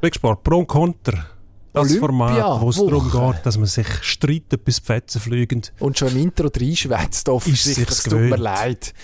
Blicksport, 0.00 0.44
Pro 0.44 0.58
und 0.58 0.66
Konter. 0.66 1.26
Das 1.72 1.84
Olympia, 1.84 2.00
Format, 2.00 2.60
wo 2.60 2.70
es 2.70 2.76
darum 2.76 3.10
geht, 3.10 3.46
dass 3.46 3.58
man 3.58 3.66
sich 3.66 3.86
streitet, 4.02 4.64
bis 4.64 4.80
die 4.80 4.86
Fetzen 4.86 5.20
fliegen. 5.20 5.62
Und 5.80 5.98
schon 5.98 6.08
im 6.08 6.18
Intro 6.18 6.48
reinschwätzt, 6.48 7.28
offensichtlich. 7.28 7.88
Es 7.88 8.02
tut 8.04 8.18
mir 8.18 8.36
leid. 8.36 8.94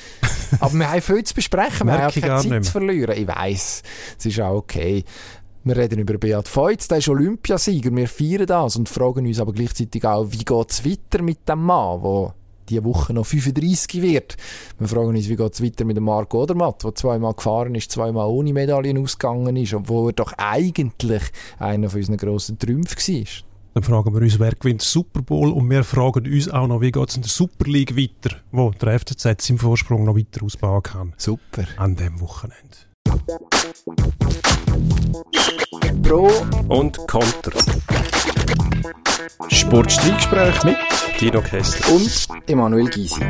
Aber 0.60 0.72
wir 0.72 0.90
haben 0.90 1.02
viel 1.02 1.22
zu 1.24 1.34
besprechen. 1.34 1.86
Wir 1.86 1.94
haben 1.94 2.08
auch 2.08 2.14
keine 2.14 2.48
Zeit 2.48 2.64
zu 2.64 2.72
verlieren. 2.72 3.16
Ich 3.18 3.28
weiss, 3.28 3.82
es 4.18 4.26
ist 4.26 4.40
auch 4.40 4.56
okay. 4.56 5.04
Wir 5.62 5.76
reden 5.76 5.98
über 5.98 6.18
Beat 6.18 6.46
Feutz, 6.46 6.88
der 6.88 6.98
ist 6.98 7.08
Olympiasieger. 7.08 7.94
Wir 7.94 8.08
feiern 8.08 8.46
das 8.46 8.76
und 8.76 8.88
fragen 8.88 9.26
uns 9.26 9.40
aber 9.40 9.52
gleichzeitig 9.52 10.04
auch, 10.04 10.26
wie 10.30 10.44
geht 10.44 10.70
es 10.70 10.84
weiter 10.84 11.22
mit 11.22 11.48
dem 11.48 11.62
Mann, 11.62 12.02
der 12.02 12.34
diese 12.68 12.84
Woche 12.84 13.12
noch 13.12 13.26
35 13.26 14.02
wird. 14.02 14.36
Wir 14.78 14.88
fragen 14.88 15.08
uns, 15.08 15.28
wie 15.28 15.36
geht 15.36 15.54
es 15.54 15.62
weiter 15.62 15.84
mit 15.84 15.96
dem 15.96 16.04
Marco 16.04 16.42
Odermatt, 16.42 16.84
der 16.84 16.94
zweimal 16.94 17.34
gefahren 17.34 17.74
ist, 17.74 17.90
zweimal 17.90 18.28
ohne 18.28 18.52
Medaillen 18.52 18.98
ausgegangen 18.98 19.56
ist, 19.56 19.74
obwohl 19.74 20.10
er 20.10 20.14
doch 20.14 20.32
eigentlich 20.36 21.22
einer 21.58 21.90
von 21.90 22.00
unseren 22.00 22.16
grossen 22.16 22.58
Trümpfen 22.58 23.14
war. 23.14 23.44
Dann 23.74 23.82
fragen 23.82 24.14
wir 24.14 24.22
uns, 24.22 24.38
wer 24.38 24.52
gewinnt 24.52 24.82
den 24.82 24.86
Super 24.86 25.22
Bowl 25.22 25.50
und 25.50 25.68
wir 25.68 25.82
fragen 25.82 26.32
uns 26.32 26.48
auch 26.48 26.68
noch, 26.68 26.80
wie 26.80 26.92
geht 26.92 27.08
es 27.08 27.16
in 27.16 27.22
der 27.22 27.30
Super 27.30 27.64
League 27.68 27.96
weiter, 27.96 28.36
wo 28.52 28.70
der 28.70 29.00
FCZ 29.00 29.42
seinen 29.42 29.58
Vorsprung 29.58 30.04
noch 30.04 30.16
weiter 30.16 30.44
ausbauen 30.44 30.82
kann. 30.82 31.12
Super. 31.16 31.64
An 31.76 31.96
dem 31.96 32.20
Wochenende. 32.20 32.76
Pro 36.04 36.30
und 36.68 36.98
Konter. 37.08 37.52
Sportstreitgespräch 39.48 40.64
mit 40.64 40.76
Dino 41.18 41.40
Kessler. 41.40 41.94
und 41.94 42.28
Emanuel 42.46 42.88
Gysi. 42.90 43.20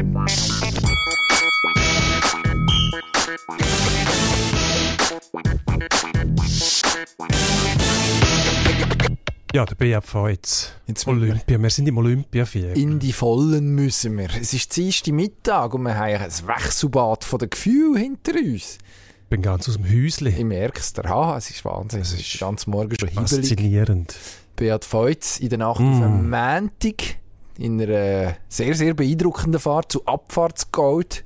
Ja, 9.52 9.64
der 9.64 9.74
BFV 9.76 10.28
jetzt. 10.28 10.80
Jetzt 10.88 11.06
wir 11.06 11.12
Olympia. 11.12 11.62
Wir 11.62 11.70
sind 11.70 11.86
im 11.86 11.98
Olympiafieber. 11.98 12.74
in 12.74 12.98
die 12.98 13.12
Vollen 13.12 13.76
müssen 13.76 14.18
wir. 14.18 14.30
Es 14.40 14.52
ist 14.52 14.76
Dienstag 14.76 15.14
Mittag 15.14 15.74
und 15.74 15.82
wir 15.82 15.94
haben 15.94 16.16
ein 16.16 16.48
Wechselbad 16.48 17.22
von 17.22 17.38
den 17.38 17.50
Gefühlen 17.50 17.96
hinter 17.96 18.32
uns. 18.34 18.78
Ich 19.22 19.28
bin 19.30 19.42
ganz 19.42 19.68
aus 19.68 19.76
dem 19.76 19.84
Häusli. 19.84 20.30
Ich 20.30 20.44
merke 20.44 20.80
es 20.80 20.92
dir. 20.92 21.04
Es 21.36 21.50
ist 21.50 21.64
Wahnsinn. 21.64 22.00
Es 22.00 22.12
ist 22.12 22.40
ganz 22.40 22.66
morgen 22.66 22.96
schon 22.98 23.08
hibbelig. 23.08 23.30
Faszinierend. 23.30 24.16
Beat 24.56 24.84
Feutz 24.84 25.38
in 25.40 25.48
der 25.48 25.58
Nacht 25.58 25.80
Mm. 25.80 25.92
auf 25.92 26.02
einem 26.02 26.30
Montag 26.30 27.16
in 27.58 27.80
einer 27.80 28.36
sehr, 28.48 28.74
sehr 28.74 28.94
beeindruckenden 28.94 29.60
Fahrt 29.60 29.92
zu 29.92 30.04
Abfahrtsgold 30.06 31.24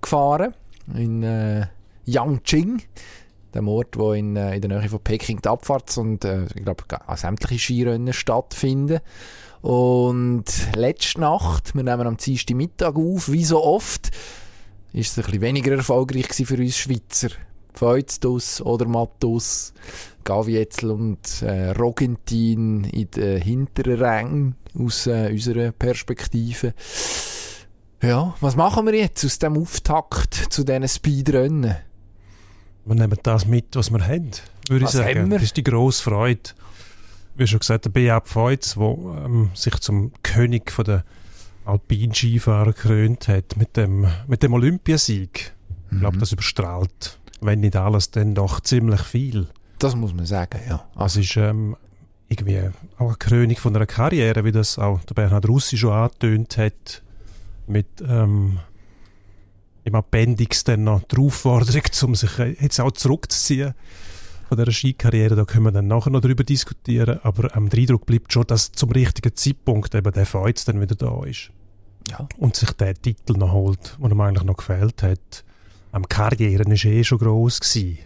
gefahren. 0.00 0.54
In 0.94 1.22
äh, 1.22 1.66
Yangqing. 2.06 2.82
Dem 3.54 3.68
Ort, 3.68 3.98
wo 3.98 4.12
in, 4.12 4.36
äh, 4.36 4.54
in 4.54 4.60
der 4.62 4.78
Nähe 4.78 4.88
von 4.88 5.00
Peking 5.00 5.40
die 5.42 5.48
Abfahrts- 5.48 5.98
und 5.98 6.24
äh, 6.24 6.44
ich 6.54 6.62
glaube 6.64 6.84
sämtliche 7.16 7.60
Skirennen 7.60 8.12
stattfinden. 8.12 9.00
Und 9.62 10.44
letzte 10.76 11.20
Nacht, 11.20 11.74
wir 11.74 11.82
nehmen 11.82 12.06
am 12.06 12.16
Dienstag 12.16 12.56
Mittag 12.56 12.96
auf, 12.96 13.30
wie 13.30 13.44
so 13.44 13.62
oft, 13.64 14.10
ist 14.92 15.12
es 15.12 15.18
ein 15.18 15.24
bisschen 15.24 15.40
weniger 15.40 15.72
erfolgreich 15.72 16.26
für 16.28 16.56
uns 16.56 16.76
Schweizer. 16.78 17.28
Feuztus 17.78 18.60
oder 18.60 18.86
Mattus, 18.86 19.72
Gavietzel 20.24 20.90
und 20.90 21.42
äh, 21.42 21.70
Rogentin 21.70 22.84
in 22.84 23.10
den 23.10 23.40
hinteren 23.40 23.98
Rängen 24.02 24.54
aus 24.78 25.06
äh, 25.06 25.30
unserer 25.30 25.70
Perspektive. 25.72 26.74
Ja, 28.02 28.34
was 28.40 28.56
machen 28.56 28.86
wir 28.86 28.94
jetzt 28.94 29.24
aus 29.24 29.38
dem 29.38 29.56
Auftakt 29.56 30.34
zu 30.34 30.64
diesen 30.64 30.88
Speedrennen? 30.88 31.76
Wir 32.84 32.94
nehmen 32.94 33.18
das 33.22 33.46
mit, 33.46 33.74
was 33.76 33.90
wir 33.90 34.04
haben, 34.06 34.30
würde 34.68 34.84
Was 34.84 34.94
ich 34.94 35.00
sagen. 35.00 35.18
haben 35.20 35.30
wir? 35.30 35.38
Das 35.38 35.44
ist 35.44 35.56
die 35.56 35.62
grosse 35.64 36.02
Freude. 36.02 36.40
Wie 37.36 37.46
schon 37.46 37.60
gesagt, 37.60 37.84
der 37.84 37.90
BFV 37.90 38.50
jetzt, 38.50 38.76
der 38.76 38.82
ähm, 39.24 39.50
sich 39.54 39.74
zum 39.76 40.12
König 40.22 40.72
von 40.72 40.84
der 40.84 41.04
Alpin-Skifahrer 41.64 42.72
gekrönt 42.72 43.28
hat 43.28 43.56
mit 43.56 43.76
dem, 43.76 44.06
mit 44.26 44.42
dem 44.42 44.52
Olympiasieg. 44.54 45.52
Ich 45.90 45.92
Mhm. 45.92 46.00
glaube, 46.00 46.18
das 46.18 46.32
überstrahlt, 46.32 47.18
wenn 47.40 47.60
nicht 47.60 47.76
alles, 47.76 48.10
dann 48.10 48.34
doch 48.34 48.60
ziemlich 48.60 49.00
viel. 49.00 49.48
Das 49.78 49.94
muss 49.94 50.12
man 50.12 50.26
sagen, 50.26 50.60
ja. 50.68 50.84
Also 50.94 51.20
ist 51.20 51.36
ähm, 51.36 51.76
irgendwie 52.28 52.60
auch 52.98 53.06
eine 53.08 53.16
Krönung 53.16 53.56
von 53.56 53.74
einer 53.74 53.86
Karriere, 53.86 54.44
wie 54.44 54.52
das 54.52 54.78
auch 54.78 55.02
der 55.04 55.14
Bernhard 55.14 55.48
Russi 55.48 55.76
schon 55.76 55.92
angetönt 55.92 56.58
hat, 56.58 57.02
mit 57.66 57.86
ähm, 58.06 58.58
im 59.84 59.94
Appendix 59.94 60.64
dann 60.64 60.84
noch 60.84 61.02
die 61.04 61.16
Aufforderung, 61.18 61.82
um 62.02 62.14
sich 62.14 62.38
äh, 62.38 62.56
jetzt 62.60 62.80
auch 62.80 62.92
zurückzuziehen 62.92 63.74
von 64.48 64.58
dieser 64.58 64.72
Skikarriere. 64.72 65.36
Da 65.36 65.44
können 65.44 65.64
wir 65.64 65.72
dann 65.72 65.86
nachher 65.86 66.10
noch 66.10 66.20
darüber 66.20 66.44
diskutieren, 66.44 67.20
aber 67.22 67.54
ähm, 67.56 67.68
der 67.68 67.80
Eindruck 67.80 68.06
bleibt 68.06 68.32
schon, 68.32 68.46
dass 68.46 68.72
zum 68.72 68.90
richtigen 68.90 69.34
Zeitpunkt 69.34 69.94
eben 69.94 70.12
der 70.12 70.26
Feuz 70.26 70.64
dann 70.64 70.80
wieder 70.80 70.94
da 70.94 71.24
ist 71.24 71.50
ja. 72.10 72.26
und 72.38 72.56
sich 72.56 72.72
den 72.72 72.94
Titel 73.00 73.34
noch 73.34 73.52
holt, 73.52 73.96
der 74.00 74.10
ihm 74.10 74.20
eigentlich 74.20 74.44
noch 74.44 74.56
gefehlt 74.56 75.02
hat. 75.02 75.44
Am 75.92 76.08
Karrieren 76.08 76.70
war 76.70 76.84
eh 76.84 77.04
schon 77.04 77.18
gross 77.18 77.60
gewesen. 77.60 77.98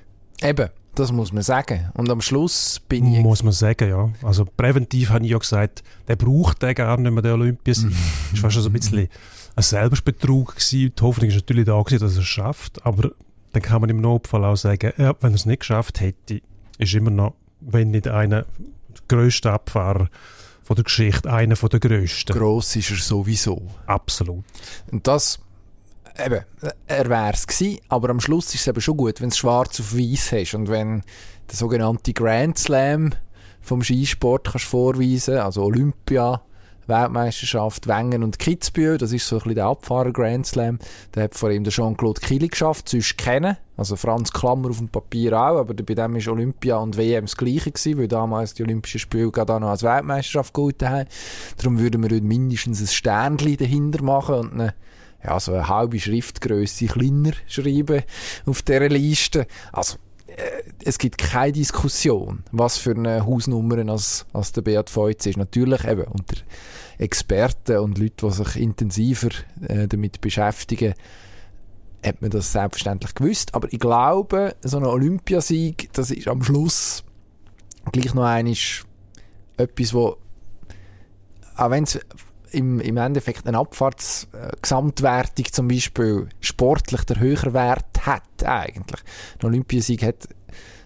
Eben, 0.42 0.68
das 0.94 1.12
muss 1.12 1.32
man 1.32 1.42
sagen. 1.42 1.90
Und 1.94 2.10
am 2.10 2.20
Schluss 2.20 2.80
bin 2.88 3.12
ich... 3.12 3.20
Muss 3.20 3.42
man 3.42 3.52
sagen, 3.52 3.88
ja. 3.88 4.10
Also 4.22 4.44
präventiv 4.44 5.10
habe 5.10 5.24
ich 5.24 5.30
ja 5.30 5.38
gesagt, 5.38 5.82
der 6.08 6.16
braucht 6.16 6.62
den 6.62 6.74
gar 6.74 6.96
nicht 6.98 7.12
mehr, 7.12 7.22
der 7.22 7.34
Olympiasieg. 7.34 7.92
Das 8.32 8.42
war 8.42 8.50
schon 8.50 8.62
so 8.62 8.68
ein 8.68 8.72
bisschen 8.72 9.08
ein 9.54 9.62
Selbstbetrug 9.62 10.54
gewesen. 10.54 10.92
Die 10.96 11.02
Hoffnung 11.02 11.28
ist 11.28 11.36
natürlich 11.36 11.66
da 11.66 11.80
gewesen, 11.80 12.00
dass 12.00 12.14
er 12.14 12.22
es 12.22 12.26
schafft, 12.26 12.84
aber 12.84 13.10
dann 13.52 13.62
kann 13.62 13.80
man 13.80 13.90
im 13.90 14.00
Notfall 14.00 14.44
auch 14.44 14.56
sagen, 14.56 14.92
ja, 14.96 15.14
wenn 15.20 15.32
er 15.32 15.36
es 15.36 15.46
nicht 15.46 15.60
geschafft 15.60 16.00
hätte, 16.00 16.40
ist 16.78 16.94
immer 16.94 17.10
noch, 17.10 17.34
wenn 17.60 17.90
nicht 17.90 18.08
einer 18.08 18.42
der 18.42 19.02
grösste 19.08 19.52
Abfahrer 19.52 20.08
von 20.62 20.76
der 20.76 20.84
Geschichte, 20.84 21.30
einer 21.30 21.56
von 21.56 21.68
der 21.68 21.80
grössten. 21.80 22.32
Gross 22.32 22.76
ist 22.76 22.90
er 22.90 22.96
sowieso. 22.96 23.62
Absolut. 23.86 24.44
Und 24.90 25.06
das, 25.06 25.40
eben, 26.18 26.44
er 26.86 27.08
wäre 27.08 27.32
es 27.32 27.46
gewesen, 27.46 27.78
aber 27.88 28.10
am 28.10 28.20
Schluss 28.20 28.54
ist 28.54 28.62
es 28.62 28.66
eben 28.66 28.80
schon 28.80 28.96
gut, 28.96 29.20
wenn 29.20 29.28
es 29.28 29.38
schwarz 29.38 29.80
auf 29.80 29.94
weiß 29.94 30.32
hast 30.32 30.54
und 30.54 30.68
wenn 30.68 31.02
der 31.48 31.56
sogenannte 31.56 32.12
Grand 32.12 32.58
Slam 32.58 33.12
vom 33.60 33.82
Skisport 33.82 34.50
kannst 34.50 34.66
vorweisen, 34.66 35.38
also 35.38 35.62
Olympia, 35.62 36.42
Weltmeisterschaft, 36.86 37.86
Wengen 37.86 38.22
und 38.24 38.38
Kitzbühel, 38.38 38.98
das 38.98 39.12
ist 39.12 39.26
so 39.26 39.36
ein 39.36 39.38
bisschen 39.40 39.54
der 39.54 39.66
Abfahrer 39.66 40.12
Grand 40.12 40.46
Slam, 40.46 40.78
der 41.14 41.24
hat 41.24 41.34
vor 41.34 41.50
ihm 41.50 41.64
der 41.64 41.72
Jean-Claude 41.72 42.20
Killy 42.20 42.48
geschafft, 42.48 42.88
sonst 42.88 43.16
kennen, 43.16 43.56
also 43.76 43.96
Franz 43.96 44.32
Klammer 44.32 44.70
auf 44.70 44.78
dem 44.78 44.88
Papier 44.88 45.32
auch, 45.32 45.58
aber 45.58 45.74
bei 45.74 45.94
dem 45.94 46.16
ist 46.16 46.28
Olympia 46.28 46.76
und 46.76 46.96
WM 46.96 47.24
das 47.24 47.36
gleiche 47.36 47.70
gewesen, 47.70 47.98
weil 47.98 48.08
damals 48.08 48.54
die 48.54 48.64
Olympischen 48.64 49.00
Spiele 49.00 49.30
gerade 49.30 49.54
auch 49.54 49.60
noch 49.60 49.70
als 49.70 49.82
Weltmeisterschaft 49.82 50.52
gehalten 50.52 50.90
haben. 50.90 51.08
Darum 51.56 51.78
würden 51.78 52.02
wir 52.02 52.10
heute 52.10 52.24
mindestens 52.24 52.80
ein 52.80 52.88
Sternchen 52.88 53.56
dahinter 53.56 54.02
machen 54.02 54.34
und 54.34 54.52
eine 54.52 54.74
ja, 55.24 55.38
so 55.38 55.52
eine 55.52 55.68
halbe 55.68 56.00
Schriftgröße 56.00 56.86
kleiner 56.86 57.32
schreiben 57.46 58.02
auf 58.46 58.62
dieser 58.62 58.88
Liste. 58.88 59.46
Also, 59.72 59.96
äh, 60.26 60.62
es 60.84 60.98
gibt 60.98 61.18
keine 61.18 61.52
Diskussion, 61.52 62.42
was 62.50 62.78
für 62.78 62.92
eine 62.92 63.24
Hausnummer 63.24 63.88
als, 63.90 64.26
als 64.32 64.52
der 64.52 64.62
Beat 64.62 64.90
Feutz 64.90 65.26
ist. 65.26 65.36
Natürlich 65.36 65.84
eben 65.84 66.04
unter 66.04 66.36
Experten 66.98 67.78
und 67.78 67.98
Leuten, 67.98 68.28
die 68.28 68.34
sich 68.34 68.56
intensiver 68.56 69.30
äh, 69.68 69.86
damit 69.88 70.20
beschäftigen, 70.20 70.94
hat 72.04 72.20
man 72.20 72.30
das 72.30 72.52
selbstverständlich 72.52 73.14
gewusst. 73.14 73.54
Aber 73.54 73.72
ich 73.72 73.78
glaube, 73.78 74.56
so 74.62 74.78
ein 74.78 74.84
Olympiasieg, 74.84 75.92
das 75.92 76.10
ist 76.10 76.28
am 76.28 76.42
Schluss 76.42 77.04
gleich 77.92 78.14
noch 78.14 78.24
einmal 78.24 78.54
etwas, 79.56 79.94
wo 79.94 80.16
auch 81.56 81.70
wenn 81.70 81.84
es 81.84 82.00
im, 82.52 82.80
im 82.80 82.96
Endeffekt 82.96 83.46
eine 83.46 83.58
Abfahrtsgesamtwertung 83.58 85.46
zum 85.50 85.68
Beispiel 85.68 86.28
sportlich 86.40 87.04
der 87.04 87.20
höhere 87.20 87.52
Wert 87.52 88.06
hat 88.06 88.44
eigentlich. 88.44 89.00
Ein 89.40 89.46
Olympiasieg 89.46 90.02
hat 90.02 90.28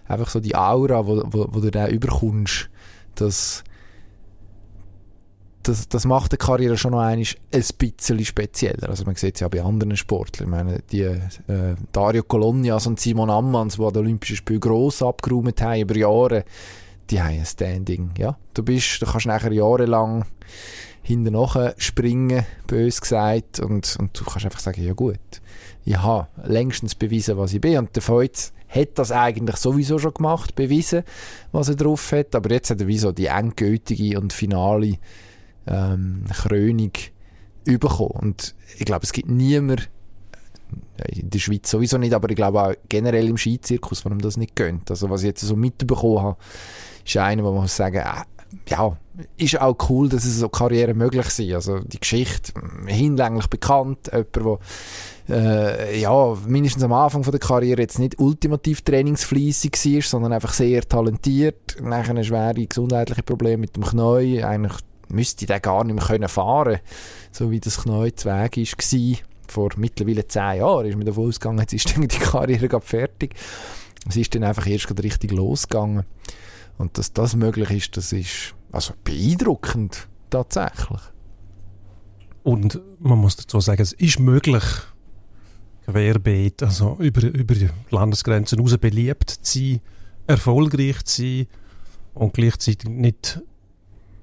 einfach 0.07 0.29
so 0.29 0.39
die 0.39 0.55
Aura, 0.55 1.05
wo, 1.05 1.23
wo, 1.25 1.47
wo 1.49 1.59
du 1.59 1.71
da 1.71 1.87
überkommst, 1.87 2.69
das, 3.15 3.63
das, 5.63 5.89
das 5.89 6.05
macht 6.05 6.31
die 6.31 6.37
Karriere 6.37 6.77
schon 6.77 6.91
noch 6.91 7.01
ein 7.01 7.23
bisschen 7.51 8.25
spezieller. 8.25 8.89
Also 8.89 9.05
man 9.05 9.15
sieht 9.15 9.35
es 9.35 9.41
ja 9.41 9.47
bei 9.47 9.61
anderen 9.61 9.97
Sportlern. 9.97 10.47
Ich 10.47 10.55
meine, 10.55 10.79
die 10.91 11.01
äh, 11.01 11.75
Dario 11.91 12.23
Colonias 12.23 12.87
und 12.87 12.99
Simon 12.99 13.29
Ammans, 13.29 13.75
die 13.75 13.91
die 13.91 13.99
Olympischen 13.99 14.37
Spiele 14.37 14.59
gross 14.59 15.01
abgeräumt 15.01 15.61
haben 15.61 15.81
über 15.81 15.95
Jahre, 15.95 16.45
die 17.09 17.21
haben 17.21 17.39
ein 17.39 17.45
Standing. 17.45 18.11
Ja, 18.17 18.37
du 18.53 18.63
bist, 18.63 19.01
du 19.01 19.05
kannst 19.05 19.25
nachher 19.25 19.51
jahrelang 19.51 20.25
hinten 21.07 21.33
nachher 21.33 21.73
springen, 21.77 22.45
bös 22.67 22.99
gesagt, 22.99 23.61
und, 23.61 23.95
und 23.97 24.19
du 24.19 24.25
kannst 24.25 24.43
einfach 24.43 24.59
sagen, 24.59 24.83
ja 24.83 24.91
gut, 24.91 25.17
ich 25.85 25.95
habe 25.95 26.27
längstens 26.43 26.95
bewiesen, 26.95 27.37
was 27.37 27.53
ich 27.53 27.61
bin. 27.61 27.77
Und 27.77 27.95
der 27.95 28.03
Feuz 28.03 28.51
hat 28.67 28.89
das 28.95 29.13
eigentlich 29.13 29.55
sowieso 29.55 29.99
schon 29.99 30.13
gemacht, 30.13 30.53
bewiesen, 30.55 31.03
was 31.53 31.69
er 31.69 31.75
drauf 31.75 32.11
hat, 32.11 32.35
aber 32.35 32.51
jetzt 32.51 32.71
hat 32.71 32.81
er 32.81 32.87
wie 32.87 32.97
so 32.97 33.13
die 33.13 33.27
endgültige 33.27 34.19
und 34.19 34.33
finale 34.33 34.97
ähm, 35.65 36.25
Krönung 36.29 36.91
bekommen. 37.63 38.11
Und 38.11 38.53
ich 38.77 38.83
glaube, 38.83 39.05
es 39.05 39.13
gibt 39.13 39.29
niemand 39.29 39.89
in 41.07 41.29
der 41.29 41.39
Schweiz 41.39 41.69
sowieso 41.69 41.97
nicht, 41.97 42.13
aber 42.13 42.29
ich 42.29 42.35
glaube 42.35 42.61
auch 42.61 42.73
generell 42.89 43.29
im 43.29 43.37
Skizirkus, 43.37 44.03
warum 44.03 44.19
das 44.19 44.35
nicht 44.35 44.57
gönnt. 44.57 44.91
Also 44.91 45.09
was 45.09 45.21
ich 45.21 45.27
jetzt 45.27 45.39
so 45.39 45.55
mitbekommen 45.55 46.21
habe, 46.21 46.37
ist 47.05 47.15
einer, 47.15 47.45
wo 47.45 47.53
man 47.53 47.61
muss 47.61 47.77
sagen, 47.77 47.95
äh, 47.95 48.69
ja, 48.69 48.97
ist 49.37 49.59
auch 49.59 49.75
cool, 49.89 50.09
dass 50.09 50.25
es 50.25 50.39
so 50.39 50.49
Karrieren 50.49 50.97
möglich 50.97 51.29
sind. 51.29 51.53
Also 51.53 51.79
die 51.79 51.99
Geschichte, 51.99 52.53
hinlänglich 52.85 53.47
bekannt, 53.47 54.11
jemand, 54.11 54.35
der 54.35 54.59
äh, 55.29 55.99
ja, 55.99 56.37
mindestens 56.45 56.83
am 56.83 56.93
Anfang 56.93 57.23
von 57.23 57.31
der 57.31 57.39
Karriere 57.39 57.81
jetzt 57.81 57.99
nicht 57.99 58.19
ultimativ 58.19 58.81
trainingsfleissig 58.81 59.73
war, 59.73 60.01
sondern 60.01 60.33
einfach 60.33 60.53
sehr 60.53 60.81
talentiert, 60.81 61.77
nachher 61.81 62.23
schwere 62.23 62.65
gesundheitliche 62.65 63.23
Probleme 63.23 63.61
mit 63.61 63.75
dem 63.75 63.83
Knie, 63.83 64.43
eigentlich 64.43 64.77
müsste 65.09 65.45
der 65.45 65.59
gar 65.59 65.83
nicht 65.83 65.95
mehr 65.95 66.05
können 66.05 66.27
fahren 66.27 66.79
so 67.31 67.51
wie 67.51 67.59
das 67.59 67.81
Knie 67.83 68.13
zu 68.13 68.29
Weg 68.29 68.57
war. 68.57 69.17
Vor 69.47 69.69
mittlerweile 69.77 70.27
zehn 70.27 70.57
Jahren 70.57 70.87
ist 70.87 70.97
man 70.97 71.05
davon 71.05 71.29
ausgegangen, 71.29 71.59
jetzt 71.59 71.73
ist 71.73 71.95
die 71.97 72.07
Karriere 72.07 72.67
gerade 72.67 72.85
fertig. 72.85 73.35
Es 74.07 74.15
ist 74.15 74.33
dann 74.35 74.43
einfach 74.43 74.67
erst 74.67 74.87
gerade 74.87 75.03
richtig 75.03 75.31
losgegangen. 75.31 76.03
Und 76.77 76.97
dass 76.97 77.13
das 77.13 77.35
möglich 77.35 77.71
ist, 77.71 77.97
das 77.97 78.11
ist 78.13 78.55
also 78.71 78.93
beeindruckend 79.03 80.07
tatsächlich. 80.29 81.01
Und 82.43 82.79
man 82.99 83.17
muss 83.17 83.35
dazu 83.35 83.59
sagen, 83.59 83.81
es 83.81 83.93
ist 83.93 84.19
möglich, 84.19 84.63
querbeet, 85.85 86.63
also 86.63 86.97
über, 86.99 87.23
über 87.23 87.55
die 87.55 87.69
Landesgrenzen 87.89 88.57
hinaus 88.57 88.77
beliebt 88.77 89.29
zu 89.29 89.59
sein, 89.59 89.81
erfolgreich 90.27 91.03
zu 91.05 91.21
sein 91.21 91.47
und 92.13 92.33
gleichzeitig 92.33 92.89
nicht 92.89 93.41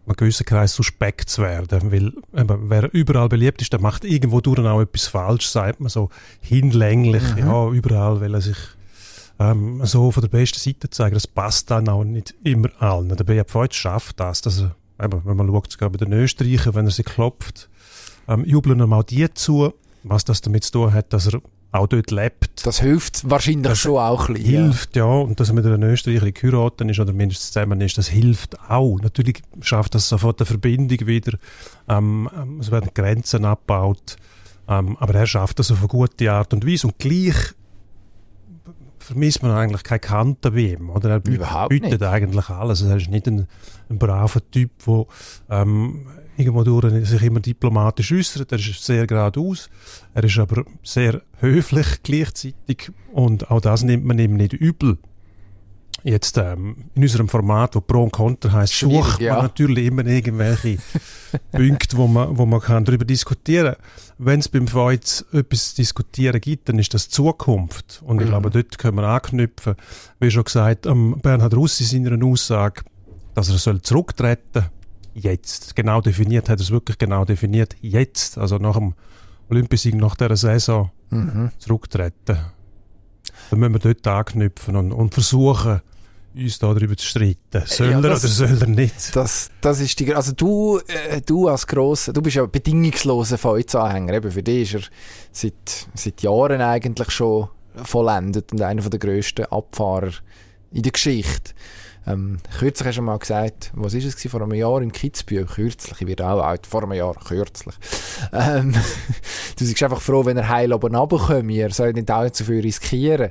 einem 0.06 0.16
gewissen 0.16 0.44
Kreis 0.44 0.74
suspekt 0.74 1.30
zu 1.30 1.42
werden. 1.42 1.90
Weil 1.90 2.12
eben, 2.38 2.70
wer 2.70 2.92
überall 2.92 3.28
beliebt 3.28 3.62
ist, 3.62 3.72
der 3.72 3.80
macht 3.80 4.04
irgendwo 4.04 4.40
durch 4.40 4.58
auch 4.58 4.80
etwas 4.80 5.06
falsch, 5.06 5.48
sagt 5.48 5.80
man 5.80 5.88
so 5.88 6.10
hinlänglich. 6.40 7.22
Mhm. 7.34 7.38
Ja, 7.38 7.68
überall 7.70 8.20
will 8.20 8.34
er 8.34 8.40
sich 8.40 8.58
ähm, 9.38 9.80
so 9.84 10.10
von 10.10 10.20
der 10.20 10.28
besten 10.28 10.58
Seite 10.58 10.90
zeigen. 10.90 11.14
Das 11.14 11.26
passt 11.26 11.70
dann 11.70 11.88
auch 11.88 12.04
nicht 12.04 12.34
immer 12.44 12.68
allen. 12.78 13.08
Der 13.08 13.24
BFV 13.24 13.66
schafft 13.70 14.20
das. 14.20 14.42
Dass 14.42 14.60
er, 14.60 14.74
eben, 15.02 15.22
wenn 15.24 15.36
man 15.36 15.48
schaut, 15.48 15.72
sogar 15.72 15.90
bei 15.90 15.98
den 15.98 16.12
Österreichern, 16.12 16.74
wenn 16.74 16.86
er 16.86 16.92
sie 16.92 17.02
klopft, 17.02 17.68
ähm, 18.28 18.44
jubeln 18.44 18.80
ihm 18.80 18.92
auch 18.92 19.02
die 19.02 19.32
zu. 19.34 19.72
Was 20.02 20.24
das 20.24 20.42
damit 20.42 20.64
zu 20.64 20.72
tun 20.72 20.92
hat, 20.92 21.12
dass 21.12 21.32
er 21.32 21.40
auch 21.72 21.86
dort 21.88 22.10
lebt. 22.10 22.64
Das 22.66 22.80
hilft 22.80 23.28
wahrscheinlich 23.28 23.66
das 23.66 23.78
schon 23.78 23.96
auch 23.96 24.28
ein 24.28 24.34
bisschen. 24.34 24.64
Hilft, 24.64 24.96
ja. 24.96 25.04
Und 25.04 25.40
dass 25.40 25.48
er 25.48 25.54
mit 25.54 25.66
einer 25.66 25.86
Österreicherin 25.86 26.34
geheiratet 26.34 26.90
ist 26.90 27.00
oder 27.00 27.12
mindestens 27.12 27.52
zusammen 27.52 27.80
ist, 27.80 27.98
das 27.98 28.08
hilft 28.08 28.58
auch. 28.68 28.98
Natürlich 29.00 29.42
schafft 29.60 29.94
das 29.94 30.08
sofort 30.08 30.40
eine 30.40 30.46
Verbindung 30.46 31.06
wieder. 31.06 31.36
Ähm, 31.88 32.28
ähm 32.36 32.60
es 32.60 32.70
werden 32.70 32.90
Grenzen 32.94 33.44
abgebaut. 33.44 34.16
Ähm, 34.68 34.96
aber 34.98 35.14
er 35.14 35.26
schafft 35.26 35.58
das 35.58 35.72
auf 35.72 35.78
eine 35.78 35.88
gute 35.88 36.30
Art 36.30 36.54
und 36.54 36.66
Weise. 36.66 36.86
Und 36.86 36.98
gleich 36.98 37.54
vermisst 39.04 39.42
man 39.42 39.52
eigentlich 39.52 39.82
keine 39.82 40.00
Kante 40.00 40.50
bei 40.50 40.60
ihm. 40.60 40.90
Oder? 40.90 41.10
Er 41.10 41.22
Überhaupt 41.26 41.70
bietet 41.70 42.00
nicht. 42.00 42.02
eigentlich 42.02 42.48
alles. 42.48 42.82
Er 42.82 42.96
ist 42.96 43.10
nicht 43.10 43.26
ein, 43.28 43.46
ein 43.90 43.98
braver 43.98 44.40
Typ, 44.50 44.70
der 44.86 45.06
ähm, 45.50 46.06
irgendwo 46.36 46.64
durch 46.64 47.08
sich 47.08 47.22
immer 47.22 47.40
diplomatisch 47.40 48.12
äußert. 48.12 48.50
Er 48.52 48.58
ist 48.58 48.84
sehr 48.84 49.06
geradeaus. 49.06 49.68
Er 50.14 50.24
ist 50.24 50.38
aber 50.38 50.64
sehr 50.82 51.22
höflich 51.38 52.02
gleichzeitig. 52.02 52.90
Und 53.12 53.50
auch 53.50 53.60
das 53.60 53.82
nimmt 53.82 54.04
man 54.04 54.18
ihm 54.18 54.34
nicht 54.34 54.52
übel. 54.54 54.98
Jetzt 56.06 56.36
ähm, 56.36 56.76
in 56.94 57.02
unserem 57.02 57.28
Format, 57.30 57.74
wo 57.74 57.80
Pro 57.80 58.02
und 58.04 58.12
Contra 58.12 58.52
heisst, 58.52 58.78
sucht 58.78 59.20
man 59.20 59.26
ja. 59.26 59.42
natürlich 59.42 59.86
immer 59.86 60.04
irgendwelche 60.04 60.76
Punkte, 61.52 61.96
wo 61.96 62.06
man, 62.06 62.36
wo 62.36 62.44
man 62.44 62.60
kann 62.60 62.84
darüber 62.84 63.06
diskutieren 63.06 63.74
kann. 63.74 63.84
Wenn 64.18 64.40
es 64.40 64.50
beim 64.50 64.68
Freud 64.68 65.00
etwas 65.32 65.70
zu 65.70 65.76
diskutieren 65.76 66.38
gibt, 66.42 66.68
dann 66.68 66.78
ist 66.78 66.92
das 66.92 67.08
Zukunft. 67.08 68.02
Und 68.04 68.18
ich 68.20 68.26
Mhm. 68.26 68.30
glaube, 68.30 68.50
dort 68.50 68.76
können 68.76 68.98
wir 68.98 69.04
anknüpfen. 69.04 69.76
Wie 70.20 70.30
schon 70.30 70.44
gesagt, 70.44 70.84
ähm, 70.84 71.16
Bernhard 71.22 71.54
Russ 71.54 71.80
in 71.80 71.86
seiner 72.04 72.22
Aussage, 72.26 72.82
dass 73.34 73.48
er 73.48 73.56
soll 73.56 73.80
zurücktreten 73.80 74.66
jetzt. 75.14 75.74
Genau 75.74 76.02
definiert, 76.02 76.50
hat 76.50 76.58
er 76.60 76.64
es 76.64 76.70
wirklich 76.70 76.98
genau 76.98 77.24
definiert. 77.24 77.76
Jetzt, 77.80 78.36
also 78.36 78.58
nach 78.58 78.76
dem 78.76 78.92
Olympiasieg, 79.48 79.94
nach 79.94 80.16
dieser 80.16 80.36
Saison 80.36 80.90
Mhm. 81.08 81.50
zurücktreten. 81.58 82.36
Dann 83.50 83.58
müssen 83.58 83.72
wir 83.72 83.78
dort 83.80 84.06
anknüpfen 84.06 84.76
und, 84.76 84.92
und 84.92 85.14
versuchen, 85.14 85.80
uns 86.36 86.58
da 86.58 86.74
darüber 86.74 86.96
zu 86.96 87.06
streiten. 87.06 87.62
Soll 87.66 87.90
Ja, 87.90 87.96
er 87.96 88.02
das- 88.02 88.24
oder 88.24 88.32
soll 88.48 88.62
er 88.62 88.66
nicht? 88.68 89.14
Das, 89.14 89.50
das 89.60 89.80
ist 89.80 89.98
die, 90.00 90.14
also 90.14 90.32
du, 90.32 90.80
äh, 91.10 91.20
du 91.20 91.48
als 91.48 91.66
grosser, 91.66 92.12
du 92.12 92.20
bist 92.22 92.36
ja 92.36 92.46
bedingungsloser 92.46 93.38
Feuz-Anhänger, 93.38 94.14
eben 94.14 94.30
für 94.30 94.42
dich 94.42 94.74
ist 94.74 94.84
er 94.84 94.88
seit, 95.32 95.86
seit 95.94 96.22
Jahren 96.22 96.60
eigentlich 96.60 97.10
schon 97.10 97.48
vollendet 97.82 98.52
und 98.52 98.62
einer 98.62 98.82
der 98.88 98.98
grössten 98.98 99.46
Abfahrer 99.46 100.10
in 100.72 100.82
der 100.82 100.92
Geschichte. 100.92 101.52
Ähm, 102.06 102.36
kürzlich 102.58 102.88
hast 102.88 102.98
du 102.98 103.02
mal 103.02 103.18
gesagt, 103.18 103.70
was 103.74 103.94
ist 103.94 104.04
es 104.04 104.14
gewesen, 104.16 104.30
vor 104.30 104.42
einem 104.42 104.52
Jahr 104.52 104.82
in 104.82 104.92
Kitzbühel, 104.92 105.46
kürzlich, 105.46 106.00
ich 106.02 106.06
werde 106.06 106.28
auch 106.28 106.42
alt, 106.44 106.66
vor 106.66 106.82
einem 106.82 106.92
Jahr, 106.92 107.14
kürzlich. 107.14 107.74
Ähm, 108.32 108.72
du 109.58 109.64
bist 109.66 109.82
einfach 109.82 110.02
froh, 110.02 110.24
wenn 110.26 110.36
er 110.36 110.48
heil 110.48 110.72
oben 110.74 110.94
runterkommt, 110.94 111.50
er 111.50 111.70
soll 111.70 111.92
nicht 111.94 112.10
allzu 112.10 112.44
viel 112.44 112.60
riskieren. 112.60 113.30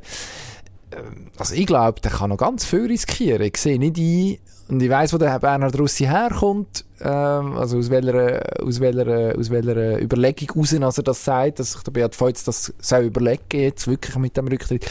Ähm, 0.96 1.28
Also 1.38 1.56
ich 1.56 1.66
glaube, 1.66 2.02
der 2.02 2.12
kann 2.12 2.30
noch 2.30 2.38
ganz 2.38 2.66
viel 2.66 2.86
riskieren. 2.86 3.42
Ich 3.42 3.58
sehe 3.58 3.80
nicht 3.80 3.98
ein, 3.98 4.38
und 4.70 4.82
ich 4.82 4.90
weiss, 4.90 5.14
wo 5.14 5.18
der 5.18 5.38
Bernhard 5.40 5.78
Russi 5.78 6.06
herkommt, 6.06 6.86
ähm, 7.02 7.58
also 7.58 7.78
aus 7.78 7.90
welcher, 7.90 8.42
aus 8.64 8.80
welcher, 8.80 9.38
aus 9.38 9.50
welcher 9.50 10.02
Überlegung 10.02 10.50
raus, 10.56 10.74
als 10.74 10.98
er 10.98 11.04
das 11.04 11.24
sagt, 11.24 11.60
dass 11.60 11.74
sich 11.74 11.84
Beat 11.84 12.16
Feutz 12.16 12.44
das 12.44 12.74
soll 12.80 13.04
überlegen 13.04 13.42
jetzt 13.52 13.88
wirklich 13.88 14.16
mit 14.16 14.38
dem 14.38 14.48
Rücktritt. 14.48 14.90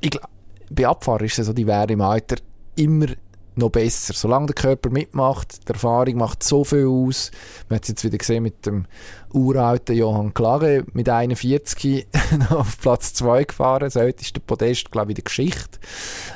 Ich 0.00 0.10
glaube, 0.10 0.28
bei 0.70 0.86
Abfahren 0.86 1.26
ist 1.26 1.38
es 1.38 1.46
so, 1.46 1.52
die 1.52 1.66
wäre 1.66 1.92
im 1.92 2.00
Alter 2.00 2.36
immer 2.76 3.06
noch 3.54 3.70
besser. 3.70 4.14
Solange 4.14 4.46
der 4.46 4.54
Körper 4.54 4.90
mitmacht, 4.90 5.68
die 5.68 5.72
Erfahrung 5.72 6.16
macht 6.16 6.42
so 6.42 6.64
viel 6.64 6.86
aus. 6.86 7.30
Man 7.68 7.76
hat 7.76 7.84
es 7.84 7.90
jetzt 7.90 8.04
wieder 8.04 8.18
gesehen 8.18 8.42
mit 8.42 8.66
dem 8.66 8.86
uralten 9.32 9.96
Johann 9.96 10.34
Klage 10.34 10.84
mit 10.92 11.08
41 11.08 12.06
noch 12.38 12.52
auf 12.52 12.78
Platz 12.80 13.14
2 13.14 13.44
gefahren. 13.44 13.80
Das 13.80 13.96
älteste 13.96 14.40
Podest, 14.40 14.90
glaube 14.90 15.12
ich, 15.12 15.18
in 15.18 15.22
der 15.22 15.24
Geschichte, 15.24 15.78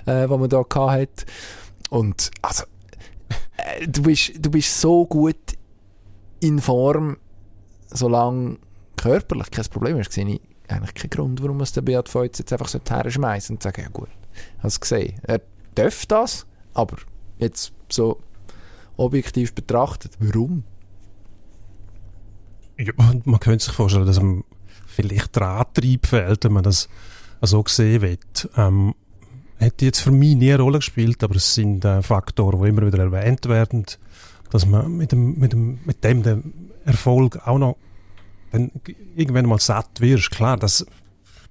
äh, 0.06 0.28
was 0.28 0.38
man 0.38 0.48
da 0.48 0.62
gehabt 0.62 1.00
hat. 1.00 1.26
Und 1.90 2.30
also, 2.42 2.64
äh, 3.56 3.86
du, 3.86 4.02
bist, 4.02 4.32
du 4.38 4.50
bist 4.50 4.80
so 4.80 5.06
gut 5.06 5.36
in 6.40 6.60
Form, 6.60 7.16
solange 7.88 8.58
körperlich 8.96 9.50
kein 9.50 9.64
Problem 9.66 9.98
ist, 9.98 10.12
sehe 10.12 10.26
ich 10.26 10.40
eigentlich 10.68 10.94
keinen 10.94 11.10
Grund, 11.10 11.42
warum 11.42 11.58
man 11.58 11.64
es 11.64 11.72
der 11.72 11.82
Beat 11.82 12.08
Feutz 12.08 12.38
jetzt 12.38 12.52
einfach 12.52 12.68
so 12.68 12.80
herschmeißen 12.86 13.56
und 13.56 13.62
sagen, 13.62 13.82
ja 13.82 13.88
gut, 13.88 14.08
hast 14.58 14.80
gesehen. 14.80 15.20
Er 15.22 15.40
darf 15.74 16.06
das, 16.06 16.46
aber 16.76 16.96
jetzt 17.38 17.72
so 17.88 18.20
objektiv 18.96 19.54
betrachtet, 19.54 20.12
warum? 20.18 20.64
Ja, 22.78 22.92
man 22.96 23.40
könnte 23.40 23.64
sich 23.64 23.74
vorstellen, 23.74 24.06
dass 24.06 24.18
ihm 24.18 24.44
vielleicht 24.86 25.36
der 25.36 25.48
Antrieb 25.48 26.06
fehlt, 26.06 26.44
wenn 26.44 26.52
man 26.52 26.62
das 26.62 26.88
so 27.40 27.64
sehen 27.66 28.02
will. 28.02 28.18
Ähm, 28.56 28.94
hätte 29.58 29.86
jetzt 29.86 30.00
für 30.00 30.10
mich 30.10 30.34
nie 30.34 30.52
eine 30.52 30.62
Rolle 30.62 30.78
gespielt, 30.78 31.22
aber 31.24 31.36
es 31.36 31.54
sind 31.54 31.84
äh, 31.84 32.02
Faktoren, 32.02 32.62
die 32.62 32.68
immer 32.68 32.86
wieder 32.86 32.98
erwähnt 32.98 33.46
werden, 33.48 33.86
dass 34.50 34.66
man 34.66 34.96
mit 34.96 35.12
dem, 35.12 35.38
mit 35.38 35.52
dem, 35.52 35.78
mit 35.84 36.04
dem 36.04 36.22
den 36.22 36.70
Erfolg 36.84 37.46
auch 37.46 37.58
noch 37.58 37.76
dann 38.52 38.70
irgendwann 39.16 39.46
mal 39.46 39.58
satt 39.58 40.00
wirst. 40.00 40.30
Klar, 40.30 40.56
das, 40.56 40.86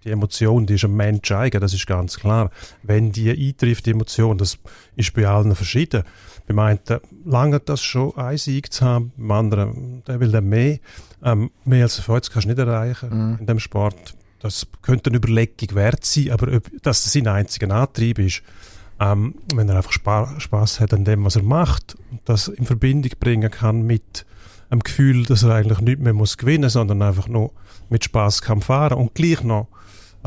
die 0.06 0.12
Emotion, 0.12 0.66
die 0.66 0.76
ist 0.76 0.86
einem 0.86 0.96
Mensch 0.96 1.32
eigen, 1.32 1.60
das 1.60 1.74
ist 1.74 1.88
ganz 1.88 2.18
klar. 2.20 2.52
Wenn 2.84 3.12
die 3.12 3.30
eintrifft, 3.32 3.86
die 3.86 3.92
Emotion, 3.92 4.38
das 4.38 4.58
ist 4.96 5.14
bei 5.14 5.28
allen 5.28 5.56
verschieden. 5.56 6.04
Beim 6.48 6.60
einen 6.60 6.80
lange 7.26 7.60
das 7.60 7.82
schon 7.82 8.16
ein 8.18 8.38
Sieg 8.38 8.72
zu 8.72 8.86
haben, 8.86 9.12
beim 9.18 9.32
anderen, 9.32 10.04
der 10.08 10.20
will 10.20 10.32
dann 10.32 10.48
mehr. 10.48 10.78
Ähm, 11.24 11.50
mehr 11.66 11.84
als 11.84 11.98
Erfolg 11.98 12.30
kannst 12.32 12.46
du 12.46 12.50
nicht 12.50 12.60
erreichen 12.60 13.10
Mhm. 13.10 13.38
in 13.40 13.46
dem 13.48 13.60
Sport. 13.60 14.14
Das 14.40 14.68
könnte 14.84 15.10
eine 15.10 15.18
Überlegung 15.18 15.76
wert 15.76 16.06
sein, 16.06 16.30
aber 16.30 16.56
ob 16.56 16.70
dass 16.84 17.04
das 17.04 17.14
sein 17.14 17.28
einziger 17.28 17.74
Antrieb 17.74 18.20
ist, 18.20 18.44
ähm, 19.00 19.36
wenn 19.56 19.68
er 19.70 19.78
einfach 19.78 19.92
Spa 19.92 20.40
Spaß 20.40 20.80
hat 20.80 20.94
an 20.94 21.04
dem, 21.04 21.26
was 21.26 21.36
er 21.36 21.44
macht, 21.44 21.96
und 22.12 22.22
das 22.26 22.48
in 22.48 22.66
Verbindung 22.66 23.12
bringen 23.20 23.50
kann 23.50 23.82
mit 23.82 24.26
einem 24.70 24.82
Gefühl, 24.82 25.24
dass 25.26 25.44
er 25.44 25.56
eigentlich 25.56 25.80
nicht 25.82 26.00
mehr 26.00 26.14
muss 26.14 26.38
gewinnen, 26.38 26.70
sondern 26.70 27.02
einfach 27.02 27.28
nur 27.28 27.52
mit 27.90 28.04
Spaß 28.04 28.42
kann 28.44 28.62
fahren 28.62 28.98
und 28.98 29.16
gleich 29.16 29.44
noch 29.44 29.68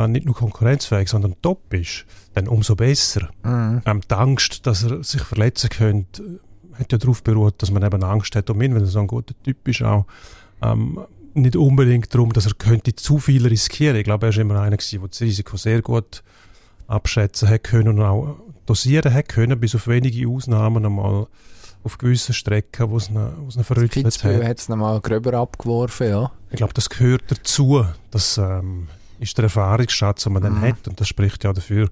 nicht 0.07 0.27
nur 0.27 0.35
konkurrenzfähig, 0.35 1.09
sondern 1.09 1.35
top 1.43 1.75
ist, 1.75 2.05
dann 2.35 2.47
umso 2.47 2.77
besser. 2.77 3.31
Mhm. 3.43 3.83
Ähm, 3.85 4.01
die 4.09 4.15
Angst, 4.15 4.67
dass 4.67 4.85
er 4.85 5.03
sich 5.03 5.23
verletzen 5.23 5.71
könnte, 5.71 6.23
äh, 6.23 6.79
hat 6.79 6.93
ja 6.93 6.99
darauf 6.99 7.23
beruht, 7.25 7.61
dass 7.61 7.71
man 7.71 7.83
eben 7.83 8.05
Angst 8.05 8.37
hat 8.37 8.49
um 8.51 8.63
ihn, 8.63 8.75
weil 8.75 8.83
er 8.83 8.87
so 8.87 9.01
ein 9.01 9.09
guter 9.09 9.35
Typ 9.43 9.67
ist 9.67 9.83
auch. 9.83 10.07
Ähm, 10.63 11.01
nicht 11.35 11.57
unbedingt 11.57 12.13
darum, 12.15 12.33
dass 12.33 12.47
er 12.47 12.55
könnte 12.55 12.95
zu 12.95 13.19
viel 13.19 13.47
riskieren. 13.47 13.97
Ich 13.97 14.05
glaube, 14.05 14.27
er 14.27 14.31
ist 14.31 14.39
immer 14.39 14.61
einer 14.61 14.77
gewesen, 14.77 15.01
der 15.01 15.09
das 15.09 15.21
Risiko 15.21 15.57
sehr 15.57 15.83
gut 15.83 16.23
abschätzen 16.87 17.49
hat 17.49 17.65
können 17.65 17.89
und 17.89 18.03
auch 18.03 18.37
dosieren 18.67 19.13
hat 19.13 19.29
können, 19.29 19.59
bis 19.59 19.75
auf 19.75 19.89
wenige 19.89 20.29
Ausnahmen 20.29 20.85
einmal 20.85 21.27
auf 21.85 21.99
gewissen 21.99 22.35
Strecken, 22.35 22.91
wo 22.91 22.97
es 22.97 23.09
ihn, 23.09 23.17
wo 23.17 23.49
es 23.49 23.57
ihn 23.57 23.65
verrüttelt 23.65 24.25
hat. 24.25 24.45
hat 24.45 24.59
es 24.59 24.69
nochmal 24.69 25.01
gröber 25.01 25.35
abgeworfen, 25.35 26.09
ja. 26.09 26.33
Ich 26.51 26.57
glaube, 26.57 26.75
das 26.75 26.89
gehört 26.91 27.23
dazu, 27.29 27.85
dass, 28.11 28.39
ähm, 28.39 28.89
ist 29.21 29.37
der 29.39 29.45
Erfahrungsschatz, 29.45 30.25
den 30.25 30.33
man 30.35 30.43
dann 30.43 30.55
Mhm. 30.59 30.63
hat. 30.63 30.89
Und 30.89 31.01
das 31.01 31.09
spricht 31.09 31.45
ja 31.45 31.53
dafür, 31.53 31.89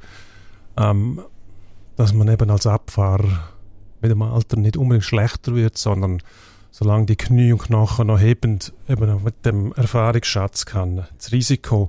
ähm, 0.77 1.21
dass 1.97 2.13
man 2.13 2.29
eben 2.29 2.51
als 2.51 2.67
Abfahrer 2.67 3.49
mit 4.03 4.11
dem 4.11 4.23
Alter 4.23 4.57
nicht 4.57 4.77
unbedingt 4.77 5.05
schlechter 5.05 5.55
wird, 5.55 5.79
sondern 5.79 6.23
solange 6.71 7.07
die 7.07 7.17
Knie 7.17 7.53
und 7.53 7.63
Knochen 7.63 8.09
noch 8.09 8.21
hebend, 8.21 8.73
eben 8.89 9.09
auch 9.11 9.23
mit 9.23 9.47
dem 9.47 9.73
Erfahrungsschatz 9.73 10.67
kann 10.67 11.07
das 11.17 11.33
Risiko 11.33 11.89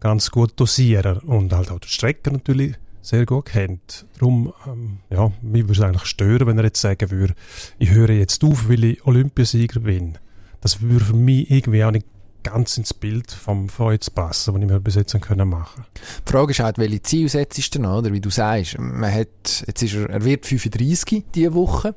ganz 0.00 0.30
gut 0.30 0.52
dosieren 0.56 1.18
und 1.20 1.52
halt 1.54 1.70
auch 1.70 1.78
die 1.80 1.88
Strecke 1.88 2.30
natürlich 2.30 2.74
sehr 3.00 3.24
gut 3.24 3.46
kennt. 3.46 4.04
Darum, 4.18 4.52
ähm, 4.66 4.98
ja, 5.10 5.32
mich 5.40 5.62
würde 5.62 5.72
es 5.72 5.80
eigentlich 5.80 6.04
stören, 6.04 6.46
wenn 6.46 6.58
er 6.58 6.64
jetzt 6.64 6.80
sagen 6.80 7.10
würde, 7.10 7.34
ich 7.78 7.90
höre 7.90 8.10
jetzt 8.10 8.44
auf, 8.44 8.68
weil 8.68 8.84
ich 8.84 9.06
Olympiasieger 9.06 9.80
bin. 9.80 10.18
Das 10.60 10.82
würde 10.82 11.04
für 11.04 11.14
mich 11.16 11.50
irgendwie 11.50 11.84
auch 11.84 11.92
nicht 11.92 12.06
ganz 12.46 12.78
ins 12.78 12.94
Bild 12.94 13.30
vom 13.30 13.68
Feuz 13.68 14.10
passen, 14.10 14.54
was 14.54 14.62
ich 14.62 14.68
mir 14.68 14.80
jetzt 14.84 15.14
machen 15.14 15.20
können 15.20 15.48
machen. 15.48 15.84
Die 16.26 16.30
Frage 16.30 16.52
ist 16.52 16.60
halt, 16.60 16.78
welche 16.78 17.02
Ziele 17.02 17.28
setzt 17.28 17.74
du 17.74 17.78
denn, 17.78 17.86
oder? 17.86 18.12
Wie 18.12 18.20
du 18.20 18.30
sagst, 18.30 18.78
man 18.78 19.12
hat, 19.12 19.64
jetzt 19.66 19.82
ist 19.82 19.94
er, 19.94 20.08
er 20.10 20.24
wird 20.24 20.46
35 20.46 21.24
diese 21.34 21.54
Woche. 21.54 21.94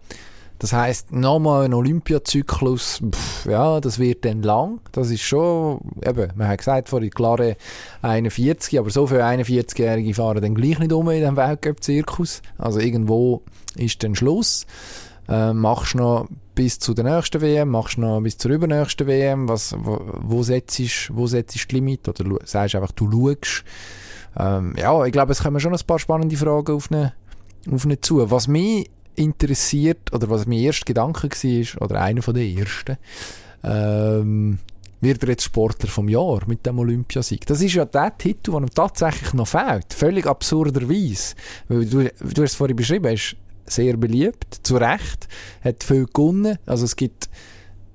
Das 0.60 0.74
heisst, 0.74 1.14
nochmal 1.14 1.64
ein 1.64 1.74
Olympiazyklus, 1.74 3.02
ja, 3.46 3.80
das 3.80 3.98
wird 3.98 4.26
dann 4.26 4.42
lang. 4.42 4.82
Das 4.92 5.10
ist 5.10 5.22
schon, 5.22 5.80
eben, 6.06 6.34
man 6.36 6.50
hat 6.50 6.58
gesagt, 6.58 6.90
vorhin 6.90 7.12
klare 7.12 7.56
41, 8.02 8.78
aber 8.78 8.90
so 8.90 9.08
viele 9.08 9.24
41-Jährige 9.24 10.14
fahren 10.14 10.42
dann 10.42 10.56
gleich 10.56 10.80
nicht 10.80 10.92
um 10.92 11.10
in 11.10 11.20
diesem 11.20 11.38
Weltcup-Zirkus. 11.38 12.42
Also 12.58 12.82
irgendwo 12.82 13.42
ist 13.78 14.04
dann 14.04 14.16
Schluss. 14.16 14.66
Äh, 15.30 15.54
machst 15.54 15.96
noch 15.96 16.28
bis 16.60 16.78
zu 16.78 16.94
der 16.94 17.06
nächsten 17.06 17.40
WM, 17.40 17.70
machst 17.70 17.98
noch 17.98 18.20
bis 18.20 18.38
zur 18.38 18.52
übernächsten 18.52 19.08
WM, 19.08 19.48
was, 19.48 19.74
wo, 19.80 20.02
wo 20.04 20.44
setzt 20.44 21.10
wo 21.16 21.26
setzt 21.26 21.72
du 21.72 21.76
Limit? 21.76 22.10
Oder 22.10 22.38
sagst 22.44 22.76
einfach, 22.76 22.92
du 22.92 23.10
schaust. 23.10 23.64
Ähm, 24.38 24.76
ja, 24.78 25.06
ich 25.06 25.14
glaube, 25.14 25.32
es 25.32 25.42
kommen 25.42 25.62
schon 25.62 25.74
ein 25.74 25.88
paar 25.88 26.00
spannende 26.00 26.36
Fragen 26.36 26.76
auf 26.76 26.92
eine, 26.92 27.14
auf 27.72 27.86
eine 27.86 28.02
zu. 28.02 28.30
Was 28.30 28.50
mich 28.50 28.90
interessiert, 29.16 30.12
oder 30.12 30.30
was 30.30 30.48
mein 30.48 30.58
erster 30.58 30.84
Gedanke 30.84 31.30
war, 31.30 31.82
oder 31.82 32.02
einer 32.02 32.22
von 32.22 32.34
den 32.34 32.58
ersten, 32.58 32.98
ähm, 33.64 34.60
wird 35.00 35.24
er 35.24 35.30
jetzt 35.30 35.46
Sportler 35.46 35.88
vom 35.88 36.10
Jahr 36.10 36.42
mit 36.46 36.66
dem 36.66 36.78
Olympiasieg. 36.78 37.46
Das 37.46 37.62
ist 37.62 37.76
ja 37.76 37.86
der 37.86 38.18
Titel, 38.18 38.52
der 38.52 38.60
ihm 38.60 38.70
tatsächlich 38.70 39.34
noch 39.34 39.48
fehlt. 39.48 39.94
Völlig 39.94 40.28
absurderweise. 40.28 41.36
Weil 41.70 41.86
du, 41.86 42.04
du 42.04 42.44
hast 42.44 42.52
es 42.52 42.56
vorhin 42.56 42.76
beschrieben, 42.76 43.14
ist 43.14 43.38
sehr 43.70 43.98
beliebt, 43.98 44.60
zu 44.64 44.78
Recht, 44.78 45.28
hat 45.64 45.84
viel 45.84 46.06
gewonnen. 46.06 46.58
Also 46.66 46.86
es 46.86 46.96
gibt 46.96 47.30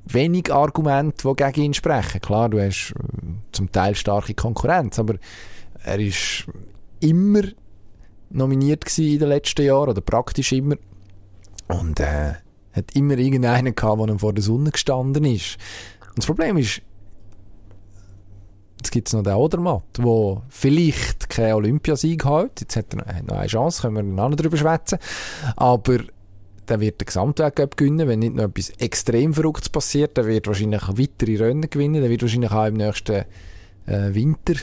wenig 0.07 0.53
Argumente, 0.53 1.29
die 1.29 1.35
gegen 1.37 1.63
ihn 1.63 1.75
sprechen. 1.75 2.21
Klar, 2.21 2.49
du 2.49 2.61
hast 2.61 2.93
äh, 2.93 3.27
zum 3.53 3.73
Teil 3.73 3.95
starke 3.95 4.35
Konkurrenz, 4.35 4.99
aber 4.99 5.15
er 5.83 5.99
ist 5.99 6.47
immer 7.01 7.43
nominiert 8.31 8.99
in 8.99 9.19
den 9.19 9.29
letzten 9.29 9.65
Jahren, 9.65 9.91
oder 9.91 10.01
praktisch 10.01 10.53
immer. 10.53 10.77
Und 11.69 12.01
äh, 12.01 12.35
hat 12.73 12.95
immer 12.95 13.17
irgendeinen 13.17 13.75
gehabt, 13.75 14.01
der 14.01 14.09
ihm 14.09 14.19
vor 14.19 14.33
der 14.33 14.43
Sonne 14.43 14.71
gestanden 14.71 15.25
ist. 15.25 15.57
Und 16.09 16.19
das 16.19 16.27
Problem 16.27 16.57
ist, 16.57 16.83
jetzt 18.85 18.93
gibt 18.93 19.09
es 19.09 19.15
noch 19.15 19.23
den 19.23 19.35
Odermatt, 19.35 19.83
der 19.99 20.43
vielleicht 20.51 21.31
keinen 21.31 21.55
Olympiasieg 21.55 22.25
hat. 22.25 22.61
Jetzt 22.61 22.77
hat 22.77 22.87
er 22.95 23.23
noch- 23.23 23.37
eine 23.37 23.47
Chance, 23.47 23.83
können 23.83 24.15
wir 24.15 24.29
noch 24.29 24.35
darüber 24.37 24.57
schwätzen. 24.57 24.99
Aber 25.57 25.99
der 26.69 26.81
wird 26.81 27.01
den 27.01 27.07
Gesamtweltcup 27.07 27.77
gewinnen, 27.77 28.07
wenn 28.09 28.19
nicht 28.19 28.35
noch 28.35 28.45
etwas 28.45 28.71
extrem 28.79 29.33
Verrücktes 29.35 29.71
passiert. 29.71 30.17
Der 30.17 30.27
wird 30.27 30.47
wahrscheinlich 30.47 30.83
weitere 30.87 31.37
Rennen 31.37 31.69
gewinnen. 31.69 32.01
Der 32.03 32.11
wird 32.11 32.23
wahrscheinlich 32.23 32.51
auch 32.53 32.67
im 32.67 32.75
nächsten 32.75 33.25
äh, 33.87 34.15
Winter 34.15 34.55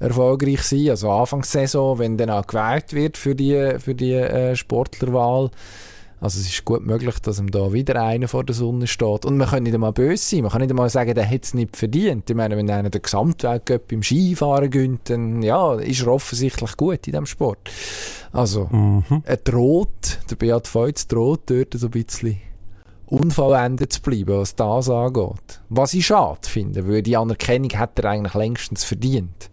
erfolgreich 0.00 0.62
sein. 0.62 0.90
Also 0.90 1.10
Anfangssaison, 1.10 1.98
wenn 1.98 2.16
dann 2.16 2.30
auch 2.30 2.46
gewählt 2.46 2.92
wird 2.94 3.16
für 3.18 3.34
die, 3.34 3.76
für 3.78 3.94
die 3.94 4.14
äh, 4.14 4.56
Sportlerwahl. 4.56 5.50
Also 6.20 6.40
es 6.40 6.48
ist 6.48 6.64
gut 6.64 6.84
möglich, 6.84 7.18
dass 7.20 7.38
ihm 7.38 7.50
da 7.50 7.72
wieder 7.72 8.02
einer 8.02 8.26
vor 8.26 8.42
der 8.42 8.54
Sonne 8.54 8.86
steht. 8.88 9.24
Und 9.24 9.36
man 9.36 9.48
kann 9.48 9.62
nicht 9.62 9.74
einmal 9.74 9.92
böse 9.92 10.22
sein. 10.24 10.42
Man 10.42 10.50
kann 10.50 10.60
nicht 10.60 10.70
einmal 10.70 10.90
sagen, 10.90 11.14
der 11.14 11.30
hat 11.30 11.44
es 11.44 11.54
nicht 11.54 11.76
verdient. 11.76 12.28
Ich 12.28 12.34
meine, 12.34 12.56
wenn 12.56 12.68
einer 12.70 12.90
den 12.90 13.02
Gesamtweltcup 13.02 13.92
im 13.92 14.02
Skifahren 14.02 14.68
gönnt, 14.70 15.10
dann 15.10 15.42
ja, 15.42 15.74
ist 15.74 16.00
er 16.02 16.08
offensichtlich 16.08 16.76
gut 16.76 17.06
in 17.06 17.12
diesem 17.12 17.26
Sport. 17.26 17.70
Also, 18.32 18.66
Mhm. 18.72 19.22
er 19.24 19.36
droht, 19.36 20.18
der 20.30 20.36
Beat 20.36 20.66
Feutz 20.66 21.06
droht 21.06 21.42
dort 21.46 21.74
so 21.74 21.86
ein 21.86 21.90
bisschen 21.92 22.38
unvollendet 23.06 23.92
zu 23.92 24.02
bleiben, 24.02 24.38
was 24.38 24.54
das 24.54 24.90
angeht. 24.90 25.60
Was 25.68 25.94
ich 25.94 26.06
schade 26.06 26.40
finde, 26.42 26.86
weil 26.88 27.02
die 27.02 27.16
Anerkennung 27.16 27.70
hat 27.72 27.98
er 27.98 28.10
eigentlich 28.10 28.34
längstens 28.34 28.84
verdient. 28.84 29.50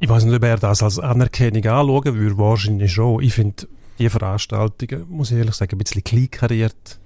Ich 0.00 0.08
weiß 0.08 0.24
nicht, 0.24 0.34
ob 0.36 0.44
er 0.44 0.56
das 0.58 0.82
als 0.82 0.98
Anerkennung 0.98 1.64
anschauen 1.66 2.14
würde, 2.14 2.38
wahrscheinlich 2.38 2.92
schon. 2.92 3.22
Ich 3.22 3.34
finde, 3.34 3.66
die 3.98 4.08
Veranstaltungen, 4.08 5.06
muss 5.08 5.30
ich 5.30 5.38
ehrlich 5.38 5.54
sagen, 5.54 5.74
ein 5.74 5.78
bisschen 5.78 6.04
kleinkariert. 6.04 6.98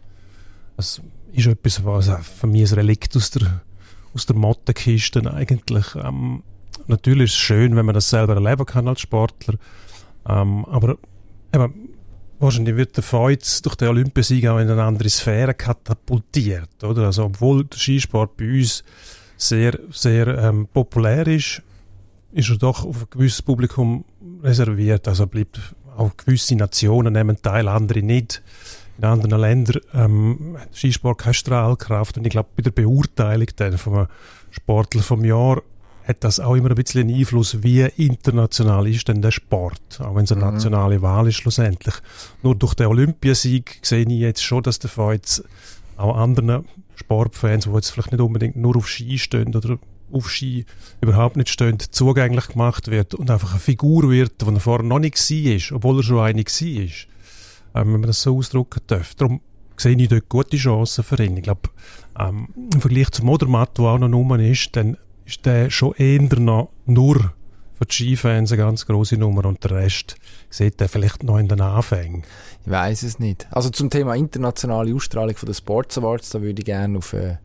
Es 0.77 1.01
ist 1.33 1.47
etwas, 1.47 1.85
was 1.85 2.11
für 2.27 2.47
mich 2.47 2.71
ein 2.71 2.75
Relikt 2.75 3.17
aus 3.17 3.31
der, 3.31 3.63
aus 4.15 4.27
der 4.27 4.37
Mottenkiste 4.37 5.33
eigentlich. 5.33 5.95
Ähm, 5.95 6.43
natürlich 6.87 7.31
ist 7.31 7.37
es 7.37 7.39
schön, 7.39 7.77
wenn 7.77 7.87
man 7.87 7.95
das 7.95 8.11
selber 8.11 8.35
erleben 8.35 8.67
kann 8.67 8.89
als 8.89 9.01
Sportler. 9.01 9.55
Ähm, 10.29 10.65
aber 10.67 10.97
eben, 11.55 11.89
wahrscheinlich 12.39 12.77
wird 12.77 12.97
der 12.97 13.05
Feuz 13.05 13.63
durch 13.63 13.77
den 13.77 13.89
Olympiasieg 13.89 14.47
auch 14.47 14.59
in 14.59 14.69
eine 14.69 14.83
andere 14.83 15.09
Sphäre 15.09 15.55
katapultiert. 15.55 16.83
Oder? 16.83 17.07
Also, 17.07 17.25
obwohl 17.25 17.65
der 17.65 17.79
Skisport 17.79 18.37
bei 18.37 18.59
uns 18.59 18.85
sehr, 19.37 19.79
sehr 19.91 20.27
ähm, 20.39 20.69
populär 20.73 21.27
ist, 21.27 21.63
ist 22.33 22.51
er 22.51 22.57
doch 22.57 22.85
auf 22.85 23.03
ein 23.03 23.11
gewisses 23.11 23.43
Publikum 23.43 24.05
reserviert. 24.43 25.07
Also 25.09 25.27
bleibt 25.27 25.75
auch 25.97 26.17
gewisse 26.17 26.57
Nationen 26.57 27.13
nehmen 27.13 27.41
teil, 27.43 27.69
andere 27.69 28.03
nicht. 28.03 28.43
In 28.99 29.05
anderen 29.05 29.41
Ländern 29.41 29.81
ähm, 29.95 30.57
hat 30.59 30.77
Skisport 30.77 31.19
keine 31.19 31.35
Strahlkraft. 31.35 32.19
Und 32.19 32.27
ich 32.27 32.31
glaube, 32.31 32.51
bei 32.57 32.63
der 32.63 32.71
Beurteilung 32.71 33.49
dann 33.57 33.79
vom 33.79 34.07
Sportler 34.51 35.03
vom 35.03 35.25
Jahr 35.25 35.63
hat 36.07 36.25
das 36.25 36.41
auch 36.41 36.55
immer 36.57 36.71
ein 36.71 36.75
bisschen 36.75 37.09
einen 37.09 37.19
Einfluss, 37.19 37.63
wie 37.63 37.83
international 37.83 38.89
ist 38.89 39.07
denn 39.09 39.23
der 39.23 39.31
Sport, 39.31 40.01
auch 40.01 40.15
wenn 40.15 40.25
es 40.25 40.33
eine 40.33 40.45
Mhm. 40.45 40.53
nationale 40.53 41.01
Wahl 41.03 41.29
ist 41.29 41.37
schlussendlich. 41.37 41.95
Nur 42.43 42.55
durch 42.57 42.75
den 42.75 42.87
Olympiasieg 42.87 43.79
sehe 43.83 44.03
ich 44.03 44.09
jetzt 44.09 44.43
schon, 44.43 44.63
dass 44.63 44.79
der 44.79 44.91
jetzt 45.13 45.45
auch 45.97 46.17
anderen 46.17 46.65
Sportfans, 46.97 47.65
die 47.65 47.71
jetzt 47.71 47.91
vielleicht 47.91 48.13
nicht 48.13 48.21
unbedingt 48.21 48.57
nur 48.57 48.77
auf 48.77 48.89
Ski 48.89 49.19
stehen 49.19 49.55
oder 49.55 49.79
auf 50.13 50.31
Ski 50.31 50.65
überhaupt 51.01 51.37
nicht 51.37 51.49
stehen, 51.49 51.79
zugänglich 51.79 52.49
gemacht 52.49 52.89
wird 52.89 53.15
und 53.15 53.31
einfach 53.31 53.53
eine 53.53 53.61
Figur 53.61 54.11
wird, 54.11 54.41
die 54.41 54.47
er 54.47 54.61
vorher 54.61 54.85
noch 54.85 54.99
nicht 54.99 55.19
war, 55.19 55.77
obwohl 55.77 55.99
er 55.99 56.03
schon 56.03 56.21
eine 56.21 56.45
war. 56.45 56.83
Ähm, 57.75 57.95
wenn 57.95 58.01
man 58.01 58.03
das 58.03 58.23
so 58.23 58.37
ausdrücken 58.37 58.81
darf. 58.87 59.15
Darum 59.15 59.41
sehe 59.77 59.97
ich 59.97 60.09
dort 60.09 60.29
gute 60.29 60.57
Chancen 60.57 61.05
für 61.05 61.23
ihn. 61.23 61.37
Ich 61.37 61.43
glaube, 61.45 61.71
ähm, 62.19 62.49
im 62.73 62.81
Vergleich 62.81 63.11
zum 63.11 63.27
Modermatt, 63.27 63.79
der 63.79 63.87
auch 63.87 63.99
noch 63.99 64.13
rum 64.13 64.39
ist, 64.39 64.77
dann 64.77 64.97
ist 65.25 65.47
der 65.47 65.71
schon 65.71 65.95
eher 65.95 66.23
noch 66.39 66.71
nur 66.87 67.33
für 67.75 67.87
die 67.87 67.95
Skifans 67.95 68.53
eine 68.53 68.63
ganz 68.63 68.87
grosse 68.87 69.17
Nummer 69.17 69.45
und 69.47 69.63
der 69.65 69.73
Rest 69.73 70.17
sieht 70.51 70.81
er 70.81 70.89
vielleicht 70.89 71.23
noch 71.23 71.39
in 71.39 71.49
den 71.49 71.61
Anfängen. 71.61 72.23
Ich 72.65 72.71
weiß 72.71 73.03
es 73.03 73.19
nicht. 73.19 73.47
Also 73.51 73.71
zum 73.71 73.91
Thema 73.91 74.15
internationale 74.15 74.95
Ausstrahlung 74.95 75.35
von 75.35 75.47
den 75.47 75.55
Sports 75.55 75.99
Awards, 75.99 76.31
da 76.31 76.43
würde 76.43 76.61
ich 76.61 76.67
gerne 76.67 76.99
auf 76.99 77.13
äh, 77.13 77.39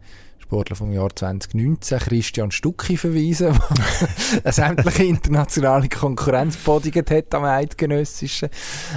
Sportler 0.47 0.77
vom 0.77 0.93
Jahr 0.93 1.13
2019, 1.13 1.99
Christian 1.99 2.51
Stucki, 2.51 2.95
verweisen, 2.95 3.51
der 3.51 4.43
eine 4.45 4.53
sämtliche 4.53 5.03
internationale 5.03 5.89
Konkurrenz 5.89 6.55
bodigt 6.55 7.11
hat 7.11 7.35
am 7.35 7.43
Eidgenössischen. 7.43 8.47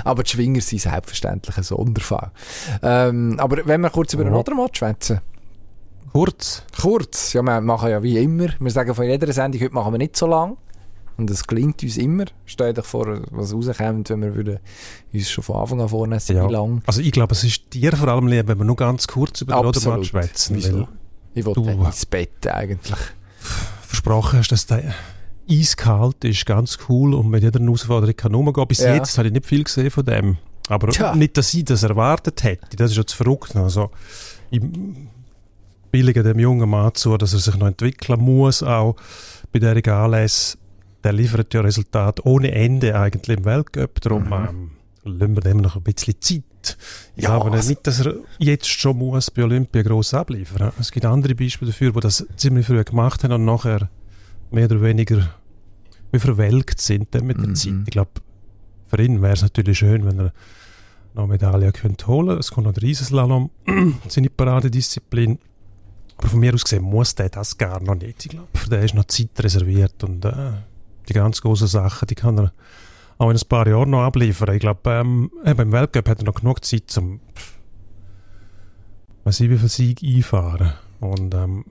Aber 0.04 0.23
die 0.23 0.30
Schwinger 0.30 0.61
sind 0.61 0.80
selbstverständlich 0.83 1.57
ein 1.57 1.64
Sonderfall. 1.64 2.30
Ähm, 2.85 3.35
aber 3.40 3.66
wenn 3.66 3.80
wir 3.80 3.90
kurz 3.90 4.14
über 4.14 4.23
den. 4.23 4.33
Odermatt 4.33 4.76
schwätzen. 4.78 5.21
Kurz, 6.12 6.62
Kurz, 6.80 7.33
ja, 7.33 7.42
wir 7.42 7.61
machen 7.61 7.90
ja 7.90 8.00
wie 8.00 8.16
immer. 8.19 8.47
Wir 8.61 8.71
sagen 8.71 8.95
von 8.95 9.04
jeder 9.04 9.33
Sendung, 9.33 9.61
heute 9.61 9.75
machen 9.75 9.92
wir 9.92 9.99
nicht 9.99 10.16
so 10.16 10.28
lang. 10.28 10.57
Und 11.16 11.30
es 11.30 11.47
gelingt 11.49 11.83
uns 11.83 11.97
immer. 11.97 12.26
Stell 12.47 12.73
dir 12.75 12.83
vor, 12.85 13.07
was 13.33 13.52
rauskommt, 13.52 14.09
wenn 14.11 14.23
wir 14.23 14.37
würden 14.37 14.59
uns 15.12 15.28
schon 15.28 15.42
von 15.42 15.57
Anfang 15.57 15.80
an 15.80 15.88
vornehmen, 15.88 16.21
Ja. 16.28 16.49
wie 16.49 16.52
lang. 16.52 16.83
also 16.87 17.00
ich 17.00 17.11
glaube, 17.11 17.33
es 17.33 17.42
ist 17.42 17.75
dir 17.75 17.97
vor 17.97 18.07
allem 18.09 18.28
lieb, 18.28 18.47
wenn 18.47 18.57
wir 18.59 18.64
nur 18.64 18.76
ganz 18.76 19.09
kurz 19.09 19.40
über 19.40 19.54
den 19.54 19.64
Rodermatt 19.64 20.07
schwätzen. 20.07 20.57
Wieso? 20.57 20.87
Ich 21.35 21.45
wollte 21.45 21.61
ins 21.71 22.07
Bett 22.07 22.47
eigentlich. 22.47 22.97
versprochen 23.87 24.39
hast, 24.39 24.53
dass 24.53 24.67
der 24.67 24.95
eiskalt 25.51 26.25
ist, 26.25 26.47
ganz 26.47 26.79
cool 26.89 27.15
und 27.15 27.29
mit 27.29 27.43
jeder 27.43 27.61
Herausforderung 27.61 28.15
kann 28.17 28.35
umgehen. 28.35 28.69
Bis 28.69 28.79
Ja. 28.81 28.95
jetzt 28.95 29.17
habe 29.19 29.29
ich 29.29 29.35
nicht 29.35 29.47
viel 29.47 29.65
gesehen 29.65 29.91
von 29.91 30.05
dem. 30.05 30.37
Aber 30.69 30.89
Tja. 30.89 31.15
nicht, 31.15 31.37
dass 31.37 31.53
ich 31.55 31.65
das 31.65 31.83
erwartet 31.83 32.43
hätte. 32.45 32.77
Das 32.77 32.93
ist 32.93 32.97
jetzt 32.97 33.13
verrückt. 33.15 33.57
Also, 33.57 33.91
ich 34.51 34.61
billige 35.91 36.23
dem 36.23 36.39
jungen 36.39 36.69
Mann 36.71 36.95
zu, 36.95 37.17
dass 37.17 37.33
er 37.33 37.41
sich 37.41 37.57
noch 37.57 37.67
entwickeln 37.67 38.21
muss, 38.21 38.63
auch 38.63 38.95
bei 39.53 39.59
der 39.59 39.85
Anlässe. 39.93 40.57
Der 41.03 41.13
liefert 41.13 41.53
ja 41.55 41.63
Resultate 41.63 42.25
ohne 42.27 42.53
Ende 42.53 42.97
eigentlich 42.99 43.39
im 43.39 43.45
Weltcup. 43.45 44.01
Darum 44.03 44.27
Mhm. 44.29 44.33
ähm, 44.33 44.71
lassen 45.04 45.35
wir 45.37 45.40
dem 45.42 45.59
noch 45.59 45.76
ein 45.76 45.83
bisschen 45.83 46.14
Zeit. 46.21 46.76
Ich 47.16 47.25
Ja, 47.25 47.37
glaube 47.38 47.52
also- 47.57 47.69
nicht, 47.71 47.87
dass 47.87 48.00
er 48.04 48.14
jetzt 48.38 48.69
schon 48.69 48.99
muss 48.99 49.30
bei 49.30 49.42
Olympia 49.45 49.83
gross 49.83 50.12
abliefern. 50.14 50.73
Es 50.78 50.92
gibt 50.92 51.07
andere 51.07 51.35
Beispiele 51.35 51.71
dafür, 51.71 51.92
die 51.92 52.00
das 52.00 52.26
ziemlich 52.37 52.66
früh 52.66 52.83
gemacht 52.85 53.25
haben 53.25 53.33
und 53.33 53.45
nachher 53.45 53.88
mehr 54.50 54.66
oder 54.66 54.83
weniger 54.83 55.35
wie 56.12 56.19
verwelkt 56.19 56.80
sind 56.80 57.14
dann 57.14 57.26
mit 57.26 57.38
der 57.38 57.49
Mhm. 57.49 57.54
Zeit. 57.54 57.73
Ich 57.87 57.90
glaube, 57.92 58.11
für 58.88 59.00
ihn 59.02 59.23
wäre 59.23 59.35
es 59.35 59.42
natürlich 59.42 59.78
schön, 59.78 60.04
wenn 60.04 60.19
er 60.19 60.33
noch 61.14 61.23
eine 61.25 61.33
Medaille 61.33 61.71
könnte 61.73 62.07
holen. 62.09 62.37
Es 62.38 62.50
kommt 62.50 62.66
noch 62.66 62.75
der 62.75 62.83
Riesenslalom, 62.83 63.50
seine 64.09 64.28
Paradedisziplin. 64.30 65.38
Aber 66.19 66.28
von 66.28 66.40
mir 66.40 66.52
aus 66.52 66.64
gesehen 66.64 66.83
muss 66.83 67.14
der 67.14 67.28
das 67.30 67.57
gar 67.57 67.80
noch 67.80 67.95
nicht. 67.95 68.26
Ich 68.26 68.30
glaube, 68.33 68.49
für 68.54 68.69
den 68.69 68.83
ist 68.83 68.95
noch 68.95 69.04
Zeit 69.07 69.30
reserviert 69.38 70.02
und 70.04 70.25
äh, 70.25 70.33
die 71.09 71.12
ganz 71.14 71.40
großen 71.40 71.66
Sachen, 71.69 72.07
die 72.09 72.14
kann 72.16 72.38
er 72.38 72.52
auch 73.21 73.31
in 73.31 73.37
ein 73.37 73.49
paar 73.49 73.69
Jahren 73.69 73.91
noch 73.91 74.00
abliefern. 74.00 74.55
Ich 74.55 74.61
glaube, 74.61 74.91
ähm, 74.91 75.31
eben 75.45 75.61
im 75.61 75.73
Weltcup 75.73 76.09
hat 76.09 76.21
er 76.21 76.25
noch 76.25 76.37
genug 76.37 76.65
Zeit, 76.65 76.97
um 76.97 77.21
weiß 79.25 79.41
ich, 79.41 79.50
wie 79.50 79.59
viel 79.59 79.69
Sieg 79.69 80.03
einfahren. 80.03 80.73
Und 81.00 81.35
ähm, 81.35 81.67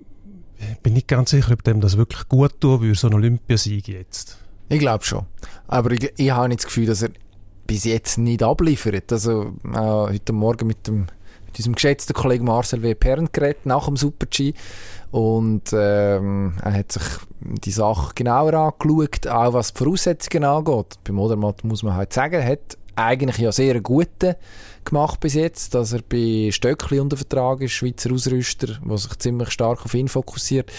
ich 0.58 0.78
bin 0.80 0.94
nicht 0.94 1.08
ganz 1.08 1.32
sicher, 1.32 1.52
ob 1.54 1.64
dem 1.64 1.82
das 1.82 1.98
wirklich 1.98 2.28
gut 2.30 2.62
tun 2.62 2.82
würde, 2.82 2.96
so 2.96 3.08
ein 3.08 3.16
Olympiasieg 3.16 3.88
jetzt. 3.88 4.38
Ich 4.70 4.78
glaube 4.78 5.04
schon. 5.04 5.26
Aber 5.68 5.90
ich, 5.90 6.14
ich 6.18 6.30
habe 6.30 6.50
nicht 6.50 6.60
das 6.60 6.68
Gefühl, 6.68 6.86
dass 6.86 7.02
er 7.02 7.10
bis 7.66 7.84
jetzt 7.84 8.20
nicht 8.20 8.44
abliefert. 8.44 9.12
Also 9.12 9.54
äh, 9.74 9.78
heute 9.78 10.34
Morgen 10.34 10.68
mit, 10.68 10.86
dem, 10.86 11.08
mit 11.48 11.58
unserem 11.58 11.74
geschätzten 11.74 12.14
Kollegen 12.14 12.46
Marcel 12.46 12.84
W. 12.84 12.94
Perrent 12.94 13.34
geredet, 13.34 13.66
nach 13.66 13.88
dem 13.88 13.98
Super-G. 13.98 14.54
Und 15.12 15.74
ähm, 15.74 16.54
er 16.64 16.74
hat 16.74 16.92
sich 16.92 17.04
die 17.42 17.72
Sache 17.72 18.14
genauer 18.14 18.54
angeschaut, 18.54 19.28
auch 19.28 19.54
was 19.54 19.74
die 19.74 19.80
Voraussetzungen 19.80 20.44
angeht. 20.44 21.00
Beim 21.04 21.20
Odermatt 21.20 21.64
muss 21.64 21.84
man 21.84 21.96
halt 21.96 22.14
sagen, 22.14 22.36
er 22.36 22.46
hat 22.46 22.78
eigentlich 22.96 23.38
ja 23.38 23.52
sehr 23.52 23.74
einen 23.74 23.84
guten 23.84 24.36
gemacht 24.86 25.20
bis 25.20 25.34
jetzt, 25.34 25.74
dass 25.74 25.94
er 25.94 26.02
bei 26.02 26.50
Stöckli 26.52 27.00
unter 27.00 27.18
Vertrag 27.18 27.62
ist, 27.62 27.72
Schweizer 27.72 28.12
Ausrüster, 28.12 28.80
der 28.84 28.98
sich 28.98 29.18
ziemlich 29.20 29.52
stark 29.52 29.86
auf 29.86 29.94
ihn 29.94 30.08
fokussiert. 30.08 30.72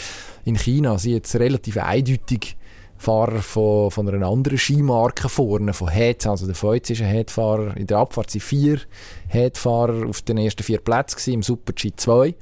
In 0.45 0.57
China 0.57 0.99
sind 0.99 1.13
jetzt 1.13 1.35
relativ 1.37 1.77
eindeutig 1.77 2.57
Fahrer 2.99 3.41
von, 3.41 3.91
von 3.91 4.09
einer 4.09 4.27
anderen 4.27 4.59
Skimarke 4.59 5.31
vorne, 5.31 5.73
von 5.73 5.89
Head, 5.89 6.27
also 6.27 6.45
der 6.45 6.55
Feuz 6.55 6.91
ist 6.91 7.01
ein 7.01 7.09
Head-Fahrer, 7.09 7.77
in 7.79 7.87
der 7.87 7.97
Abfahrt 7.97 8.31
sind 8.31 8.43
vier 8.43 8.81
Head-Fahrer 9.29 10.07
auf 10.07 10.21
den 10.21 10.37
ersten 10.37 10.63
vier 10.63 10.81
Plätzen 10.81 11.33
im 11.33 11.43
Super-G 11.43 11.93
2. 11.97 12.35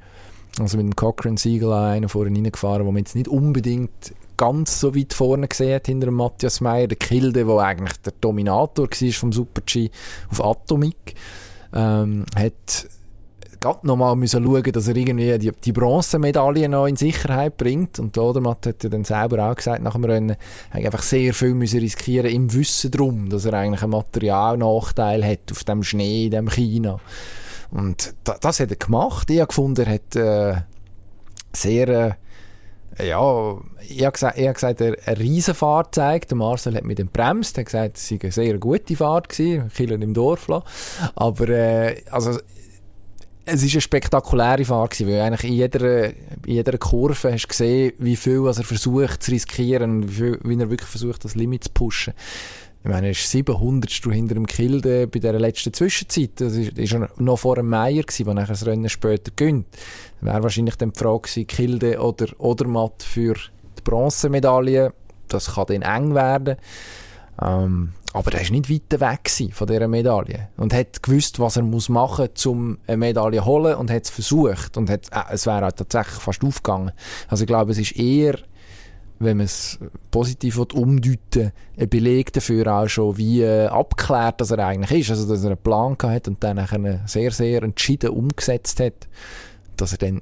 Also 0.59 0.77
mit 0.77 0.85
dem 0.85 0.95
Cochrane 0.95 1.37
Siegel 1.37 1.71
einer 1.71 2.09
vorne 2.09 2.35
reingefahren, 2.35 2.85
wo 2.85 2.91
man 2.91 2.99
jetzt 2.99 3.15
nicht 3.15 3.27
unbedingt 3.27 4.13
ganz 4.37 4.79
so 4.79 4.95
weit 4.95 5.13
vorne 5.13 5.47
gesehen 5.47 5.75
hat, 5.75 5.87
hinter 5.87 6.11
Matthias 6.11 6.61
Meyer, 6.61 6.87
der 6.87 6.97
Kilde, 6.97 7.45
der 7.45 7.57
eigentlich 7.57 7.97
der 8.01 8.13
Dominator 8.21 8.89
war 8.89 9.11
vom 9.11 9.33
Super-G 9.33 9.89
auf 10.31 10.43
Atomic, 10.43 11.15
ähm, 11.73 12.25
hat 12.35 12.87
gerade 13.59 13.85
nochmal 13.85 14.15
müssen 14.15 14.43
schauen, 14.43 14.71
dass 14.71 14.87
er 14.87 14.95
irgendwie 14.95 15.37
die, 15.37 15.51
die 15.51 15.71
Bronzemedaille 15.71 16.69
noch 16.69 16.87
in 16.87 16.95
Sicherheit 16.95 17.57
bringt. 17.57 17.99
Und 17.99 18.15
der 18.15 18.23
Odermatt 18.23 18.65
hat 18.65 18.83
ja 18.83 18.89
dann 18.89 19.03
selber 19.03 19.49
auch 19.49 19.55
gesagt, 19.55 19.83
nach 19.83 19.93
dem 19.93 20.05
Rennen, 20.05 20.37
er 20.71 20.85
einfach 20.85 21.01
sehr 21.01 21.33
viel 21.33 21.53
müssen 21.53 21.79
riskieren 21.79 22.31
im 22.31 22.53
Wissen 22.53 22.91
darum, 22.91 23.29
dass 23.29 23.45
er 23.45 23.53
eigentlich 23.53 23.83
einen 23.83 23.91
Materialnachteil 23.91 25.25
hat 25.25 25.51
auf 25.51 25.63
dem 25.63 25.83
Schnee 25.83 26.25
in 26.25 26.31
dem 26.31 26.49
China. 26.49 26.99
Und 27.71 28.15
da, 28.23 28.37
das 28.39 28.59
hat 28.59 28.69
er 28.69 28.75
gemacht. 28.75 29.29
Ich 29.29 29.39
habe 29.39 29.47
gefunden, 29.47 29.85
er 29.85 29.93
hat 29.93 30.15
äh, 30.15 30.61
sehr, 31.53 32.17
äh, 32.97 33.07
ja, 33.07 33.57
ich 33.87 34.03
habe 34.03 34.11
gesagt, 34.11 34.37
ich 34.37 34.43
habe 34.43 34.53
gesagt 34.53 34.81
er 34.81 34.95
eine 35.05 35.19
Riesenfahrt 35.19 35.91
gezeigt. 35.91 36.33
Marcel 36.33 36.75
hat 36.75 36.83
mit 36.83 36.99
dem 36.99 37.07
bremst, 37.07 37.57
er 37.57 37.61
hat 37.61 37.65
gesagt, 37.67 37.97
es 37.97 38.07
sei 38.07 38.19
eine 38.21 38.31
sehr 38.31 38.57
gute 38.57 38.95
Fahrt 38.95 39.29
gewesen, 39.29 39.69
Killer 39.69 40.01
im 40.01 40.13
Dorf 40.13 40.47
lassen. 40.47 40.65
Aber, 41.15 41.49
äh, 41.49 42.01
also, 42.11 42.39
es 43.51 43.63
ist 43.63 43.73
eine 43.73 43.81
spektakuläre 43.81 44.65
Fahrt 44.65 44.99
weil 45.01 45.21
eigentlich 45.21 45.51
in 45.51 45.53
jeder, 45.53 46.05
in 46.05 46.13
jeder 46.45 46.77
Kurve 46.77 47.31
hast 47.31 47.45
du 47.45 47.47
gesehen, 47.47 47.93
wie 47.97 48.15
viel 48.15 48.43
was 48.43 48.59
er 48.59 48.63
versucht 48.63 49.23
zu 49.23 49.31
riskieren 49.31 49.91
und 49.91 50.09
wie, 50.09 50.13
viel, 50.13 50.39
wie 50.43 50.59
er 50.59 50.69
wirklich 50.69 50.89
versucht, 50.89 51.25
das 51.25 51.35
Limit 51.35 51.63
zu 51.65 51.71
pushen. 51.71 52.13
Ich 52.81 52.89
meine, 52.89 53.07
er 53.07 53.11
ist 53.11 53.29
700 53.29 53.91
hinter 53.91 54.35
dem 54.35 54.47
Kilde 54.47 55.07
bei 55.07 55.19
dieser 55.19 55.37
letzten 55.37 55.73
Zwischenzeit. 55.73 56.31
Das 56.35 56.53
ist, 56.53 56.77
er 56.93 57.09
noch 57.17 57.39
vor 57.39 57.55
dem 57.55 57.67
Meier 57.67 58.03
der 58.03 58.33
nachher 58.33 58.53
das 58.53 58.65
Rennen 58.65 58.89
später 58.89 59.31
gönnt. 59.35 59.65
Wäre 60.21 60.43
wahrscheinlich 60.43 60.75
dann 60.75 60.93
die 60.93 60.99
Frage 60.99 61.21
gewesen, 61.21 61.47
Kilde 61.47 61.99
oder 61.99 62.27
Odermatt 62.37 63.03
für 63.03 63.33
die 63.77 63.81
Bronzemedaille. 63.83 64.93
Das 65.27 65.55
kann 65.55 65.65
dann 65.67 65.81
eng 65.81 66.15
werden. 66.15 66.55
Ähm, 67.41 67.93
aber 68.11 68.33
er 68.33 68.41
war 68.41 68.51
nicht 68.51 68.69
weit 68.71 68.99
weg 68.99 69.53
von 69.53 69.67
dieser 69.67 69.87
Medaille. 69.87 70.49
Und 70.57 70.73
hat 70.73 71.03
gewusst, 71.03 71.39
was 71.39 71.57
er 71.57 71.63
muss 71.63 71.89
machen 71.89 72.29
muss, 72.33 72.45
um 72.45 72.79
eine 72.87 72.97
Medaille 72.97 73.39
zu 73.39 73.45
holen 73.45 73.75
und 73.75 73.91
hat 73.91 74.05
es 74.05 74.09
versucht. 74.09 74.77
Und 74.77 74.89
hat, 74.89 75.09
äh, 75.11 75.33
es 75.33 75.45
wäre 75.45 75.61
halt 75.61 75.77
tatsächlich 75.77 76.19
fast 76.19 76.43
aufgegangen. 76.43 76.91
Also 77.27 77.43
ich 77.43 77.47
glaube, 77.47 77.71
es 77.71 77.77
ist 77.77 77.95
eher, 77.97 78.39
wenn 79.19 79.37
man 79.37 79.45
es 79.45 79.77
positiv 80.11 80.57
umdeuten 80.57 81.51
ein 81.77 81.89
Beleg 81.89 82.31
dafür 82.33 82.67
auch 82.67 82.87
schon, 82.87 83.17
wie 83.17 83.41
äh, 83.41 83.67
abgeklärt 83.67 84.39
dass 84.41 84.51
er 84.51 84.59
eigentlich 84.59 85.01
ist. 85.01 85.11
Also 85.11 85.27
dass 85.27 85.43
er 85.43 85.51
einen 85.51 85.57
Plan 85.57 85.97
gehabt 85.97 86.15
hat 86.15 86.27
und 86.27 86.43
dann 86.43 86.55
nachher 86.55 87.01
sehr, 87.05 87.31
sehr 87.31 87.63
entschieden 87.63 88.11
umgesetzt 88.11 88.79
hat, 88.79 89.07
dass 89.77 89.91
er 89.91 89.97
dann 89.97 90.21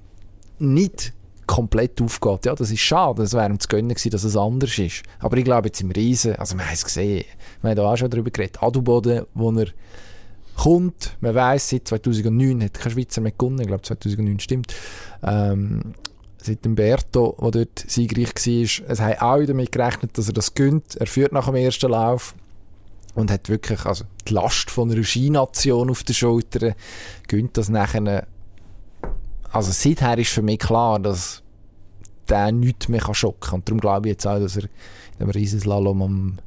nicht 0.60 1.14
komplett 1.46 2.02
aufgeht. 2.02 2.46
Ja, 2.46 2.56
das 2.56 2.72
ist 2.72 2.82
schade. 2.82 3.22
Das 3.22 3.34
wäre 3.34 3.48
ihm 3.48 3.60
zu 3.60 3.68
gönnen 3.68 3.90
gewesen, 3.90 4.10
dass 4.12 4.24
es 4.24 4.36
anders 4.36 4.78
ist. 4.78 5.04
Aber 5.20 5.38
ich 5.38 5.46
glaube 5.46 5.70
jetzt 5.70 5.82
im 5.82 5.92
Riesen, 5.92 6.36
also 6.36 6.56
wir 6.56 6.66
haben 6.66 6.74
es 6.74 6.84
gesehen, 6.84 7.24
wir 7.62 7.70
haben 7.70 7.78
da 7.78 7.92
auch 7.92 7.98
schon 7.98 8.10
darüber 8.10 8.32
geredet, 8.32 8.62
Adelboden, 8.62 9.26
wo 9.34 9.52
er 9.52 9.68
kommt, 10.56 11.16
man 11.22 11.36
weiss, 11.36 11.70
seit 11.70 11.88
2009 11.88 12.64
hat 12.64 12.74
kein 12.74 12.92
Schweizer 12.92 13.22
mehr 13.22 13.32
gewonnen, 13.32 13.62
ich 13.62 13.68
glaube 13.68 13.84
2009 13.84 14.40
stimmt, 14.40 14.74
ähm, 15.24 15.94
seit 16.48 16.66
dem 16.66 16.76
Berto, 16.76 17.38
der 17.42 17.52
dort 17.52 17.80
siegreich 17.88 18.34
war, 18.36 18.90
es 18.90 19.00
haben 19.00 19.20
auch 19.20 19.46
damit 19.46 19.72
gerechnet, 19.72 20.18
dass 20.18 20.28
er 20.28 20.34
das 20.34 20.54
gönnt, 20.54 20.96
er 20.96 21.08
führt 21.08 21.32
nach 21.32 21.46
dem 21.46 21.56
ersten 21.56 21.92
Lauf 21.92 22.36
und 23.16 23.32
hat 23.32 23.50
wirklich 23.50 23.86
also 23.86 24.06
die 24.28 24.34
Last 24.34 24.72
von 24.72 24.92
einer 24.92 25.04
Skination 25.04 25.90
auf 25.90 26.04
den 26.04 26.16
Schultern, 26.16 26.74
gönnt 27.28 27.58
das 27.58 27.70
nachher 27.70 28.26
also 29.52 29.72
seither 29.72 30.18
ist 30.18 30.32
für 30.32 30.42
mich 30.42 30.60
klar, 30.60 31.00
dass 31.00 31.42
der 32.30 32.52
nichts 32.52 32.90
mehr 32.90 33.02
schocken 33.14 33.40
kann. 33.40 33.60
Und 33.60 33.68
darum 33.68 33.80
glaube 33.80 34.08
ich 34.08 34.14
jetzt 34.14 34.28
auch, 34.28 34.40
dass 34.40 34.58
er 34.58 34.64
in 34.64 35.20
dem 35.20 35.30
Riesenslalom 35.30 36.02
am, 36.02 36.38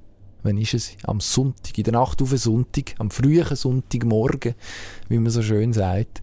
wann 0.43 0.59
ist 0.59 0.75
es? 0.75 0.93
Am 1.05 1.21
Sonntag, 1.21 1.77
in 1.77 1.85
der 1.85 1.95
Nacht 1.95 2.21
auf 2.23 2.29
den 2.29 2.39
Sonntag, 2.39 2.95
am 2.99 3.11
frühen 3.11 3.57
Sonntagmorgen, 3.57 4.55
wie 5.09 5.19
man 5.19 5.31
so 5.31 5.43
schön 5.43 5.73
sagt, 5.73 6.23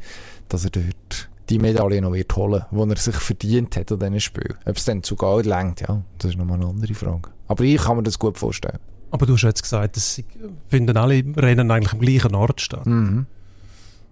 dass 0.49 0.65
er 0.65 0.69
dort 0.69 1.29
die 1.49 1.59
Medaille 1.59 2.01
noch 2.01 2.13
wird 2.13 2.35
holen, 2.35 2.63
die 2.71 2.89
er 2.89 2.97
sich 2.97 3.15
verdient 3.15 3.75
hat 3.77 3.91
an 3.91 3.99
diesen 3.99 4.19
Spiel. 4.19 4.55
Ob 4.65 4.75
es 4.75 4.85
dann 4.85 5.03
zu 5.03 5.15
Gold 5.15 5.45
lenkt, 5.45 5.81
ja, 5.81 6.01
das 6.17 6.31
ist 6.31 6.37
nochmal 6.37 6.57
eine 6.57 6.67
andere 6.67 6.93
Frage. 6.93 7.29
Aber 7.47 7.63
ich 7.63 7.81
kann 7.81 7.97
mir 7.97 8.03
das 8.03 8.19
gut 8.19 8.37
vorstellen. 8.37 8.79
Aber 9.11 9.25
du 9.25 9.33
hast 9.33 9.43
jetzt 9.43 9.63
gesagt, 9.63 9.95
es 9.95 10.21
finden 10.67 10.97
alle 10.97 11.23
Rennen 11.35 11.71
eigentlich 11.71 11.93
am 11.93 11.99
gleichen 11.99 12.35
Ort 12.35 12.59
statt. 12.61 12.85
Mhm. 12.85 13.25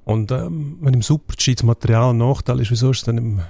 Und 0.06 0.32
ähm, 0.32 0.78
wenn 0.82 0.94
im 0.94 1.02
Super-G 1.02 1.56
das 1.56 1.64
Material 1.64 2.12
ein 2.12 2.18
Nachteil 2.18 2.60
ist, 2.62 2.72
wieso 2.72 2.92
ist 2.92 3.00
es 3.00 3.04
dann 3.04 3.18
im 3.18 3.42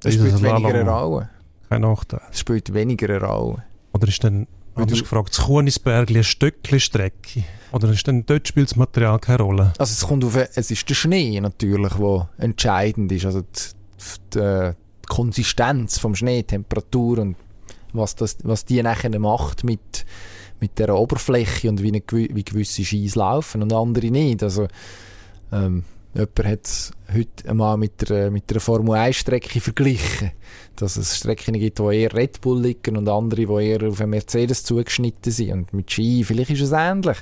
Das 0.00 0.14
spielt 0.14 0.42
weniger 0.42 0.68
eine 0.68 0.90
Rolle. 0.90 1.28
kein 1.68 1.82
Nachteil? 1.82 2.22
Es 2.32 2.40
spielt 2.40 2.72
weniger 2.74 3.08
eine 3.08 3.20
Rolle. 3.24 3.64
Oder 3.92 4.08
ist 4.08 4.24
dann, 4.24 4.46
anders 4.82 5.00
gefragt, 5.00 5.30
das 5.30 5.44
Kunisbergli 5.44 6.18
ein 6.18 6.24
Stückchen 6.24 6.80
Strecke? 6.80 7.44
Oder 7.72 7.90
ist 7.90 8.08
dann 8.08 8.24
dort 8.24 8.48
spielt 8.48 8.70
das 8.70 8.76
Material 8.76 9.18
keine 9.18 9.42
Rolle? 9.42 9.72
Also 9.78 9.92
es 9.92 10.06
kommt 10.06 10.24
auf, 10.24 10.36
es 10.36 10.70
ist 10.70 10.88
der 10.88 10.94
Schnee 10.94 11.40
natürlich, 11.40 11.94
der 11.94 12.28
entscheidend 12.38 13.12
ist. 13.12 13.26
Also 13.26 13.42
die, 13.42 14.34
die, 14.34 14.38
äh, 14.38 14.74
die 15.04 15.06
Konsistenz 15.08 15.98
vom 15.98 16.14
Schnee, 16.14 16.42
Temperatur 16.42 17.18
und 17.18 17.36
was, 17.92 18.14
das, 18.14 18.38
was 18.42 18.64
die 18.64 18.82
nachher 18.82 19.16
macht 19.18 19.64
mit, 19.64 20.04
mit 20.60 20.78
der 20.78 20.94
Oberfläche 20.94 21.68
und 21.68 21.82
wie, 21.82 21.88
eine, 21.88 22.02
wie 22.10 22.44
gewisse 22.44 22.84
Skis 22.84 23.14
laufen 23.14 23.62
und 23.62 23.72
andere 23.72 24.10
nicht. 24.10 24.42
Also 24.42 24.68
ähm, 25.52 25.84
jemand 26.14 26.44
hat 26.44 26.66
es 26.66 26.92
heute 27.12 27.48
einmal 27.48 27.76
mit 27.76 28.08
der, 28.08 28.30
mit 28.30 28.50
der 28.50 28.60
Formel 28.60 28.94
1 28.94 29.16
Strecke 29.16 29.60
verglichen. 29.60 30.32
Dass 30.76 30.96
es 30.96 31.16
Strecken 31.16 31.54
gibt, 31.54 31.78
die 31.78 31.82
eher 31.82 32.14
Red 32.14 32.40
Bull 32.40 32.62
liegen 32.62 32.96
und 32.96 33.08
andere, 33.08 33.46
die 33.46 33.64
eher 33.64 33.88
auf 33.88 34.00
einen 34.00 34.10
Mercedes 34.10 34.64
zugeschnitten 34.64 35.32
sind. 35.32 35.52
Und 35.52 35.72
mit 35.72 35.90
Ski, 35.90 36.24
vielleicht 36.24 36.50
ist 36.50 36.62
es 36.62 36.72
ähnlich. 36.72 37.18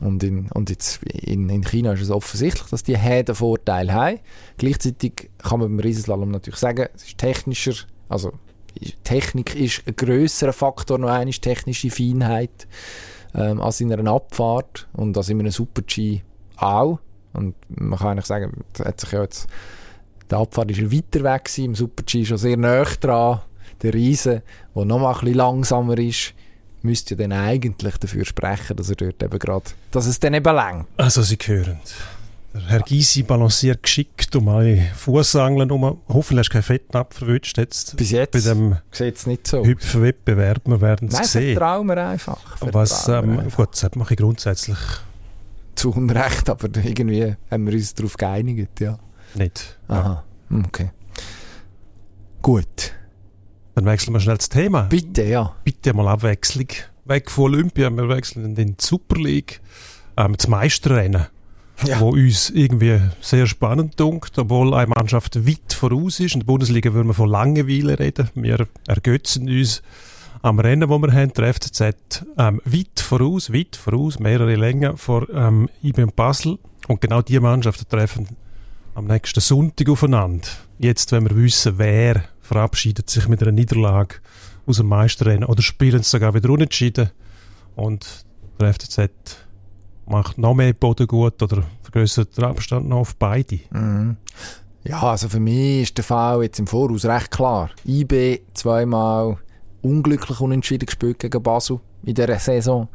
Und, 0.00 0.22
in, 0.22 0.48
und 0.52 0.70
jetzt 0.70 1.02
in, 1.04 1.50
in 1.50 1.62
China 1.62 1.92
ist 1.92 2.00
es 2.00 2.10
offensichtlich, 2.10 2.68
dass 2.70 2.82
die 2.82 2.96
Häden 2.96 3.34
Vorteil 3.34 3.92
haben. 3.92 4.20
Gleichzeitig 4.56 5.30
kann 5.38 5.60
man 5.60 5.68
beim 5.68 5.80
Riesenslalom 5.80 6.30
natürlich 6.30 6.58
sagen, 6.58 6.88
es 6.94 7.04
ist 7.04 7.18
technischer, 7.18 7.74
also 8.08 8.32
Technik 9.04 9.54
ist 9.54 9.82
ein 9.86 9.96
grösserer 9.96 10.52
Faktor, 10.52 10.98
noch 10.98 11.08
einmal 11.08 11.32
technische 11.34 11.90
Feinheit 11.90 12.66
ähm, 13.34 13.60
als 13.60 13.80
in 13.80 13.92
einer 13.92 14.10
Abfahrt 14.10 14.88
und 14.92 15.16
als 15.16 15.28
in 15.28 15.40
einem 15.40 15.50
Super-G 15.50 16.20
auch. 16.56 16.98
Und 17.32 17.54
man 17.68 17.98
kann 17.98 18.08
eigentlich 18.08 18.26
sagen, 18.26 18.64
hat 18.84 19.00
sich 19.00 19.12
ja 19.12 19.22
jetzt, 19.22 19.46
die 20.30 20.34
Abfahrt 20.34 20.70
ist 20.70 20.80
er 20.80 20.92
weiter 20.92 21.22
weg 21.24 21.44
gewesen, 21.44 21.64
im 21.64 21.74
Super-G 21.74 22.24
schon 22.24 22.38
sehr 22.38 22.56
nah 22.56 22.84
dran. 23.00 23.40
Der 23.82 23.94
Riese, 23.94 24.42
der 24.74 24.84
noch 24.84 24.98
mal 24.98 25.12
ein 25.14 25.20
bisschen 25.20 25.34
langsamer 25.36 25.98
ist, 25.98 26.34
müsste 26.82 27.14
ja 27.14 27.26
dann 27.26 27.32
eigentlich 27.32 27.96
dafür 27.96 28.24
sprechen, 28.24 28.76
dass 28.76 28.90
er 28.90 28.96
dort 28.96 29.22
eben 29.22 29.38
gerade, 29.38 29.70
dass 29.90 30.06
es 30.06 30.20
dann 30.20 30.34
eben 30.34 30.54
längt. 30.54 30.86
Also 30.96 31.22
Sie 31.22 31.38
hören, 31.42 31.78
Der 32.52 32.62
Herr 32.66 32.80
Gysi 32.80 33.22
balanciert 33.22 33.82
geschickt 33.82 34.34
um 34.34 34.48
alle 34.48 34.82
Fußangeln 34.96 35.70
um. 35.70 35.98
Hoffentlich 36.08 36.46
hast 36.46 36.48
du 36.48 36.52
keinen 36.54 36.62
Fettnapf 36.62 37.16
verwünscht 37.18 37.58
jetzt. 37.58 37.96
Bis 37.96 38.10
jetzt 38.10 38.32
Bei 38.32 38.40
dem 38.40 38.76
es 38.98 39.26
nicht 39.26 39.46
so. 39.46 39.64
Hüpfwettbewerb, 39.64 40.62
wir 40.64 40.80
werden 40.80 41.08
es 41.08 41.32
sehen. 41.32 41.54
vertrauen 41.56 41.86
wir 41.86 41.96
einfach. 42.08 42.38
Was, 42.60 43.04
Vertrauen 43.04 43.28
wir 43.28 43.34
ähm, 43.34 43.40
einfach. 43.40 43.56
gut, 43.56 43.68
das 43.82 43.94
mache 43.94 44.14
ich 44.14 44.18
grundsätzlich 44.20 44.78
Zu 45.74 45.90
Unrecht, 45.92 46.48
aber 46.50 46.68
irgendwie 46.82 47.34
haben 47.50 47.66
wir 47.66 47.74
uns 47.74 47.94
darauf 47.94 48.16
geeinigt, 48.16 48.80
ja. 48.80 48.98
nicht. 49.34 49.78
Aha, 49.88 50.24
okay. 50.66 50.90
Gut. 52.42 52.92
Dann 53.74 53.84
wechseln 53.86 54.12
wir 54.14 54.20
schnell 54.20 54.36
das 54.36 54.48
Thema. 54.48 54.82
Bitte, 54.82 55.22
ja. 55.24 55.54
Bitte 55.64 55.94
mal 55.94 56.08
Abwechslung. 56.08 56.66
Weg 57.04 57.30
von 57.30 57.44
Olympia, 57.54 57.90
wir 57.90 58.08
wechseln 58.08 58.44
in 58.44 58.54
die 58.54 58.74
Super 58.78 59.16
League. 59.16 59.60
Ähm, 60.16 60.34
das 60.36 60.48
Meisterrennen, 60.48 61.26
Ja. 61.86 62.00
wo 62.00 62.10
uns 62.10 62.50
irgendwie 62.50 63.00
sehr 63.20 63.46
spannend 63.46 63.98
dunkt, 63.98 64.38
obwohl 64.38 64.74
eine 64.74 64.88
Mannschaft 64.88 65.46
weit 65.46 65.72
voraus 65.72 66.20
ist. 66.20 66.34
In 66.34 66.40
der 66.40 66.46
Bundesliga 66.46 66.92
würden 66.92 67.08
wir 67.08 67.14
von 67.14 67.28
Langeweile 67.28 67.98
reden. 67.98 68.28
Wir 68.34 68.66
ergötzen 68.86 69.48
uns 69.48 69.82
am 70.42 70.58
Rennen, 70.58 70.88
wo 70.88 70.98
wir 70.98 71.12
haben, 71.12 71.32
der 71.32 71.52
FCZ, 71.52 72.24
ähm, 72.38 72.60
weit 72.64 73.00
voraus, 73.00 73.52
weit 73.52 73.76
voraus, 73.76 74.18
mehrere 74.18 74.56
Längen 74.56 74.96
vor 74.96 75.28
ähm, 75.30 75.68
IB 75.82 76.02
und 76.02 76.16
Basel. 76.16 76.58
Und 76.88 77.00
genau 77.00 77.22
die 77.22 77.38
Mannschaften 77.38 77.88
treffen 77.88 78.28
am 78.94 79.06
nächsten 79.06 79.40
Sonntag 79.40 79.88
aufeinander. 79.88 80.48
Jetzt, 80.78 81.12
wenn 81.12 81.28
wir 81.28 81.36
wissen, 81.36 81.74
wer 81.76 82.24
verabschiedet 82.40 83.08
sich 83.10 83.28
mit 83.28 83.42
einer 83.42 83.52
Niederlage 83.52 84.16
aus 84.66 84.78
dem 84.78 84.88
Meisterrennen 84.88 85.44
oder 85.44 85.62
spielen 85.62 86.00
es 86.00 86.10
sogar 86.10 86.34
wieder 86.34 86.50
unentschieden 86.50 87.10
und 87.76 88.24
der 88.60 88.74
FCZ 88.74 89.10
macht 90.06 90.38
noch 90.38 90.54
mehr 90.54 90.72
Boden 90.72 91.06
gut 91.06 91.42
oder 91.42 91.62
vergrößert 91.82 92.36
den 92.36 92.44
Abstand 92.44 92.88
noch 92.88 92.98
auf 92.98 93.16
beide. 93.16 93.60
Mhm. 93.70 94.16
Ja, 94.82 95.02
also 95.02 95.28
für 95.28 95.40
mich 95.40 95.82
ist 95.82 95.98
der 95.98 96.04
Fall 96.04 96.42
jetzt 96.42 96.58
im 96.58 96.66
Voraus 96.66 97.04
recht 97.04 97.30
klar. 97.30 97.70
IB 97.86 98.40
zweimal 98.54 99.38
unglücklich 99.82 100.40
unentschieden 100.40 100.86
gespielt 100.86 101.18
gegen 101.18 101.42
Basel 101.42 101.80
in 102.04 102.14
dieser 102.14 102.38
Saison. 102.38 102.88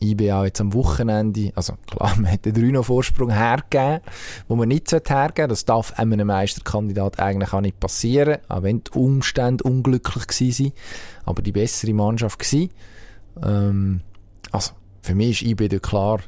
IB 0.00 0.32
auch 0.32 0.44
jetzt 0.44 0.60
am 0.60 0.74
Wochenende, 0.74 1.52
also 1.54 1.74
klar, 1.86 2.14
man 2.20 2.30
hat 2.30 2.44
den 2.44 2.54
3 2.72 2.82
Vorsprung 2.82 3.30
hergegeben, 3.30 4.00
wo 4.48 4.56
man 4.56 4.68
nicht 4.68 4.90
hergeben 4.90 5.08
sollte. 5.08 5.48
Das 5.48 5.64
darf 5.64 5.98
einem 5.98 6.26
Meisterkandidat 6.26 7.20
eigentlich 7.20 7.52
auch 7.52 7.60
nicht 7.60 7.78
passieren, 7.78 8.38
auch 8.48 8.62
wenn 8.62 8.82
die 8.82 8.90
Umstände 8.98 9.62
unglücklich 9.64 10.26
waren, 10.26 10.72
aber 11.24 11.42
die 11.42 11.52
bessere 11.52 11.92
Mannschaft 11.92 12.52
war. 12.52 12.68
Ähm, 13.44 14.00
also, 14.50 14.72
für 15.02 15.14
mich 15.14 15.42
ist 15.42 15.60
IB 15.60 15.78
klar 15.78 16.20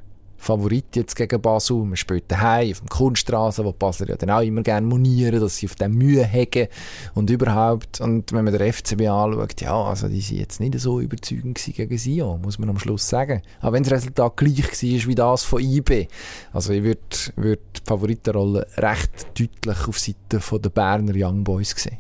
Favorit 0.45 0.97
jetzt 0.97 1.17
gegen 1.17 1.41
Basel. 1.41 1.77
Man 1.79 1.97
spielt 1.97 2.31
daheim 2.31 2.71
auf 2.73 2.81
dem 2.81 2.89
Kunststraße, 2.89 3.65
wo 3.65 3.73
Basler 3.73 4.11
ja 4.11 4.17
dann 4.17 4.31
auch 4.31 4.41
immer 4.41 4.63
gerne 4.63 4.87
monieren, 4.87 5.41
dass 5.41 5.57
sie 5.57 5.67
auf 5.67 5.75
dem 5.75 5.95
Mühe 5.95 6.27
haben 6.27 6.69
und 7.15 7.31
überhaupt. 7.31 8.01
Und 8.01 8.33
wenn 8.33 8.45
man 8.45 8.57
den 8.57 8.73
FCB 8.73 9.03
anschaut, 9.09 9.61
ja, 9.61 9.75
also 9.75 10.09
die 10.09 10.21
sind 10.21 10.39
jetzt 10.39 10.61
nicht 10.61 10.79
so 10.79 11.01
überzeugend 11.01 11.59
gegen 11.65 11.99
Sion, 11.99 12.43
muss 12.43 12.59
man 12.59 12.69
am 12.69 12.79
Schluss 12.79 13.09
sagen. 13.09 13.43
Auch 13.61 13.73
wenn 13.73 13.83
das 13.83 13.93
Resultat 13.93 14.37
gleich 14.37 14.63
war 14.63 15.09
wie 15.09 15.15
das 15.15 15.45
von 15.45 15.63
IB. 15.63 16.09
Also 16.53 16.73
ich 16.73 16.83
würde 16.83 17.01
würd 17.37 17.61
die 17.77 17.81
Favoritenrolle 17.87 18.67
recht 18.77 19.27
deutlich 19.39 19.89
auf 19.89 19.99
Seite 19.99 20.41
der 20.61 20.71
Berner 20.71 21.15
Young 21.17 21.45
Boys 21.45 21.75
sehen. 21.77 21.99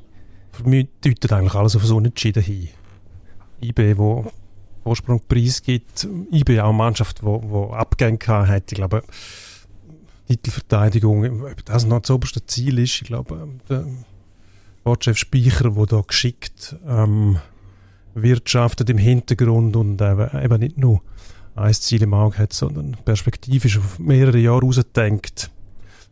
Für 0.52 0.68
mich 0.68 0.88
deutet 1.00 1.32
eigentlich 1.32 1.54
alles 1.54 1.74
auf 1.76 1.82
das 1.82 1.90
Unentschieden 1.90 2.42
hin. 2.42 2.68
IB, 3.60 3.96
wo 3.96 4.26
Vorsprungpreis 4.84 5.62
gibt, 5.62 6.06
IB 6.30 6.60
auch 6.60 6.68
eine 6.68 6.78
Mannschaft, 6.78 7.22
wo, 7.24 7.42
wo 7.42 7.72
Abgänge 7.72 8.18
gehabt 8.18 8.48
hat. 8.48 8.70
Ich 8.70 8.76
glaube, 8.76 9.02
Titelverteidigung, 10.28 11.42
ob 11.42 11.64
das 11.64 11.86
noch 11.86 12.00
das 12.00 12.10
oberste 12.10 12.44
Ziel 12.46 12.78
ist, 12.78 13.02
ich 13.02 13.08
glaube, 13.08 13.48
der 13.68 13.86
Sportchef 14.80 15.16
Speicher, 15.16 15.70
der 15.70 15.86
da 15.86 16.02
geschickt 16.06 16.76
ähm, 16.86 17.38
wirtschaftet 18.14 18.90
im 18.90 18.98
Hintergrund 18.98 19.76
und 19.76 20.00
eben, 20.00 20.60
nicht 20.60 20.76
nur 20.76 21.00
ein 21.56 21.72
Ziel 21.72 22.02
im 22.02 22.12
Auge 22.12 22.38
hat, 22.38 22.52
sondern 22.52 22.96
perspektivisch 23.04 23.78
auf 23.78 23.98
mehrere 23.98 24.38
Jahre 24.38 24.60
rausdenkt, 24.60 25.50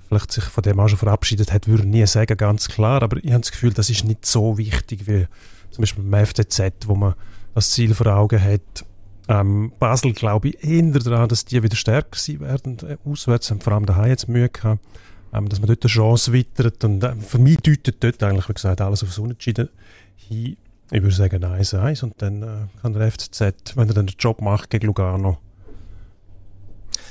vielleicht 0.09 0.33
sich 0.33 0.45
von 0.45 0.63
dem 0.63 0.81
auch 0.81 0.89
schon 0.89 0.99
verabschiedet 0.99 1.53
hat, 1.53 1.69
würde 1.69 1.83
ich 1.83 1.89
nie 1.89 2.07
sagen, 2.07 2.37
ganz 2.37 2.69
klar, 2.69 3.03
aber 3.03 3.19
ich 3.19 3.31
habe 3.31 3.41
das 3.41 3.53
Gefühl, 3.53 3.75
das 3.75 3.91
ist 3.91 4.05
nicht 4.05 4.25
so 4.25 4.57
wichtig 4.57 5.07
wie 5.07 5.27
zum 5.71 5.83
Beispiel 5.83 6.05
beim 6.05 6.27
FCZ, 6.27 6.87
wo 6.87 6.95
man 6.95 7.15
das 7.55 7.71
Ziel 7.71 7.95
vor 7.95 8.07
Augen 8.07 8.43
hat. 8.43 8.85
Ähm, 9.29 9.73
Basel 9.79 10.13
glaube 10.13 10.49
ich 10.49 10.65
eher 10.65 10.83
daran, 10.83 11.29
dass 11.29 11.45
die 11.45 11.63
wieder 11.63 11.77
stärker 11.77 12.19
sein 12.19 12.41
werden. 12.41 12.79
Äh, 12.81 12.97
Auswärts 13.09 13.51
haben 13.51 13.61
vor 13.61 13.73
allem 13.75 13.87
daheim 13.87 14.09
jetzt 14.09 14.29
Mühe 14.29 14.49
gehabt, 14.49 14.85
ähm, 15.33 15.49
dass 15.49 15.61
man 15.61 15.69
dort 15.69 15.85
eine 15.85 15.91
Chance 15.91 16.33
wittert. 16.33 16.85
Und 16.85 17.05
äh, 17.05 17.15
für 17.17 17.39
mich 17.39 17.59
deutet 17.59 18.03
dort 18.03 18.23
eigentlich, 18.23 18.49
wie 18.49 18.55
gesagt, 18.55 18.81
alles 18.81 19.03
aufs 19.03 19.19
Unentschieden 19.19 19.69
hin. 20.17 20.57
Ich 20.91 21.03
würde 21.03 21.15
sagen 21.15 21.43
1-1 21.43 22.05
und 22.05 22.21
dann 22.21 22.43
äh, 22.43 22.47
kann 22.83 22.93
der 22.93 23.11
FCZ, 23.11 23.77
wenn 23.77 23.89
er 23.89 23.95
dann 23.95 24.07
den 24.07 24.17
Job 24.19 24.43
macht 24.43 24.69
gegen 24.69 24.89
Lugano, 24.89 25.39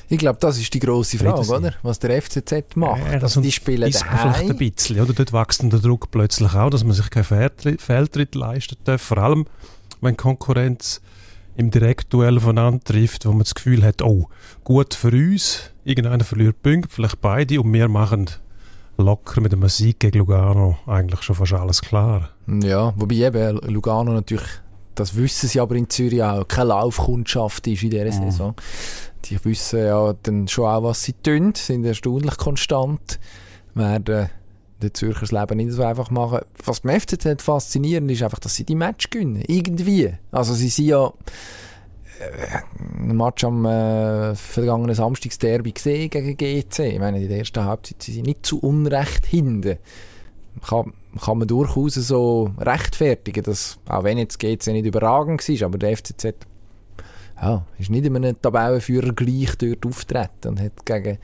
Ich 0.07 0.19
glaube, 0.19 0.37
das 0.39 0.59
ist 0.59 0.71
die 0.71 0.79
grosse 0.79 1.17
Frage, 1.17 1.49
oder? 1.49 1.73
Was 1.81 1.97
der 1.97 2.21
FCZ 2.21 2.75
macht. 2.75 3.01
Ja, 3.11 3.19
also 3.21 3.41
die 3.41 3.51
spielen 3.51 3.89
ist 3.89 4.03
vielleicht 4.03 4.49
ein 4.51 4.57
bisschen, 4.57 4.99
oder? 4.99 5.13
Dort 5.13 5.33
wächst 5.33 5.63
dann 5.63 5.71
der 5.71 5.79
Druck 5.79 6.11
plötzlich 6.11 6.53
auch, 6.53 6.69
dass 6.69 6.83
man 6.83 6.93
sich 6.93 7.09
keinen 7.09 7.23
Fehltritt 7.23 8.35
leisten 8.35 8.75
darf. 8.83 9.01
Vor 9.01 9.17
allem, 9.17 9.47
wenn 10.01 10.17
Konkurrenz 10.17 11.01
im 11.55 11.69
Direktduell 11.69 12.39
voneinander 12.39 12.83
trifft, 12.83 13.25
wo 13.25 13.31
man 13.31 13.39
das 13.39 13.55
Gefühl 13.55 13.83
hat, 13.83 14.01
oh, 14.01 14.27
gut 14.63 14.93
für 14.93 15.09
uns, 15.11 15.71
irgendeiner 15.83 16.23
verliert 16.23 16.61
Punkte, 16.61 16.89
vielleicht 16.89 17.21
beide, 17.21 17.59
und 17.61 17.71
wir 17.73 17.87
machen 17.87 18.29
locker 18.97 19.41
mit 19.41 19.53
einem 19.53 19.67
Sieg 19.69 19.99
gegen 19.99 20.19
Lugano 20.19 20.77
eigentlich 20.87 21.21
schon 21.23 21.35
fast 21.35 21.53
alles 21.53 21.81
klar. 21.81 22.29
Ja, 22.47 22.93
wobei 22.95 23.15
eben 23.15 23.57
Lugano 23.67 24.13
natürlich, 24.13 24.47
das 24.95 25.15
wissen 25.15 25.49
sie 25.49 25.59
aber 25.59 25.75
in 25.75 25.89
Zürich 25.89 26.21
auch, 26.23 26.47
keine 26.47 26.69
Laufkundschaft 26.69 27.67
ist 27.67 27.83
in 27.83 27.89
dieser 27.89 28.05
Mhm. 28.05 28.31
Saison. 28.31 28.55
Die 29.25 29.43
wissen 29.45 29.79
ja 29.79 30.13
dann 30.23 30.47
schon 30.47 30.65
auch, 30.65 30.83
was 30.83 31.03
sie 31.03 31.13
tun, 31.13 31.53
sind 31.55 31.85
erstaunlich 31.85 32.37
konstant, 32.37 33.19
werden 33.73 34.29
den 34.81 34.93
Zürcher 34.93 35.21
das 35.21 35.31
Leben 35.31 35.57
nicht 35.57 35.71
so 35.71 35.83
einfach 35.83 36.09
machen. 36.11 36.39
Was 36.65 36.81
beim 36.81 36.99
FCZ 36.99 37.41
faszinierend 37.41 38.11
ist, 38.11 38.23
einfach, 38.23 38.39
dass 38.39 38.55
sie 38.55 38.65
die 38.65 38.75
Match 38.75 39.09
gewinnen. 39.09 39.43
Irgendwie. 39.47 40.13
Also 40.31 40.53
sie 40.53 40.69
sind 40.69 40.87
ja 40.87 41.07
äh, 42.19 42.57
ein 42.99 43.15
Match 43.15 43.43
am 43.43 43.65
äh, 43.65 44.35
vergangenen 44.35 44.95
Samstagsderby 44.95 45.71
gesehen 45.71 46.09
gegen 46.09 46.37
GC. 46.37 46.79
Ich 46.79 46.99
meine, 46.99 47.21
in 47.21 47.29
der 47.29 47.39
ersten 47.39 47.63
Halbzeit 47.63 48.01
sind 48.03 48.15
sie 48.15 48.21
nicht 48.21 48.45
zu 48.45 48.59
Unrecht 48.59 49.25
hinten 49.25 49.77
kann, 50.67 50.93
kann 51.19 51.37
man 51.37 51.47
durchaus 51.47 51.95
so 51.95 52.51
rechtfertigen, 52.59 53.43
dass, 53.43 53.77
auch 53.87 54.03
wenn 54.03 54.17
jetzt 54.17 54.39
GC 54.39 54.67
nicht 54.67 54.85
überragend 54.85 55.47
war, 55.47 55.65
aber 55.65 55.77
der 55.77 55.97
FCZ 55.97 56.35
ja, 57.41 57.65
ist 57.79 57.89
nicht 57.89 58.05
in 58.05 58.15
einem 58.15 58.39
Tabellenführer 58.39 59.13
gleich 59.13 59.55
dort 59.57 59.85
auftreten 59.85 60.49
und 60.49 60.61
hat 60.61 60.85
gegen, 60.85 61.17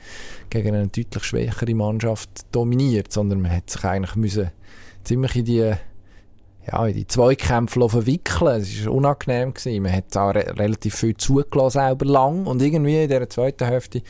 gegen 0.50 0.74
eine 0.74 0.88
deutlich 0.88 1.24
schwächere 1.24 1.74
Mannschaft 1.74 2.30
dominiert, 2.50 3.12
sondern 3.12 3.40
man 3.40 3.52
hat 3.52 3.70
sich 3.70 3.84
eigentlich 3.84 4.16
müssen 4.16 4.50
ziemlich 5.04 5.36
in 5.36 5.44
die 5.44 5.72
ja, 6.70 6.86
in 6.86 6.94
die 6.94 7.06
Zweikämpfe 7.06 7.88
verwickeln. 7.88 8.60
Es 8.60 8.84
war 8.84 8.92
unangenehm. 8.92 9.54
Gewesen. 9.54 9.82
Man 9.82 9.92
hat 9.92 10.16
auch 10.16 10.34
re 10.34 10.54
relativ 10.58 10.96
viel 10.96 11.16
zugelassen, 11.16 11.80
selber 11.80 12.04
lang. 12.04 12.46
Und 12.46 12.60
irgendwie 12.60 13.04
in 13.04 13.08
der 13.08 13.28
zweiten 13.30 13.64
Hälfte 13.64 14.02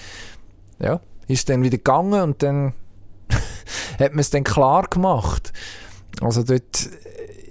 ja, 0.81 1.01
ist 1.29 1.39
es 1.39 1.45
dann 1.45 1.63
wieder 1.63 1.77
gegangen 1.77 2.21
und 2.21 2.43
dann 2.43 2.75
hat 4.01 4.13
man 4.13 4.21
es 4.21 4.31
dann 4.31 4.45
klar 4.45 4.87
gemacht. 4.89 5.53
Also 6.21 6.43
dort 6.43 6.89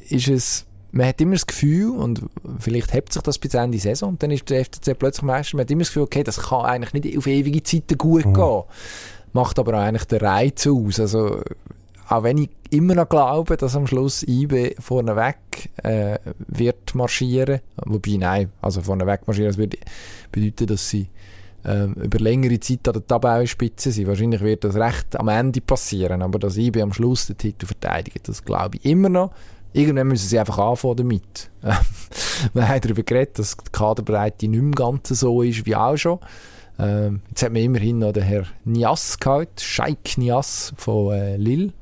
ist 0.10 0.28
es, 0.28 0.66
man 0.98 1.08
hat 1.08 1.22
immer 1.22 1.34
das 1.34 1.46
Gefühl, 1.46 1.92
und 1.92 2.24
vielleicht 2.60 2.94
hebt 2.94 3.14
sich 3.14 3.22
das 3.22 3.38
bis 3.38 3.54
Ende 3.54 3.78
Saison, 3.78 4.10
und 4.10 4.24
dann 4.24 4.32
ist 4.32 4.50
der 4.50 4.66
FCZ 4.66 4.96
plötzlich 4.98 5.24
Meister, 5.24 5.56
man 5.58 5.64
hat 5.64 5.72
immer 5.72 5.82
das 5.82 5.90
Gefühl, 5.90 6.04
okay, 6.04 6.24
das 6.24 6.38
kann 6.40 6.66
eigentlich 6.66 6.94
nicht 6.94 7.18
auf 7.18 7.28
ewige 7.28 7.62
Zeiten 7.64 7.98
gut 7.98 8.26
Mhm. 8.26 8.34
gehen. 8.34 8.64
Macht 9.34 9.60
aber 9.60 9.76
auch 9.76 9.82
eigentlich 9.82 10.06
den 10.06 10.20
Reiz 10.20 10.66
aus. 10.66 11.00
Also, 11.00 11.42
auch 12.10 12.24
wenn 12.24 12.38
ich 12.40 12.50
immer 12.72 12.96
noch 12.96 13.08
glaube, 13.10 13.58
dass 13.58 13.76
am 13.76 13.86
Schluss 13.86 14.24
IB 14.24 14.76
vorneweg 14.80 15.38
äh, 15.84 16.18
wird 16.48 16.96
marschieren, 16.96 17.60
wobei 17.86 18.18
nein, 18.18 18.52
also 18.62 18.82
vorneweg 18.82 19.28
marschieren, 19.28 19.50
das 19.50 19.58
würde 19.58 19.78
bedeuten, 20.32 20.66
dass 20.68 20.90
sie 20.90 21.10
ähm, 21.66 21.94
über 21.96 22.18
längere 22.20 22.60
Zeit 22.60 22.88
an 22.88 22.94
der 22.94 23.08
Tabellenspitze 23.08 23.92
sind. 23.92 24.08
Wahrscheinlich 24.08 24.42
wird 24.42 24.64
das 24.64 24.76
recht 24.76 25.20
am 25.20 25.28
Ende 25.28 25.62
passieren, 25.62 26.22
aber 26.22 26.40
dass 26.40 26.58
IB 26.58 26.82
am 26.82 26.94
Schluss 26.94 27.28
den 27.28 27.38
Titel 27.38 27.66
verteidigt, 27.68 28.28
das 28.28 28.44
glaube 28.44 28.78
ich 28.78 28.86
immer 28.86 29.10
noch. 29.10 29.32
Irgendwann 29.78 30.08
müssen 30.08 30.28
sie 30.28 30.40
einfach 30.40 30.58
anfangen 30.58 30.96
damit. 30.96 31.52
Wir 32.54 32.68
haben 32.68 32.82
darüber 32.82 33.04
geredet, 33.04 33.38
dass 33.38 33.56
die 33.56 33.72
Kaderbreite 33.72 34.48
nicht 34.48 34.60
mehr 34.60 34.72
ganz 34.72 35.10
so 35.10 35.44
ist 35.44 35.68
wie 35.68 35.76
auch 35.76 35.96
schon. 35.96 36.18
Ähm, 36.80 37.22
jetzt 37.30 37.44
hat 37.44 37.54
man 37.54 37.62
immerhin 37.62 38.00
noch 38.00 38.12
den 38.12 38.24
Herr 38.24 38.46
Nias 38.66 39.20
gehabt, 39.20 39.62
Scheik 39.62 40.18
Nias 40.18 40.74
von 40.78 41.14
äh, 41.14 41.38
Lille. 41.38 41.74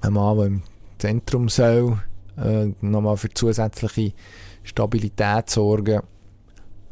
Ein 0.00 0.14
Mann, 0.14 0.36
der 0.38 0.46
im 0.46 0.62
Zentrum 0.98 1.48
soll 1.48 1.98
äh, 2.36 2.72
nochmal 2.80 3.16
für 3.16 3.30
zusätzliche 3.30 4.12
Stabilität 4.64 5.48
sorgen. 5.48 6.00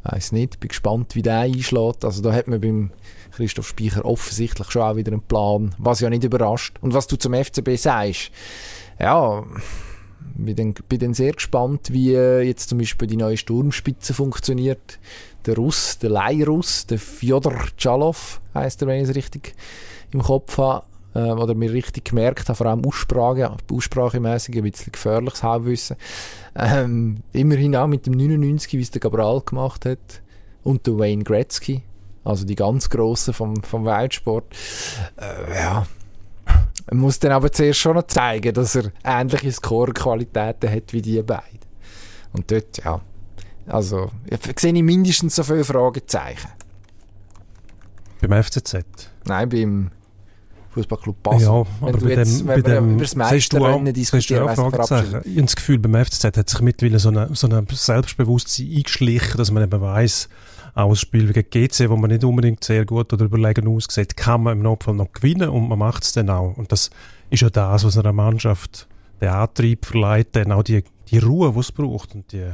Weiß 0.03 0.31
nicht, 0.31 0.61
bin 0.61 0.69
gespannt, 0.69 1.15
wie 1.15 1.21
der 1.21 1.39
einschlägt. 1.39 2.05
Also 2.05 2.21
da 2.21 2.31
hat 2.31 2.47
man 2.47 2.61
beim 2.61 2.91
Christoph 3.33 3.67
Speicher 3.67 4.05
offensichtlich 4.05 4.71
schon 4.71 4.83
auch 4.83 4.95
wieder 4.95 5.11
einen 5.11 5.21
Plan, 5.21 5.75
was 5.79 5.99
ja 5.99 6.09
nicht 6.09 6.23
überrascht. 6.23 6.77
Und 6.79 6.93
was 6.93 7.07
du 7.07 7.17
zum 7.17 7.33
FCB 7.33 7.75
sagst, 7.75 8.31
ja, 8.99 9.43
dann, 10.37 10.73
bin 10.73 10.99
dann 10.99 11.13
sehr 11.13 11.33
gespannt, 11.33 11.91
wie 11.91 12.13
äh, 12.13 12.41
jetzt 12.41 12.69
zum 12.69 12.77
Beispiel 12.77 13.07
die 13.07 13.17
neue 13.17 13.37
Sturmspitze 13.37 14.13
funktioniert. 14.13 14.99
Der 15.45 15.55
Russ, 15.55 15.99
der 15.99 16.09
Leihruss, 16.09 16.87
der 16.87 16.99
Fjodor 16.99 17.55
Tschalov 17.77 18.41
heißt 18.53 18.81
er, 18.81 18.87
wenn 18.87 19.03
ich 19.03 19.09
es 19.09 19.15
richtig 19.15 19.55
im 20.11 20.21
Kopf 20.21 20.57
habe, 20.57 20.85
äh, 21.15 21.31
oder 21.31 21.55
mir 21.55 21.71
richtig 21.71 22.05
gemerkt 22.05 22.49
habe, 22.49 22.57
vor 22.57 22.67
allem 22.67 22.85
Aussprache, 22.85 23.55
aussprachemäßig 23.71 24.57
ein 24.57 24.63
bisschen 24.63 24.91
gefährliches 24.91 25.43
Halbwissen. 25.43 25.95
Ähm, 26.55 27.17
immerhin 27.31 27.75
auch 27.75 27.87
mit 27.87 28.05
dem 28.05 28.13
99, 28.13 28.73
wie 28.73 28.81
es 28.81 28.91
der 28.91 29.01
Cabral 29.01 29.41
gemacht 29.41 29.85
hat, 29.85 30.21
und 30.63 30.87
der 30.87 30.97
Wayne 30.97 31.23
Gretzky, 31.23 31.83
also 32.23 32.45
die 32.45 32.55
ganz 32.55 32.89
Grossen 32.89 33.33
vom, 33.33 33.61
vom 33.63 33.85
Weltsport. 33.85 34.45
Äh, 35.17 35.55
ja, 35.55 35.85
man 36.87 36.99
muss 36.99 37.19
dann 37.19 37.31
aber 37.31 37.51
zuerst 37.51 37.79
schon 37.79 37.95
noch 37.95 38.07
zeigen, 38.07 38.53
dass 38.53 38.75
er 38.75 38.91
ähnliche 39.03 39.51
Score-Qualitäten 39.51 40.69
hat 40.69 40.93
wie 40.93 41.01
die 41.01 41.21
beiden. 41.21 41.59
Und 42.33 42.51
dort, 42.51 42.77
ja, 42.83 43.01
also, 43.67 44.11
ich 44.27 44.39
sehe 44.59 44.73
ich 44.73 44.83
mindestens 44.83 45.35
so 45.35 45.43
viele 45.43 45.63
Fragezeichen. 45.63 46.49
Beim 48.21 48.43
FCZ? 48.43 48.85
Nein, 49.25 49.49
beim 49.49 49.91
Fußballclub 50.75 51.23
Basel. 51.23 51.41
Ja, 51.41 51.65
aber 51.81 51.97
du 51.97 52.05
bei 52.05 52.11
jetzt, 52.11 52.41
dem, 52.41 52.47
bei 52.47 52.55
wir 52.57 52.63
dem 52.63 52.93
über 52.93 53.01
das 53.01 53.11
du 53.11 53.17
Meisterrennen 53.17 53.85
du 53.85 53.93
diskutieren, 53.93 54.55
Fragezeichen. 54.55 54.85
verabschiedet. 54.85 55.25
Ich 55.25 55.31
habe 55.37 55.45
das 55.45 55.55
Gefühl, 55.55 55.79
beim 55.79 56.05
FCZ 56.05 56.23
hat 56.37 56.49
sich 56.49 56.61
mittlerweile 56.61 56.99
so 56.99 57.09
ein 57.09 57.33
so 57.33 57.47
eine 57.47 57.65
Selbstbewusstsein 57.71 58.67
eingeschlichen, 58.75 59.37
dass 59.37 59.51
man 59.51 59.63
eben 59.63 59.81
weiss, 59.81 60.29
auch 60.75 60.89
ein 60.89 60.95
Spiel 60.95 61.31
gegen 61.31 61.49
GC, 61.49 61.89
wo 61.89 61.95
man 61.95 62.11
nicht 62.11 62.23
unbedingt 62.23 62.63
sehr 62.63 62.85
gut 62.85 63.11
oder 63.13 63.25
überlegen 63.25 63.67
aussieht, 63.67 64.17
kann 64.17 64.43
man 64.43 64.57
im 64.57 64.63
Notfall 64.63 64.93
noch 64.93 65.11
gewinnen 65.13 65.49
und 65.49 65.69
man 65.69 65.79
macht 65.79 66.03
es 66.03 66.11
dann 66.11 66.29
auch. 66.29 66.55
Und 66.57 66.71
das 66.71 66.89
ist 67.29 67.41
ja 67.41 67.49
das, 67.49 67.85
was 67.85 67.97
einer 67.97 68.11
Mannschaft 68.11 68.87
den 69.21 69.29
Antrieb 69.29 69.85
verleiht, 69.85 70.35
dann 70.35 70.51
auch 70.51 70.63
die, 70.63 70.83
die 71.07 71.19
Ruhe, 71.19 71.53
die 71.53 71.59
es 71.59 71.71
braucht 71.71 72.13
und 72.13 72.31
die, 72.33 72.51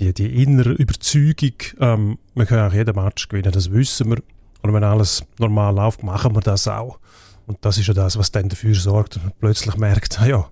die, 0.00 0.12
die 0.12 0.42
innere 0.42 0.72
Überzeugung, 0.72 1.54
ähm, 1.78 2.18
wir 2.34 2.46
können 2.46 2.68
auch 2.68 2.74
jeden 2.74 2.96
Match 2.96 3.28
gewinnen, 3.28 3.52
das 3.52 3.70
wissen 3.70 4.10
wir. 4.10 4.22
Und 4.62 4.72
wenn 4.74 4.84
alles 4.84 5.24
normal 5.38 5.74
läuft, 5.74 6.02
machen 6.02 6.34
wir 6.34 6.40
das 6.40 6.66
auch. 6.66 6.98
Und 7.46 7.58
das 7.64 7.78
ist 7.78 7.86
ja 7.86 7.94
das, 7.94 8.16
was 8.16 8.32
dann 8.32 8.48
dafür 8.48 8.74
sorgt, 8.74 9.16
dass 9.16 9.22
man 9.22 9.32
plötzlich 9.38 9.76
merkt, 9.76 10.20
ah 10.20 10.26
ja, 10.26 10.48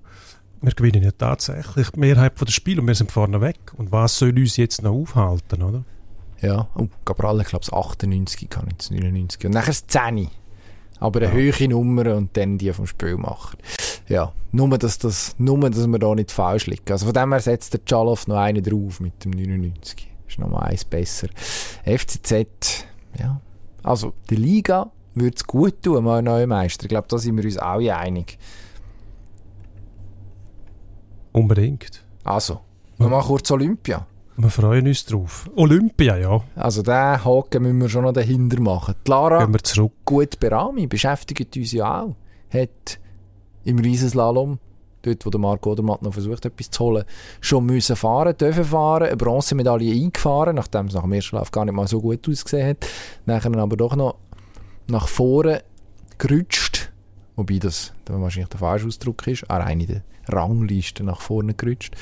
wir 0.61 0.73
gewinnen 0.73 1.03
ja 1.03 1.11
tatsächlich 1.12 1.90
die 1.90 2.01
Mehrheit 2.01 2.40
der 2.40 2.51
Spiel 2.53 2.79
und 2.79 2.87
wir 2.87 2.94
sind 2.94 3.11
vorne 3.11 3.40
weg. 3.40 3.59
Und 3.77 3.90
was 3.90 4.18
soll 4.18 4.37
uns 4.38 4.57
jetzt 4.57 4.83
noch 4.83 4.92
aufhalten, 4.92 5.62
oder? 5.62 5.85
Ja, 6.42 6.68
oh, 6.76 6.88
Cabral, 7.05 7.40
ich 7.40 7.48
glaube, 7.48 7.66
98 7.70 8.48
kann 8.48 8.66
jetzt 8.70 8.90
99. 8.90 9.44
Und 9.46 9.53
nachher 9.53 9.66
das 9.68 9.87
10. 9.87 10.29
Aber 10.98 11.20
eine 11.20 11.29
Ja. 11.29 11.33
höhere 11.35 11.68
Nummer 11.68 12.14
und 12.16 12.37
dann 12.37 12.59
die 12.59 12.72
vom 12.72 12.87
Spiel 12.87 13.16
machen. 13.16 13.59
Ja, 14.09 14.33
nur, 14.53 14.76
dass, 14.79 14.98
das, 14.98 15.35
nur, 15.38 15.59
dass 15.70 15.87
wir 15.87 15.98
da 15.98 16.14
nicht 16.14 16.31
falsch 16.31 16.66
liegen. 16.66 16.90
Also 16.90 17.07
von 17.07 17.14
dem 17.14 17.33
her 17.33 17.40
setzt 17.40 17.72
der 17.72 17.85
Tschalow 17.85 18.18
noch 18.26 18.37
einen 18.37 18.62
drauf 18.62 19.00
mit 19.00 19.24
dem 19.24 19.31
99. 19.33 20.09
Ist 20.29 20.38
noch 20.38 20.48
mal 20.48 20.61
eins 20.61 20.85
besser. 20.85 21.29
FCZ, 21.85 22.85
ja. 23.18 23.40
Also, 23.83 24.12
die 24.29 24.37
Liga 24.37 24.90
würde 25.14 25.37
es 25.37 25.44
gut 25.46 25.83
tun, 25.83 26.05
mal 26.05 26.18
einen 26.18 26.26
neuen 26.26 26.48
Meister. 26.48 26.85
Ich 26.85 26.90
glaube, 26.90 27.09
da 27.09 27.18
sind 27.18 27.37
wir 27.37 27.44
uns 27.44 27.57
alle 27.57 27.96
einig. 27.96 28.38
Unbedingt. 31.33 32.03
Also, 32.24 32.61
wir 32.98 33.09
machen 33.09 33.29
kurz 33.29 33.50
Olympia. 33.50 34.07
Wir 34.42 34.48
freuen 34.48 34.87
uns 34.87 35.05
drauf. 35.05 35.50
Olympia, 35.55 36.16
ja. 36.16 36.40
Also, 36.57 36.83
den 36.83 37.22
Haken 37.22 37.62
müssen 37.62 37.81
wir 37.83 37.88
schon 37.90 38.05
noch 38.05 38.12
dahinter 38.14 38.59
machen. 38.59 38.94
Die 39.07 39.11
Lara, 39.11 39.44
Gehen 39.44 39.53
wir 39.53 39.62
zurück. 39.62 39.92
gut 40.07 40.40
Berami 40.40 40.87
beschäftigt 40.87 41.55
uns 41.59 41.72
ja 41.72 42.03
auch. 42.03 42.16
Hat 42.48 42.98
im 43.64 43.79
Riesenslalom, 43.79 44.59
dort 45.03 45.26
wo 45.26 45.31
der 45.31 45.40
Marco 45.40 45.72
Odermatt 45.72 46.00
noch 46.00 46.14
versucht 46.14 46.46
etwas 46.46 46.70
zu 46.70 46.85
holen, 46.85 47.05
schon 47.42 47.66
müssen 47.66 47.96
fahren, 47.96 48.35
dürfen 48.35 48.64
fahren, 48.64 49.09
eine 49.09 49.16
Bronzemedaille 49.18 49.92
eingefahren, 49.92 50.57
nachdem 50.57 50.87
es 50.87 50.94
nach 50.94 51.03
dem 51.03 51.12
ersten 51.12 51.37
Lauf 51.37 51.50
gar 51.50 51.66
nicht 51.66 51.74
mal 51.74 51.87
so 51.87 52.00
gut 52.00 52.26
ausgesehen 52.26 52.66
hat. 52.66 52.87
Nachher 53.26 53.55
aber 53.55 53.76
doch 53.76 53.94
noch 53.94 54.16
nach 54.87 55.07
vorne 55.07 55.62
gerutscht, 56.16 56.90
wobei 57.37 57.59
das 57.59 57.92
da 58.07 58.18
wahrscheinlich 58.18 58.48
der 58.48 58.61
falsche 58.61 58.87
Ausdruck 58.87 59.26
ist, 59.26 59.50
auch 59.50 59.57
eine 59.57 59.87
der 59.87 60.03
Rangliste 60.29 61.05
nach 61.05 61.20
vorne 61.20 61.53
gerutscht. 61.53 61.94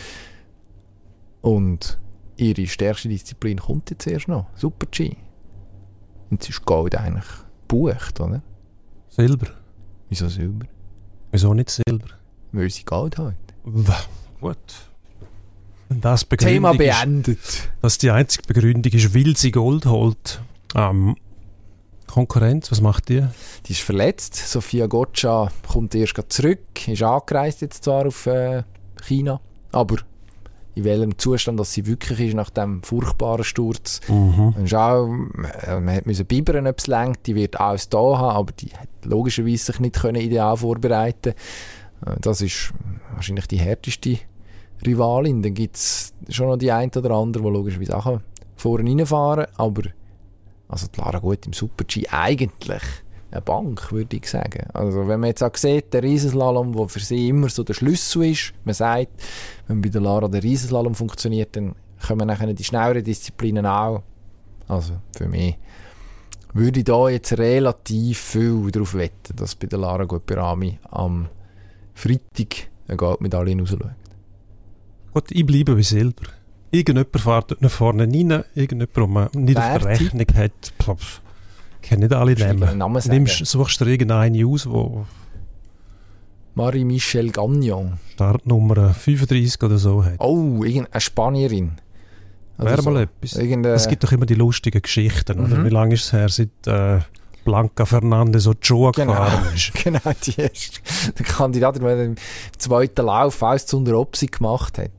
Und 1.40 1.98
ihre 2.38 2.66
stärkste 2.66 3.08
Disziplin 3.08 3.58
kommt 3.58 3.90
jetzt 3.90 4.06
erst 4.06 4.28
noch, 4.28 4.46
Super-G. 4.54 5.16
Und 6.30 6.42
sie 6.42 6.50
ist 6.50 6.64
Gold 6.64 6.94
eigentlich 6.96 7.24
gebucht, 7.68 8.20
oder? 8.20 8.42
Silber. 9.08 9.48
Wieso 10.08 10.28
Silber? 10.28 10.66
Wieso 11.30 11.54
nicht 11.54 11.70
Silber? 11.70 12.06
Weil 12.52 12.70
sie 12.70 12.84
Gold 12.84 13.18
hat. 13.18 13.34
Gut. 14.40 14.56
Das 15.88 16.24
Begründung 16.24 16.54
Thema 16.54 16.70
ist, 16.72 16.78
beendet. 16.78 17.70
dass 17.80 17.98
die 17.98 18.10
einzige 18.10 18.46
Begründung 18.46 18.92
ist, 18.92 19.14
weil 19.14 19.36
sie 19.36 19.50
Gold 19.50 19.86
holt. 19.86 20.42
Ähm, 20.74 21.16
Konkurrenz, 22.06 22.70
was 22.70 22.80
macht 22.80 23.08
die? 23.08 23.26
Die 23.66 23.72
ist 23.72 23.82
verletzt. 23.82 24.34
Sophia 24.34 24.86
Gotcha 24.86 25.50
kommt 25.66 25.94
erst 25.94 26.20
zurück. 26.28 26.88
Ist 26.88 27.02
angereist 27.02 27.60
jetzt 27.62 27.84
zwar 27.84 28.06
auf 28.06 28.26
äh, 28.26 28.64
China, 29.02 29.40
aber 29.72 29.96
in 30.78 30.84
welchem 30.84 31.18
Zustand 31.18 31.58
dass 31.58 31.72
sie 31.72 31.86
wirklich 31.86 32.20
ist 32.20 32.34
nach 32.34 32.50
dem 32.50 32.82
furchtbaren 32.82 33.44
Sturz. 33.44 34.00
Mhm. 34.08 34.54
Ist 34.64 34.74
auch, 34.74 35.06
äh, 35.66 35.80
man 35.80 35.94
hat 35.94 36.06
müssen 36.06 36.26
bibbern, 36.26 36.66
ob 36.66 36.78
es 36.78 36.86
längt. 36.86 37.26
Die 37.26 37.34
wird 37.34 37.60
alles 37.60 37.88
da 37.88 37.98
haben, 37.98 38.36
aber 38.36 38.52
die 38.52 38.72
hat 38.72 38.88
logischerweise 39.04 39.64
sich 39.72 39.80
nicht 39.80 39.96
können 39.96 40.22
ideal 40.22 40.56
vorbereiten 40.56 41.34
Äh, 42.06 42.16
Das 42.20 42.40
ist 42.40 42.72
wahrscheinlich 43.14 43.48
die 43.48 43.58
härteste 43.58 44.18
Rivalin. 44.86 45.42
Dann 45.42 45.54
gibt 45.54 45.76
es 45.76 46.14
schon 46.28 46.46
noch 46.46 46.56
die 46.56 46.70
ein 46.70 46.90
oder 46.96 47.10
andere, 47.10 47.42
die 47.42 47.50
logischerweise 47.50 47.96
auch 47.96 48.20
vorne 48.56 48.88
reinfahren 48.90 49.46
aber 49.56 49.82
also 50.68 50.86
die 50.86 51.00
Lara 51.00 51.18
gut 51.18 51.46
im 51.46 51.52
Super-G 51.52 52.08
eigentlich 52.10 52.82
eine 53.30 53.42
Bank, 53.42 53.92
würde 53.92 54.16
ich 54.16 54.28
sagen. 54.28 54.66
Also 54.72 55.06
wenn 55.06 55.20
man 55.20 55.28
jetzt 55.28 55.42
auch 55.42 55.54
sieht, 55.54 55.92
der 55.92 56.02
Riesenslalom, 56.02 56.74
der 56.74 56.88
für 56.88 57.00
sie 57.00 57.28
immer 57.28 57.48
so 57.48 57.62
der 57.62 57.74
Schlüssel 57.74 58.24
ist, 58.24 58.54
man 58.64 58.74
sagt, 58.74 59.22
wenn 59.66 59.80
bei 59.80 59.88
der 59.88 60.00
Lara 60.00 60.28
der 60.28 60.42
Riesenslalom 60.42 60.94
funktioniert, 60.94 61.56
dann 61.56 61.74
kommen 62.06 62.26
nachher 62.26 62.52
die 62.52 62.64
schnelleren 62.64 63.04
Disziplinen 63.04 63.66
auch. 63.66 64.02
Also 64.66 64.94
für 65.16 65.28
mich 65.28 65.56
würde 66.54 66.80
ich 66.80 66.84
da 66.84 67.08
jetzt 67.08 67.36
relativ 67.38 68.18
viel 68.18 68.70
darauf 68.70 68.94
wetten, 68.94 69.36
dass 69.36 69.54
bei 69.54 69.66
der 69.66 69.78
Lara 69.78 70.04
Guperami 70.04 70.78
am 70.90 71.28
Freitag 71.94 72.68
eine 72.86 72.96
Goldmedaille 72.96 73.58
rausschaut. 73.58 73.90
Gut, 75.12 75.30
ich 75.30 75.44
bleibe 75.44 75.74
bei 75.74 75.82
Silber. 75.82 76.22
Irgendjemand 76.70 77.20
fährt 77.20 77.50
dort 77.50 77.62
nach 77.62 77.70
vorne 77.70 78.04
rein, 78.04 78.44
irgendjemand, 78.54 78.96
man 79.10 79.28
nicht 79.34 79.58
auf 79.58 79.64
der 79.64 79.84
Wer 79.84 80.00
Rechnung 80.00 80.26
hat. 80.34 80.72
Pff, 80.82 81.22
Ich 81.82 81.88
kann 81.90 82.00
nicht 82.00 82.12
alle. 82.12 82.34
Namen? 82.76 83.02
Nimmst, 83.08 83.44
suchst 83.46 83.80
du 83.80 83.84
irgendeine 83.86 84.46
aus, 84.46 84.68
wo 84.68 85.06
Marie-Michel 86.54 87.30
Gagnon. 87.30 87.98
Startnummer 88.14 88.92
35 88.94 89.62
oder 89.62 89.78
so 89.78 90.04
hat. 90.04 90.14
Oh, 90.18 90.64
irgendeine 90.64 91.00
Spanierin. 91.00 91.72
Oder 92.58 92.70
Wäre 92.70 92.82
so. 92.82 92.90
mal 92.90 93.02
etwas. 93.02 93.34
Irgendeine, 93.34 93.74
Es 93.76 93.86
gibt 93.88 94.02
doch 94.02 94.10
immer 94.10 94.26
die 94.26 94.34
lustigen 94.34 94.82
Geschichten, 94.82 95.38
oder? 95.38 95.56
Mhm. 95.58 95.64
Wie 95.66 95.68
lange 95.70 95.94
ist 95.94 96.06
es 96.06 96.12
her, 96.12 96.28
seit 96.28 96.48
äh, 96.66 96.98
Blanca 97.44 97.86
Fernandez 97.86 98.48
Ochoa 98.48 98.90
Genau. 98.90 99.12
gefahren 99.12 99.46
ist? 99.54 99.72
genau, 99.74 100.00
die 100.24 100.40
erste. 100.40 100.80
Der 101.16 101.24
Kandidat, 101.26 101.80
der 101.80 102.04
im 102.04 102.16
zweiten 102.58 103.06
Lauf 103.06 103.40
alles 103.44 103.66
zu 103.66 103.76
unter 103.76 103.96
Opsi 103.96 104.26
gemacht 104.26 104.78
hat. 104.78 104.90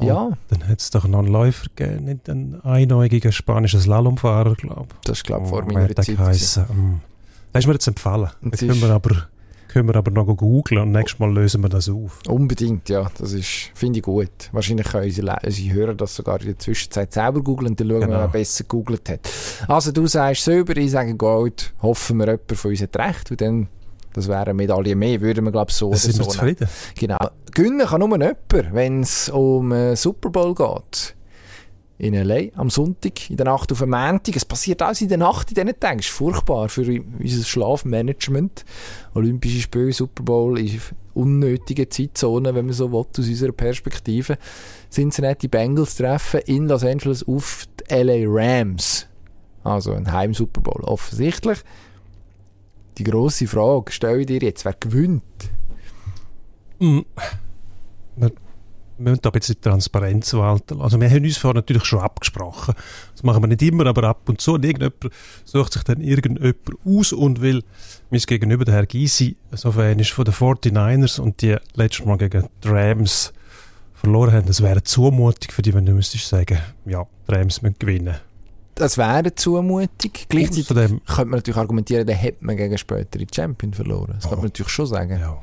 Oh. 0.00 0.04
Ja, 0.06 0.30
Dann 0.48 0.68
hat 0.68 0.80
es 0.80 0.90
doch 0.90 1.06
noch 1.06 1.18
einen 1.20 1.28
Läufer 1.28 1.66
gegeben, 1.74 2.04
nicht 2.06 2.28
einen 2.30 2.60
einäugigen 2.62 3.32
spanischen 3.32 3.80
Slalomfahrer, 3.80 4.54
glaube 4.54 4.86
ich. 4.92 5.00
das 5.04 5.18
ist, 5.18 5.24
glaube 5.24 5.44
ich, 5.44 5.50
vor 5.50 5.62
Oh, 5.62 5.66
meiner 5.72 5.82
hat 5.88 5.88
der 5.98 6.04
Zeit. 6.04 6.16
gewesen. 6.16 6.16
geheissen? 6.16 6.68
Hm. 6.68 7.00
Das 7.52 7.64
ist 7.64 7.66
mir 7.66 7.72
jetzt 7.74 7.86
empfehlen. 7.88 8.28
Da 8.42 8.56
sie 8.56 8.66
können 8.68 8.80
wir, 8.80 8.90
aber, 8.90 9.16
können 9.68 9.88
wir 9.88 9.96
aber 9.96 10.10
noch 10.12 10.26
googeln 10.36 10.80
und 10.82 10.92
nächstes 10.92 11.18
Mal 11.18 11.32
lösen 11.32 11.62
wir 11.62 11.68
das 11.68 11.88
auf. 11.88 12.20
Unbedingt, 12.28 12.88
ja. 12.88 13.10
Das 13.18 13.34
finde 13.74 13.98
ich 13.98 14.02
gut. 14.04 14.30
Wahrscheinlich 14.52 14.86
können 14.86 15.04
unsere, 15.04 15.36
unsere 15.44 15.74
Hörer 15.74 15.94
das 15.94 16.14
sogar 16.14 16.40
in 16.40 16.46
der 16.46 16.58
Zwischenzeit 16.58 17.12
selber 17.12 17.42
googeln 17.42 17.70
und 17.72 17.80
dann 17.80 17.88
schauen, 17.88 18.00
Genau. 18.02 18.18
wer 18.20 18.28
besser 18.28 18.64
gegoogelt 18.64 19.08
hat. 19.08 19.20
Also 19.68 19.90
du 19.92 20.06
sagst 20.06 20.44
Silber, 20.44 20.76
ich 20.76 20.92
sage 20.92 21.14
Gold. 21.16 21.72
Hoffen 21.82 22.18
wir, 22.18 22.26
jemand 22.26 22.52
von 22.52 22.70
uns 22.70 22.82
hat 22.82 22.96
recht. 22.96 23.30
Und 23.32 23.40
dann, 23.40 23.66
das 24.12 24.28
wäre 24.28 24.40
eine 24.42 24.54
Medaille 24.54 24.96
mehr, 24.96 25.20
würden 25.20 25.44
wir 25.44 25.52
glaube 25.52 25.70
ich 25.70 25.76
so 25.76 25.90
Da 25.90 25.96
sind 25.96 26.18
wir 26.18 26.24
oder 26.26 26.34
so 26.34 26.42
nehmen. 26.44 26.56
zufrieden. 26.56 26.68
Genau. 26.98 27.18
Gewinnen 27.52 27.86
kann 27.86 28.00
nur 28.00 28.10
jemand, 28.10 28.36
wenn 28.74 29.00
es 29.02 29.28
um 29.28 29.72
äh, 29.72 29.96
Super 29.96 30.30
Bowl 30.30 30.54
geht. 30.54 31.16
In 31.98 32.14
L.A. 32.14 32.58
am 32.58 32.70
Sonntag, 32.70 33.28
in 33.28 33.36
der 33.36 33.44
Nacht 33.44 33.70
auf 33.72 33.80
den 33.80 33.90
Montag. 33.90 34.34
Es 34.34 34.46
passiert 34.46 34.80
alles 34.80 35.02
in 35.02 35.08
der 35.08 35.18
Nacht 35.18 35.50
in 35.50 35.54
diesen 35.54 35.78
Tagen. 35.78 35.98
Das 35.98 36.06
ist 36.06 36.12
furchtbar 36.12 36.70
für 36.70 36.80
unser 36.80 37.44
Schlafmanagement. 37.44 38.64
Olympische 39.14 39.60
Spiele, 39.60 39.92
Super 39.92 40.22
Bowl 40.22 40.58
ist 40.58 40.94
unnötigen 41.12 41.90
Zeitzone, 41.90 42.54
wenn 42.54 42.64
man 42.66 42.72
so 42.74 42.90
will, 42.90 43.00
aus 43.00 43.18
unserer 43.18 43.52
Perspektive. 43.52 44.38
Cincinnati 44.90 45.46
Bengals 45.48 45.96
treffen 45.96 46.40
in 46.46 46.68
Los 46.68 46.84
Angeles 46.84 47.26
auf 47.28 47.66
die 47.90 47.94
LA 47.94 48.24
Rams. 48.26 49.06
Also 49.62 49.92
ein 49.92 50.10
Heim-Super 50.10 50.62
Bowl. 50.62 50.82
Offensichtlich. 50.84 51.58
Die 53.00 53.04
grosse 53.04 53.46
Frage 53.46 53.92
stelle 53.92 54.20
ich 54.20 54.26
dir 54.26 54.40
jetzt, 54.40 54.66
wer 54.66 54.74
gewinnt? 54.74 55.22
Mm. 56.80 57.00
Wir 58.14 58.30
müssen 58.98 59.24
aber 59.24 59.36
jetzt 59.38 59.48
die 59.48 59.54
Transparenz 59.54 60.34
walten. 60.34 60.82
Also 60.82 61.00
wir 61.00 61.08
haben 61.08 61.24
uns 61.24 61.38
vorher 61.38 61.54
natürlich 61.54 61.86
schon 61.86 62.00
abgesprochen. 62.00 62.74
Das 63.14 63.22
machen 63.22 63.42
wir 63.42 63.46
nicht 63.46 63.62
immer, 63.62 63.86
aber 63.86 64.04
ab 64.04 64.28
und 64.28 64.38
zu. 64.42 64.52
Und 64.52 64.66
irgendjemand 64.66 65.14
sucht 65.46 65.72
sich 65.72 65.82
dann 65.82 66.02
irgendjemand 66.02 66.60
aus 66.84 67.14
und 67.14 67.40
will 67.40 67.64
mein 68.10 68.20
Gegenüber, 68.20 68.66
der 68.66 68.74
Herr 68.74 68.86
Gysi, 68.86 69.38
so 69.52 69.72
Fan 69.72 69.98
ist 69.98 70.10
von 70.10 70.26
den 70.26 70.34
49ers 70.34 71.18
und 71.18 71.40
die 71.40 71.56
letztes 71.76 72.04
Mal 72.04 72.18
gegen 72.18 72.50
die 72.62 72.68
Rams 72.68 73.32
verloren 73.94 74.34
haben. 74.34 74.46
Das 74.46 74.60
wäre 74.60 74.72
eine 74.72 74.82
Zumutung 74.82 75.50
für 75.50 75.62
die, 75.62 75.72
wenn 75.72 75.86
du 75.86 75.92
müsstest 75.92 76.28
sagen, 76.28 76.58
ja, 76.84 77.06
die 77.26 77.34
Rams 77.34 77.62
müssen 77.62 77.76
gewinnen. 77.78 78.16
Das 78.80 78.96
wäre 78.98 79.10
eine 79.10 79.34
Zumutung. 79.34 79.88
Gleichzeitig 80.28 80.66
Außerdem- 80.70 81.00
könnte 81.06 81.24
man 81.26 81.38
natürlich 81.38 81.58
argumentieren, 81.58 82.06
dann 82.06 82.16
hätte 82.16 82.44
man 82.44 82.56
gegen 82.56 82.78
spätere 82.78 83.26
Champion 83.34 83.74
verloren. 83.74 84.12
Das 84.14 84.24
Oh. 84.24 84.28
könnte 84.30 84.36
man 84.42 84.46
natürlich 84.46 84.72
schon 84.72 84.86
sagen. 84.86 85.18
Ja. 85.20 85.38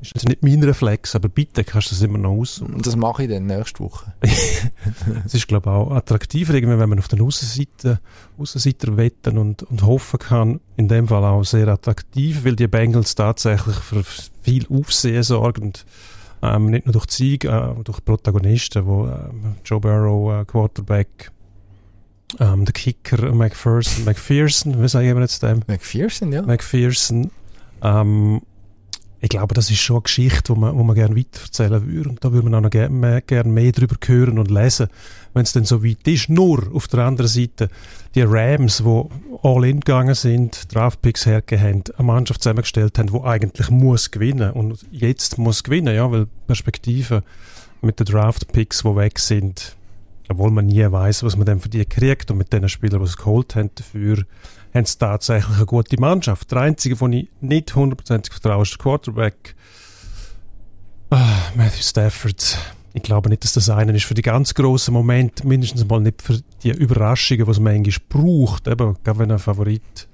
Ist 0.00 0.14
jetzt 0.14 0.28
nicht 0.28 0.42
mein 0.42 0.60
Reflex, 0.64 1.14
aber 1.14 1.28
bitte 1.28 1.62
kannst 1.62 1.92
du 1.92 1.94
das 1.94 2.02
immer 2.02 2.18
noch 2.18 2.32
aus. 2.32 2.58
Und 2.60 2.84
das 2.84 2.96
mache 2.96 3.22
ich 3.22 3.30
dann 3.30 3.46
nächste 3.46 3.80
Woche. 3.84 4.12
Es 5.24 5.34
ist, 5.34 5.46
glaube 5.46 5.70
ich, 5.70 5.76
auch 5.76 5.92
attraktiver, 5.92 6.54
irgendwie, 6.54 6.76
wenn 6.76 6.88
man 6.88 6.98
auf 6.98 7.06
den 7.06 7.20
Außenseiter, 7.20 8.00
Außenseiter 8.36 8.96
wetten 8.96 9.38
und, 9.38 9.62
und 9.62 9.82
hoffen 9.82 10.18
kann. 10.18 10.60
In 10.76 10.88
dem 10.88 11.06
Fall 11.06 11.22
auch 11.24 11.44
sehr 11.44 11.68
attraktiv, 11.68 12.44
weil 12.44 12.56
die 12.56 12.66
Bengals 12.66 13.14
tatsächlich 13.14 13.76
für 13.76 14.02
viel 14.42 14.66
Aufsehen 14.68 15.22
sorgen. 15.22 15.72
Ähm, 16.42 16.66
nicht 16.70 16.86
nur 16.86 16.94
durch 16.94 17.06
die 17.06 17.14
Siege, 17.14 17.48
äh, 17.48 17.82
durch 17.84 18.04
Protagonisten, 18.04 18.84
wo 18.84 19.06
ähm, 19.06 19.54
Joe 19.64 19.78
Burrow, 19.78 20.40
äh, 20.40 20.44
Quarterback, 20.44 21.30
ähm, 22.40 22.64
der 22.64 22.72
Kicker, 22.72 23.32
McPherson, 23.32 24.04
McPherson, 24.04 24.82
wie 24.82 24.88
sagen 24.88 25.14
wir 25.14 25.20
jetzt 25.20 25.42
dem? 25.42 25.62
McPherson, 25.66 26.32
ja. 26.32 26.42
McPherson. 26.42 27.30
Ähm, 27.82 28.40
ich 29.24 29.28
glaube, 29.28 29.54
das 29.54 29.70
ist 29.70 29.78
schon 29.78 29.96
eine 29.96 30.02
Geschichte, 30.02 30.52
die 30.52 30.58
man, 30.58 30.76
wo 30.76 30.82
man 30.82 30.96
gerne 30.96 31.16
weitererzählen 31.16 31.86
würde. 31.86 32.08
Und 32.08 32.24
da 32.24 32.32
würde 32.32 32.44
man 32.44 32.56
auch 32.56 32.60
noch 32.62 32.70
gerne 32.70 32.94
mehr, 32.94 33.20
gerne 33.20 33.48
mehr 33.48 33.70
darüber 33.70 33.94
hören 34.04 34.36
und 34.36 34.50
lesen, 34.50 34.88
wenn 35.32 35.44
es 35.44 35.52
denn 35.52 35.64
so 35.64 35.84
weit 35.84 36.08
ist. 36.08 36.28
Nur 36.28 36.74
auf 36.74 36.88
der 36.88 37.04
anderen 37.04 37.28
Seite, 37.28 37.68
die 38.16 38.22
Rams, 38.22 38.78
die 38.78 39.04
all 39.44 39.64
in 39.64 39.78
gegangen 39.78 40.16
sind, 40.16 40.74
Draftpicks 40.74 41.24
hergegeben 41.24 41.64
haben, 41.64 41.82
eine 41.96 42.06
Mannschaft 42.06 42.42
zusammengestellt 42.42 42.98
haben, 42.98 43.12
die 43.12 43.20
eigentlich 43.20 43.70
muss 43.70 44.10
gewinnen. 44.10 44.50
Und 44.50 44.84
jetzt 44.90 45.38
muss 45.38 45.62
gewinnen, 45.62 45.94
ja, 45.94 46.10
weil 46.10 46.26
Perspektiven 46.48 47.22
mit 47.80 48.00
den 48.00 48.06
Draftpicks, 48.06 48.82
die 48.82 48.96
weg 48.96 49.20
sind, 49.20 49.76
obwohl 50.28 50.50
man 50.50 50.66
nie 50.66 50.90
weiß, 50.90 51.22
was 51.22 51.36
man 51.36 51.46
dann 51.46 51.60
für 51.60 51.68
die 51.68 51.84
kriegt 51.84 52.30
und 52.30 52.38
mit 52.38 52.52
den 52.52 52.68
Spielern, 52.68 53.00
die 53.00 53.06
sie 53.06 53.16
geholt 53.16 53.54
haben, 53.54 53.70
dafür 53.74 54.24
haben 54.74 54.86
sie 54.86 54.98
tatsächlich 54.98 55.56
eine 55.56 55.66
gute 55.66 56.00
Mannschaft. 56.00 56.50
Der 56.50 56.58
einzige, 56.58 56.96
den 56.96 57.12
ich 57.12 57.28
nicht 57.40 57.74
hundertprozentig 57.74 58.32
vertraue, 58.32 58.62
ist 58.62 58.72
der 58.72 58.78
Quarterback. 58.78 59.54
Ah, 61.10 61.50
Matthew 61.54 61.82
Stafford. 61.82 62.58
Ich 62.94 63.02
glaube 63.02 63.30
nicht, 63.30 63.44
dass 63.44 63.54
das 63.54 63.70
einer 63.70 63.94
ist 63.94 64.04
für 64.04 64.14
die 64.14 64.22
ganz 64.22 64.54
grossen 64.54 64.94
Momente, 64.94 65.46
mindestens 65.46 65.86
mal 65.86 66.00
nicht 66.00 66.22
für 66.22 66.40
die 66.62 66.70
Überraschungen, 66.70 67.44
die 67.44 67.50
es 67.50 67.60
manchmal 67.60 67.94
braucht. 68.08 68.68
Eben, 68.68 68.96
gerade 69.02 69.18
wenn 69.18 69.30
ein 69.30 69.38
Favorit 69.38 70.08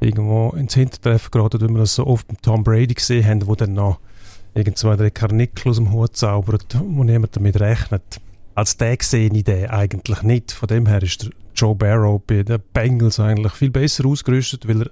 irgendwo 0.00 0.50
ins 0.50 0.74
Hintertreffen 0.74 1.30
gerät, 1.30 1.54
wie 1.54 1.68
wir 1.68 1.78
das 1.78 1.94
so 1.94 2.06
oft 2.06 2.30
mit 2.30 2.42
Tom 2.42 2.62
Brady 2.64 2.94
gesehen 2.94 3.26
haben, 3.26 3.46
wo 3.46 3.54
dann 3.54 3.72
noch 3.72 3.98
irgend 4.54 4.78
zwei, 4.78 4.96
drei 4.96 5.10
Karnickel 5.10 5.70
aus 5.70 5.76
dem 5.76 5.92
Hut 5.92 6.16
zaubert, 6.16 6.76
wo 6.80 7.04
niemand 7.04 7.34
damit 7.36 7.60
rechnet. 7.60 8.20
Als 8.58 8.76
der 8.76 8.96
sehe 9.00 9.30
ich 9.32 9.44
den 9.44 9.70
eigentlich 9.70 10.22
nicht. 10.22 10.50
Von 10.50 10.66
dem 10.66 10.86
her 10.86 11.00
ist 11.00 11.22
der 11.22 11.30
Joe 11.54 11.76
Barrow 11.76 12.20
bei 12.26 12.42
den 12.42 12.60
Bengals 12.72 13.20
eigentlich 13.20 13.52
viel 13.52 13.70
besser 13.70 14.04
ausgerüstet, 14.04 14.66
weil 14.66 14.82
er 14.82 14.90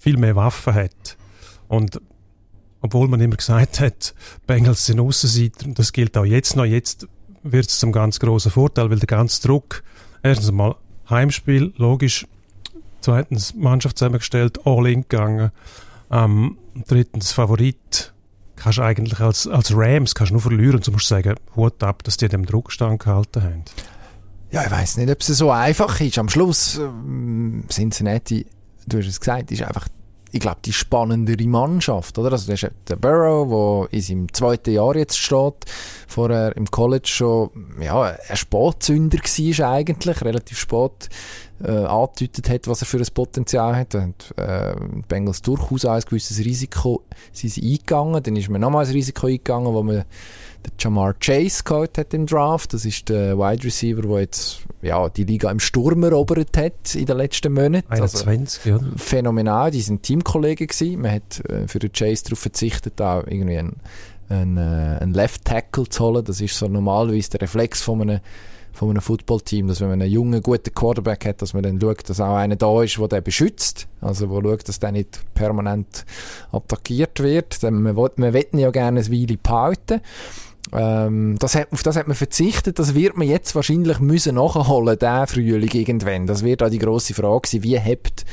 viel 0.00 0.16
mehr 0.16 0.34
Waffen 0.34 0.74
hat. 0.74 1.16
Und 1.68 2.00
obwohl 2.80 3.06
man 3.06 3.20
immer 3.20 3.36
gesagt 3.36 3.78
hat, 3.78 4.16
Bengals 4.48 4.86
sind 4.86 4.98
Aussenseiter, 4.98 5.68
das 5.68 5.92
gilt 5.92 6.16
auch 6.16 6.24
jetzt 6.24 6.56
noch, 6.56 6.64
jetzt 6.64 7.06
wird 7.44 7.66
es 7.68 7.78
zum 7.78 7.92
ganz 7.92 8.18
großen 8.18 8.50
Vorteil, 8.50 8.90
weil 8.90 8.98
der 8.98 9.06
ganze 9.06 9.46
Druck, 9.46 9.84
erstens 10.24 10.50
mal 10.50 10.74
Heimspiel, 11.08 11.72
logisch, 11.76 12.26
zweitens 13.00 13.54
Mannschaft 13.54 13.96
zusammengestellt, 13.96 14.66
all 14.66 14.88
in 14.88 15.02
gegangen, 15.02 15.52
ähm, 16.10 16.58
drittens 16.88 17.30
Favorit, 17.30 18.12
kannst 18.56 18.78
eigentlich 18.78 19.20
als, 19.20 19.46
als 19.46 19.72
Rams 19.74 20.14
kannst 20.14 20.32
nur 20.32 20.40
verlieren 20.40 20.76
und 20.76 20.86
du 20.86 20.92
musst 20.92 21.08
sagen, 21.08 21.34
Hut 21.56 21.82
ab, 21.82 22.02
dass 22.04 22.16
die 22.16 22.28
dem 22.28 22.46
Druck 22.46 22.72
standgehalten 22.72 23.42
haben. 23.42 23.64
Ja, 24.50 24.64
ich 24.64 24.70
weiß 24.70 24.98
nicht, 24.98 25.10
ob 25.10 25.20
es 25.20 25.26
so 25.26 25.50
einfach 25.50 26.00
ist. 26.00 26.18
Am 26.18 26.28
Schluss, 26.28 26.78
ähm, 26.78 27.64
Cincinnati, 27.68 28.46
du 28.86 28.98
hast 28.98 29.06
es 29.06 29.18
gesagt, 29.18 29.50
ist 29.50 29.62
einfach, 29.62 29.88
ich 30.30 30.40
glaube, 30.40 30.58
die 30.64 30.72
spannendere 30.72 31.44
Mannschaft, 31.44 32.18
oder? 32.18 32.32
Also, 32.32 32.46
du 32.46 32.52
hast 32.52 32.70
den 32.88 33.00
Burrow, 33.00 33.88
der 33.88 33.98
in 33.98 34.02
seinem 34.02 34.32
zweiten 34.32 34.72
Jahr 34.72 34.96
jetzt 34.96 35.18
steht, 35.18 35.64
vorher 36.06 36.56
im 36.56 36.70
College 36.70 37.08
schon, 37.08 37.50
ja, 37.80 38.02
ein 38.02 38.36
Spätzünder 38.36 39.18
war 39.18 39.72
eigentlich, 39.72 40.22
relativ 40.22 40.58
spät, 40.58 41.08
äh, 41.62 41.70
angedeutet 41.70 42.50
hat, 42.50 42.68
was 42.68 42.82
er 42.82 42.86
für 42.86 42.98
ein 42.98 43.06
Potenzial 43.12 43.76
hat. 43.76 43.94
Und, 43.94 44.34
äh, 44.36 44.74
die 44.74 45.02
Bengals 45.06 45.42
durchaus 45.42 45.84
ein 45.84 46.00
gewisses 46.00 46.38
Risiko 46.38 47.02
sind 47.32 47.50
sie 47.50 47.72
eingegangen. 47.72 48.22
Dann 48.22 48.36
ist 48.36 48.48
man 48.48 48.60
nochmals 48.60 48.88
ein 48.88 48.94
Risiko 48.94 49.26
eingegangen, 49.26 49.72
wo 49.72 49.82
man 49.82 50.04
den 50.64 50.72
Jamar 50.78 51.14
Chase 51.14 51.62
geholt 51.62 51.96
hat 51.98 52.12
im 52.14 52.26
Draft. 52.26 52.72
Das 52.72 52.84
ist 52.84 53.08
der 53.08 53.38
Wide 53.38 53.64
Receiver, 53.64 54.02
der 54.02 54.20
jetzt 54.20 54.60
ja, 54.82 55.08
die 55.08 55.24
Liga 55.24 55.50
im 55.50 55.60
Sturm 55.60 56.02
erobert 56.02 56.56
hat 56.56 56.94
in 56.94 57.06
den 57.06 57.16
letzten 57.16 57.52
Monaten. 57.52 57.86
Also, 57.88 58.26
21, 58.26 58.64
ja. 58.64 58.80
phänomenal. 58.96 59.70
Die 59.70 59.80
sind 59.80 60.02
Teamkollegen 60.02 60.66
gewesen. 60.66 61.00
Man 61.00 61.12
hat 61.12 61.40
äh, 61.48 61.68
für 61.68 61.78
den 61.78 61.92
Chase 61.92 62.24
darauf 62.24 62.40
verzichtet, 62.40 63.00
auch 63.00 63.24
irgendwie 63.26 63.58
einen, 63.58 63.76
einen, 64.28 64.56
äh, 64.56 64.98
einen 65.00 65.14
Left 65.14 65.44
Tackle 65.44 65.88
zu 65.88 66.04
holen. 66.04 66.24
Das 66.24 66.40
ist 66.40 66.58
so 66.58 66.66
normalerweise 66.66 67.30
der 67.30 67.42
Reflex 67.42 67.82
von 67.82 68.02
einem 68.02 68.20
von 68.74 68.90
einem 68.90 69.00
Footballteam, 69.00 69.68
dass 69.68 69.80
wenn 69.80 69.88
man 69.88 70.02
einen 70.02 70.10
jungen, 70.10 70.42
guten 70.42 70.74
Quarterback 70.74 71.26
hat, 71.26 71.40
dass 71.40 71.54
man 71.54 71.62
dann 71.62 71.80
schaut, 71.80 72.08
dass 72.08 72.20
auch 72.20 72.34
einer 72.34 72.56
da 72.56 72.82
ist, 72.82 72.98
der 72.98 73.08
den 73.08 73.22
beschützt. 73.22 73.86
Also, 74.00 74.28
wo 74.28 74.42
schaut, 74.42 74.68
dass 74.68 74.80
der 74.80 74.92
nicht 74.92 75.20
permanent 75.34 76.04
attackiert 76.50 77.20
wird. 77.20 77.62
Denn 77.62 77.82
man 77.82 77.96
will, 77.96 78.10
man 78.16 78.34
ja 78.58 78.70
gerne 78.70 79.00
eine 79.00 79.10
Weile 79.10 79.36
behalten. 79.36 80.00
Ähm, 80.72 81.36
das 81.38 81.54
hat, 81.54 81.72
auf 81.72 81.84
das 81.84 81.96
hat 81.96 82.08
man 82.08 82.16
verzichtet. 82.16 82.80
Das 82.80 82.94
wird 82.94 83.16
man 83.16 83.28
jetzt 83.28 83.54
wahrscheinlich 83.54 84.00
müssen 84.00 84.34
nachholen, 84.34 84.98
der 84.98 85.26
Frühling 85.28 85.70
irgendwann. 85.70 86.26
Das 86.26 86.42
wird 86.42 86.62
auch 86.62 86.70
die 86.70 86.78
grosse 86.78 87.14
Frage 87.14 87.48
sein. 87.48 87.62
Wie 87.62 87.78
hebt 87.78 88.24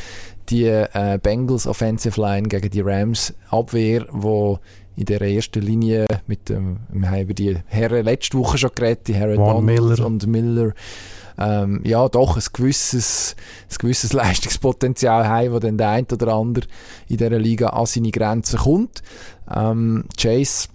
die 0.49 0.65
äh, 0.65 1.19
Bengals 1.21 1.67
Offensive 1.67 2.19
Line 2.19 2.47
gegen 2.47 2.69
die 2.69 2.81
Rams 2.81 3.33
Abwehr, 3.49 4.05
wo 4.11 4.59
in 4.95 5.05
der 5.05 5.21
ersten 5.21 5.61
Linie 5.61 6.05
mit 6.27 6.49
dem, 6.49 6.77
wir 6.89 7.09
haben 7.09 7.21
über 7.21 7.33
die 7.33 7.57
Herren 7.67 8.05
letzte 8.05 8.37
Woche 8.37 8.57
schon 8.57 8.71
geredet, 8.75 9.07
die 9.07 9.13
Herren 9.13 9.37
Donald 9.37 9.63
Miller. 9.63 10.05
und 10.05 10.27
Miller, 10.27 10.73
ähm, 11.37 11.81
ja, 11.83 12.07
doch 12.09 12.35
ein 12.35 12.43
gewisses, 12.53 13.35
ein 13.69 13.75
gewisses 13.79 14.13
Leistungspotenzial 14.13 15.27
haben, 15.27 15.53
wo 15.53 15.59
dann 15.59 15.77
der 15.77 15.89
ein 15.89 16.05
oder 16.11 16.33
andere 16.33 16.65
in 17.07 17.17
dieser 17.17 17.39
Liga 17.39 17.69
an 17.69 17.85
seine 17.85 18.11
Grenzen 18.11 18.59
kommt. 18.59 19.01
Ähm, 19.53 20.05
Chase 20.19 20.67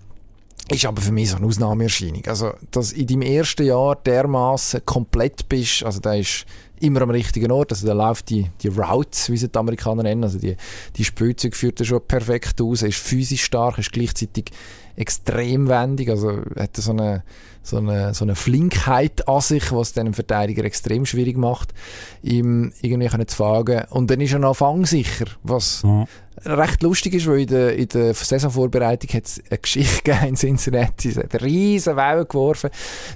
ist 0.68 0.84
aber 0.84 1.00
für 1.00 1.12
mich 1.12 1.30
so 1.30 1.36
eine 1.36 1.46
Ausnahmeerscheinung. 1.46 2.22
Also, 2.26 2.52
dass 2.70 2.92
in 2.92 3.06
deinem 3.06 3.22
ersten 3.22 3.66
Jahr 3.66 3.94
dermaßen 3.96 4.84
komplett 4.84 5.48
bist, 5.48 5.84
also 5.84 6.00
da 6.00 6.14
ist 6.14 6.44
immer 6.80 7.02
am 7.02 7.10
richtigen 7.10 7.50
Ort, 7.50 7.72
also 7.72 7.86
da 7.86 7.92
läuft 7.92 8.30
die, 8.30 8.50
die 8.62 8.68
Routes, 8.68 9.30
wie 9.30 9.36
sie 9.36 9.48
die 9.48 9.58
Amerikaner 9.58 10.02
nennen, 10.02 10.24
also 10.24 10.38
die, 10.38 10.56
die 10.96 11.04
Spielzeug 11.04 11.54
führt 11.54 11.80
er 11.80 11.86
schon 11.86 12.06
perfekt 12.06 12.60
aus, 12.60 12.82
er 12.82 12.88
ist 12.88 12.98
physisch 12.98 13.44
stark, 13.44 13.78
ist 13.78 13.92
gleichzeitig 13.92 14.50
extrem 14.96 15.68
wendig, 15.68 16.08
also 16.10 16.32
hat 16.58 16.76
er 16.76 16.82
so 16.82 16.92
eine, 16.92 17.22
so 17.62 17.78
eine, 17.78 18.14
so 18.14 18.24
eine 18.24 18.34
Flinkheit 18.34 19.28
an 19.28 19.40
sich, 19.40 19.72
was 19.72 19.92
den 19.92 20.14
Verteidiger 20.14 20.64
extrem 20.64 21.04
schwierig 21.04 21.36
macht, 21.36 21.74
ihm 22.22 22.72
irgendwie 22.80 23.08
können 23.08 23.28
zu 23.28 23.36
fragen. 23.36 23.84
Und 23.90 24.10
dann 24.10 24.20
ist 24.20 24.32
er 24.32 24.38
noch 24.38 24.56
fangsicher, 24.56 25.26
was 25.42 25.82
Mhm. 25.82 26.06
recht 26.44 26.82
lustig 26.82 27.14
ist, 27.14 27.26
weil 27.26 27.40
in 27.40 27.46
der, 27.48 27.76
in 27.76 27.88
der 27.88 28.14
Saisonvorbereitung 28.14 29.10
hat 29.14 29.24
es 29.24 29.42
eine 29.50 29.58
Geschichte 29.58 30.02
gegeben 30.04 30.28
in 30.28 30.36
Cincinnati. 30.36 31.08
Es 31.10 31.16
hat 31.16 31.34
eine 31.34 31.42
riesen 31.42 31.96
Welle 31.96 32.24
geworfen. 32.24 32.70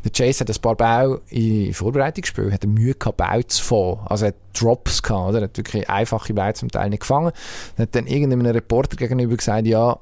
Der 0.05 0.11
Chase 0.11 0.41
hat 0.41 0.51
ein 0.51 0.61
paar 0.61 0.77
Bälle 0.77 1.21
in 1.31 1.73
Vorbereitungsspielen, 1.73 2.53
hat 2.53 2.65
er 2.65 2.71
Mühe 2.71 2.95
gehabt, 2.95 3.17
Bälle 3.19 3.47
zu 3.47 3.63
fangen. 3.63 4.01
Also 4.07 4.25
er 4.27 4.29
hat 4.29 4.37
Drops 4.59 5.03
gehabt, 5.03 5.29
oder? 5.29 5.39
Er 5.39 5.45
hat 5.45 5.57
wirklich 5.57 5.89
einfache 5.89 6.35
Bälle 6.35 6.55
zum 6.55 6.71
Teil 6.71 6.91
nicht 6.91 7.01
gefangen. 7.01 7.31
Er 7.77 7.83
hat 7.83 7.95
dann 7.95 8.07
irgendeinem 8.07 8.47
Reporter 8.47 8.97
gegenüber 8.97 9.37
gesagt, 9.37 9.67
ja, 9.67 9.99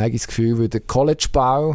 hat 0.00 0.14
das 0.14 0.26
Gefühl, 0.26 0.58
weil 0.58 0.68
der 0.68 0.80
College-Bau, 0.80 1.74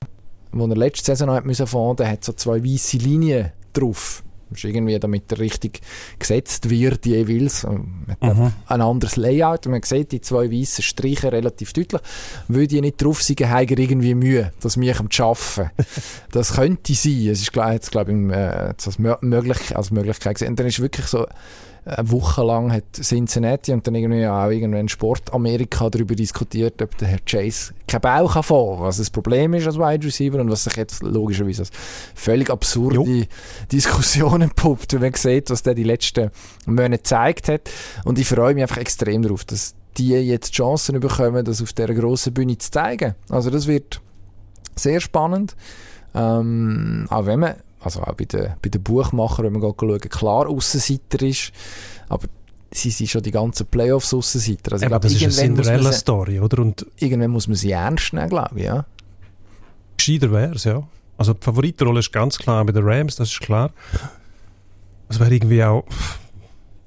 den 0.54 0.72
er 0.72 0.78
letzte 0.78 1.06
Saison 1.06 1.28
noch 1.28 1.36
hat 1.36 1.46
müssen 1.46 1.68
fahren, 1.68 1.96
der 1.96 2.10
hat 2.10 2.24
so 2.24 2.34
zwei 2.34 2.64
weiße 2.64 2.98
Linien 2.98 3.52
drauf. 3.74 4.24
ist 4.54 4.66
irgendwie, 4.66 5.00
damit 5.00 5.32
er 5.32 5.40
richtig 5.40 5.80
gesetzt 6.20 6.70
wird, 6.70 7.06
jeweils. 7.06 7.64
Mit 7.64 8.22
Mhm. 8.22 8.52
ein 8.68 8.82
anderes 8.82 9.16
Layout. 9.16 9.66
Und 9.66 9.72
man 9.72 9.84
sieht 9.84 10.12
die 10.12 10.20
zwei 10.20 10.52
weißen 10.52 10.84
Striche 10.84 11.32
relativ 11.32 11.72
deutlich. 11.72 12.02
Würde 12.50 12.76
ich 12.76 12.82
nicht 12.82 13.02
drauf 13.02 13.24
sein, 13.24 13.38
haben 13.50 13.68
irgendwie 13.70 14.14
Mühe, 14.14 14.52
das 14.60 14.76
mich 14.76 15.00
am 15.00 15.10
schaffen. 15.10 15.70
das 16.32 16.54
könnte 16.54 16.94
sein. 16.94 17.30
Es 17.30 17.42
ist, 17.42 17.54
glaube 17.54 17.76
ich, 17.82 17.90
glaub, 17.90 18.10
ich, 18.10 18.16
äh, 18.16 18.68
jetzt 18.68 18.88
als, 18.88 19.00
mö 19.00 19.16
möglich, 19.22 19.76
als 19.76 19.90
Möglichkeit 19.92 20.36
gesehen. 20.36 20.50
Und 20.50 20.60
dann 20.60 20.68
ist 20.68 20.82
wirklich 20.82 21.06
so, 21.06 21.26
eine 21.84 22.12
Woche 22.12 22.44
lang 22.44 22.72
hat 22.72 22.84
Cincinnati 22.94 23.74
und 23.74 23.86
dann 23.88 23.96
irgendwie 23.96 24.28
auch 24.28 24.50
irgendwann 24.50 24.88
Sport 24.88 25.34
Amerika 25.34 25.90
darüber 25.90 26.16
diskutiert, 26.16 26.82
ob 26.82 26.96
der 26.98 27.08
Herr 27.08 27.20
Chase 27.26 27.74
keinen 27.88 28.02
Bau 28.02 28.28
kann 28.28 28.44
fahren, 28.44 28.82
was 28.82 28.98
das 28.98 29.10
Problem 29.10 29.54
ist 29.56 29.66
als 29.66 29.78
Wide 29.78 30.06
Receiver 30.06 30.40
und 30.40 30.52
was 30.52 30.66
sich 30.66 30.76
jetzt 30.76 31.02
logischerweise 31.02 31.64
als 31.64 31.72
völlig 32.14 32.52
absurde 32.52 32.96
Jo. 32.96 33.24
Diskussion 33.72 34.42
entpuppt, 34.42 34.94
wenn 34.94 35.02
man 35.02 35.14
sieht, 35.16 35.50
was 35.50 35.64
der 35.64 35.74
die 35.74 35.84
letzten 35.84 36.30
Monate 36.68 36.98
gezeigt 36.98 37.48
hat. 37.48 37.70
Und 38.06 38.20
ich 38.20 38.28
freue 38.28 38.54
mich 38.54 38.62
einfach 38.62 38.78
extrem 38.78 39.24
darauf, 39.24 39.44
dass 39.46 39.74
die 39.98 40.10
jetzt 40.10 40.54
Chancen 40.54 41.00
bekommen, 41.00 41.44
das 41.44 41.62
auf 41.62 41.74
dieser 41.74 41.94
grossen 41.94 42.34
Bühne 42.34 42.58
zu 42.58 42.72
zeigen. 42.72 43.16
Also 43.30 43.50
das 43.50 43.68
wird 43.68 44.02
sehr 44.76 45.02
spannend. 45.02 45.56
Ähm, 46.14 47.08
auch 47.10 47.26
wenn 47.26 47.40
man, 47.40 47.56
also 47.82 48.02
auch 48.02 48.14
bei 48.14 48.26
den, 48.26 48.54
bei 48.62 48.70
den 48.70 48.82
Buchmachern, 48.82 49.46
wenn 49.46 49.54
man 49.54 49.62
schauen, 49.62 50.00
klar 50.00 50.48
Aussenseiter 50.48 51.26
ist, 51.26 51.52
aber 52.10 52.28
sie 52.72 52.92
sind 52.92 53.10
schon 53.10 53.24
die 53.24 53.32
ganzen 53.32 53.66
Playoffs 53.66 54.14
Aussenseiter. 54.14 54.74
Also 54.74 54.86
ich 54.86 54.90
glaube, 54.90 55.04
das 55.04 55.14
ist 55.14 55.24
eine 55.24 55.32
Cinderella-Story, 55.32 56.40
oder? 56.40 56.60
Und 56.60 56.86
irgendwann 56.98 57.32
muss 57.32 57.48
man 57.48 57.56
sie 57.56 57.72
ernst 57.72 58.14
nehmen, 58.14 58.30
glaube 58.30 58.60
ich, 58.60 58.66
ja. 58.66 58.86
gescheiter 59.98 60.32
wäre 60.32 60.56
es, 60.56 60.64
ja. 60.64 60.84
Also 61.18 61.34
die 61.34 61.44
Favoritenrolle 61.44 62.00
ist 62.00 62.12
ganz 62.12 62.38
klar 62.38 62.64
bei 62.66 62.72
den 62.72 62.84
Rams, 62.84 63.16
das 63.16 63.32
ist 63.32 63.42
klar. 63.42 63.72
Es 65.10 65.20
wäre 65.20 65.34
irgendwie 65.34 65.64
auch, 65.64 65.84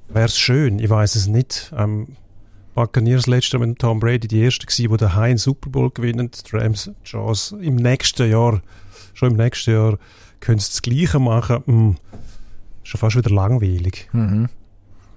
wäre 0.08 0.26
es 0.26 0.38
schön, 0.38 0.78
ich 0.78 0.88
weiß 0.88 1.14
es 1.16 1.26
nicht. 1.26 1.72
Ähm, 1.76 2.16
Buccaneers 2.74 3.26
letzte 3.26 3.58
mit 3.58 3.78
Tom 3.78 4.00
Brady 4.00 4.26
die 4.26 4.40
erste 4.40 4.66
gewesen, 4.66 4.90
wo 4.90 4.96
der 4.96 5.14
Heinz 5.14 5.44
Super 5.44 5.70
Bowl 5.70 5.90
gewinnen. 5.90 6.30
Die 6.30 6.56
Rams 6.56 6.90
Chance 7.04 7.56
im 7.60 7.76
nächsten 7.76 8.28
Jahr, 8.28 8.60
schon 9.12 9.32
im 9.32 9.36
nächsten 9.36 9.72
Jahr, 9.72 9.98
können 10.44 10.58
sie 10.58 10.70
das 10.70 10.82
Gleiche 10.82 11.18
machen. 11.18 11.62
Hm, 11.66 11.96
schon 12.82 12.98
fast 12.98 13.16
wieder 13.16 13.30
langweilig. 13.30 14.08
Mhm. 14.12 14.48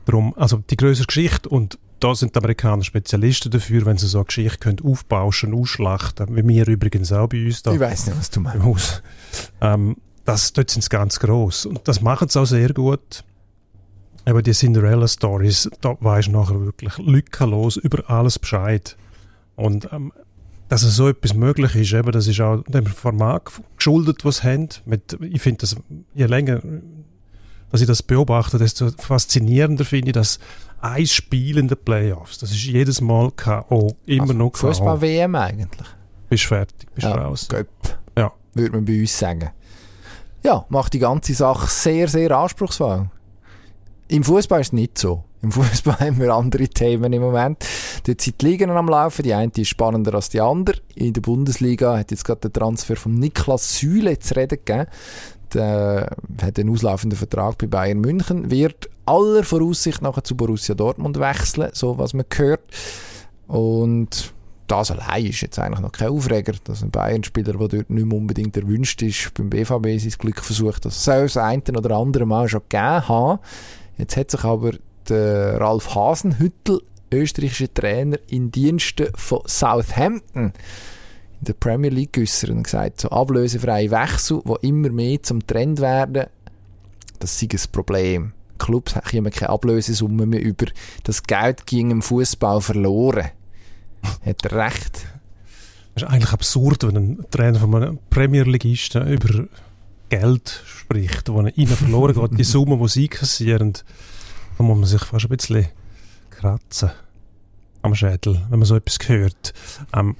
Darum, 0.05 0.33
also 0.37 0.63
die 0.69 0.77
größere 0.77 1.07
Geschichte 1.07 1.49
und 1.49 1.77
da 1.99 2.13
sind 2.15 2.35
die 2.35 2.39
Amerikaner 2.39 2.83
Spezialisten 2.83 3.51
dafür, 3.51 3.85
wenn 3.85 3.97
sie 3.97 4.07
so 4.07 4.19
eine 4.19 4.25
Geschichte 4.25 4.59
können 4.59 4.79
aufbauschen, 4.83 5.53
ausschlachten, 5.53 6.35
wie 6.35 6.47
wir 6.47 6.67
übrigens 6.67 7.11
auch 7.11 7.27
bei 7.27 7.45
uns 7.45 7.63
da 7.63 7.73
Ich 7.73 7.79
weiß 7.79 8.07
nicht, 8.07 8.17
was 8.17 8.29
du 8.29 8.39
meinst. 8.39 9.03
Ähm, 9.61 9.97
das, 10.23 10.53
dort 10.53 10.69
sind 10.69 10.83
sie 10.83 10.89
ganz 10.89 11.19
gross. 11.19 11.65
Und 11.65 11.87
das 11.87 12.01
machen 12.01 12.29
sie 12.29 12.39
auch 12.39 12.45
sehr 12.45 12.73
gut. 12.73 13.23
Aber 14.25 14.41
die 14.41 14.51
Cinderella-Stories, 14.51 15.69
da 15.81 15.95
weisst 16.01 16.27
du 16.27 16.33
nachher 16.33 16.59
wirklich 16.59 16.97
lückenlos 16.97 17.77
über 17.77 18.09
alles 18.09 18.37
Bescheid. 18.37 18.97
Und 19.55 19.89
ähm, 19.91 20.11
dass 20.69 20.83
es 20.83 20.95
so 20.95 21.07
etwas 21.07 21.33
möglich 21.33 21.75
ist, 21.75 21.93
eben, 21.93 22.11
das 22.11 22.27
ist 22.27 22.41
auch 22.41 22.63
dem 22.67 22.85
Format 22.85 23.43
geschuldet, 23.75 24.25
was 24.25 24.43
haben. 24.43 24.69
Mit, 24.85 25.17
ich 25.21 25.41
finde 25.41 25.59
das, 25.59 25.75
je 26.13 26.25
länger 26.25 26.61
dass 27.71 27.81
ich 27.81 27.87
das 27.87 28.03
beobachte, 28.03 28.57
desto 28.57 28.89
faszinierender 28.91 29.85
finde 29.85 30.07
ich 30.09 30.13
das 30.13 30.39
ein 30.79 31.05
Spiel 31.05 31.57
in 31.57 31.67
den 31.67 31.77
Playoffs. 31.77 32.37
Das 32.37 32.51
ist 32.51 32.63
jedes 32.63 33.01
Mal 33.01 33.31
K.O. 33.31 33.91
Immer 34.05 34.21
Also, 34.21 34.33
noch 34.33 34.51
K.O. 34.51 34.67
Fußball-WM 34.67 35.35
eigentlich. 35.35 35.87
Bist 36.29 36.45
fertig, 36.45 36.87
bist 36.93 37.07
Ja, 37.07 37.15
raus. 37.15 37.47
Göpp. 37.49 37.67
Ja. 38.17 38.31
Würde 38.53 38.71
man 38.71 38.85
bei 38.85 38.99
uns 39.01 39.17
sagen. 39.17 39.49
Ja, 40.43 40.65
macht 40.69 40.93
die 40.93 40.99
ganze 40.99 41.33
Sache 41.33 41.67
sehr, 41.67 42.07
sehr 42.07 42.31
anspruchsvoll. 42.31 43.09
Im 44.07 44.23
Fußball 44.23 44.61
ist 44.61 44.67
es 44.67 44.73
nicht 44.73 44.97
so. 44.97 45.23
Im 45.41 45.51
Fußball 45.51 45.99
haben 45.99 46.19
wir 46.19 46.33
andere 46.33 46.67
Themen 46.67 47.11
im 47.11 47.21
Moment. 47.21 47.65
Dort 48.07 48.21
sind 48.21 48.41
die 48.41 48.45
Ligen 48.45 48.69
am 48.69 48.87
Laufen. 48.87 49.23
Die 49.23 49.33
eine 49.33 49.51
ist 49.53 49.67
spannender 49.67 50.13
als 50.13 50.29
die 50.29 50.39
andere. 50.39 50.77
In 50.95 51.11
der 51.11 51.19
Bundesliga 51.19 51.97
hat 51.97 52.11
jetzt 52.11 52.23
gerade 52.23 52.39
der 52.39 52.53
Transfer 52.53 52.95
von 52.95 53.13
Niklas 53.15 53.79
Süle 53.79 54.17
zu 54.17 54.33
reden 54.35 54.59
gegeben. 54.63 54.87
Der 55.53 56.15
hat 56.41 56.57
einen 56.57 56.69
auslaufenden 56.69 57.17
Vertrag 57.17 57.57
bei 57.57 57.67
Bayern 57.67 57.99
München, 57.99 58.49
wird 58.49 58.89
aller 59.05 59.43
Voraussicht 59.43 60.01
nachher 60.01 60.23
zu 60.23 60.37
Borussia 60.37 60.73
Dortmund 60.73 61.19
wechseln, 61.19 61.69
so 61.73 61.97
was 61.97 62.13
man 62.13 62.25
hört. 62.33 62.63
Und 63.47 64.33
das 64.67 64.91
allein 64.91 65.25
ist 65.25 65.41
jetzt 65.41 65.59
eigentlich 65.59 65.79
noch 65.79 65.91
kein 65.91 66.09
Aufreger, 66.09 66.53
dass 66.63 66.83
ein 66.83 66.91
Bayern-Spieler, 66.91 67.53
der 67.53 67.67
dort 67.67 67.89
nicht 67.89 68.05
mehr 68.05 68.17
unbedingt 68.17 68.55
erwünscht 68.55 69.01
ist, 69.01 69.33
beim 69.33 69.49
BVB 69.49 69.99
sein 69.99 70.13
Glück 70.17 70.41
versucht. 70.41 70.85
Das 70.85 71.03
soll 71.03 71.25
es 71.25 71.35
ein 71.35 71.61
oder 71.61 71.95
andere 71.95 72.25
Mal 72.25 72.47
schon 72.47 72.61
gegeben 72.69 73.07
haben. 73.07 73.39
Jetzt 73.97 74.15
hat 74.15 74.31
sich 74.31 74.43
aber 74.43 74.73
der 75.07 75.59
Ralf 75.59 75.93
Hasenhüttel, 75.95 76.81
österreichischer 77.11 77.73
Trainer, 77.73 78.17
in 78.27 78.51
Diensten 78.51 79.07
von 79.15 79.41
Southampton 79.45 80.53
in 81.39 81.45
der 81.45 81.53
Premier 81.53 81.91
League 81.91 82.13
geäussert 82.13 82.49
und 82.49 82.63
gesagt, 82.63 83.01
so 83.01 83.09
ablösefreie 83.09 83.91
Wechsel, 83.91 84.41
die 84.45 84.67
immer 84.67 84.89
mehr 84.89 85.21
zum 85.21 85.45
Trend 85.45 85.79
werden, 85.79 86.25
das 87.19 87.39
sei 87.39 87.47
ein 87.51 87.59
Problem. 87.71 88.33
Die 88.53 88.65
Clubs 88.65 88.95
kommen 89.09 89.31
keine 89.31 89.49
Ablösesumme 89.49 90.25
mehr 90.25 90.41
über. 90.41 90.65
Das 91.03 91.23
Geld 91.23 91.67
ging 91.67 91.91
im 91.91 92.01
Fußball 92.01 92.61
verloren. 92.61 93.29
Hat 94.25 94.45
er 94.45 94.65
recht? 94.65 95.05
Es 95.95 96.03
ist 96.03 96.09
eigentlich 96.09 96.33
absurd, 96.33 96.83
wenn 96.83 96.95
ein 96.95 97.25
Trainer 97.31 97.59
von 97.59 97.75
einem 97.75 97.99
Premier-Ligisten 98.09 99.07
über 99.07 99.47
Geld 100.09 100.63
spricht, 100.65 101.29
wo 101.29 101.41
ihnen 101.41 101.75
verloren 101.75 102.13
geht, 102.13 102.39
die 102.39 102.43
Summe, 102.45 102.77
die 102.77 102.87
sie 102.87 103.07
kassieren. 103.07 103.73
Da 104.57 104.63
muss 104.63 104.77
man 104.77 104.87
sich 104.87 105.03
fast 105.03 105.25
ein 105.25 105.35
bisschen 105.35 105.67
kratzen 106.37 106.91
am 107.81 107.93
Schädel, 107.95 108.41
wenn 108.49 108.59
man 108.59 108.65
so 108.65 108.75
etwas 108.75 108.97
hört. 109.07 109.53
Ähm, 109.95 110.15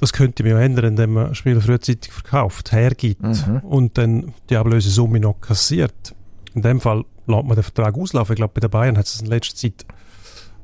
das 0.00 0.12
könnte 0.12 0.42
man 0.42 0.52
ja 0.52 0.60
ändern, 0.60 0.84
indem 0.86 1.12
man 1.14 1.34
Spieler 1.34 1.60
frühzeitig 1.60 2.12
verkauft, 2.12 2.72
hergibt 2.72 3.22
Mhm. 3.22 3.58
und 3.60 3.96
dann 3.98 4.34
die 4.50 4.56
Ablösesumme 4.56 5.18
noch 5.20 5.40
kassiert. 5.40 6.14
In 6.54 6.62
dem 6.62 6.80
Fall 6.80 7.04
lässt 7.26 7.44
man 7.44 7.54
den 7.56 7.62
Vertrag 7.62 7.96
auslaufen. 7.96 8.32
Ich 8.34 8.36
glaube, 8.36 8.52
bei 8.54 8.60
den 8.60 8.70
Bayern 8.70 8.98
hat 8.98 9.06
es 9.06 9.20
in 9.20 9.26
letzter 9.26 9.56
Zeit 9.56 9.84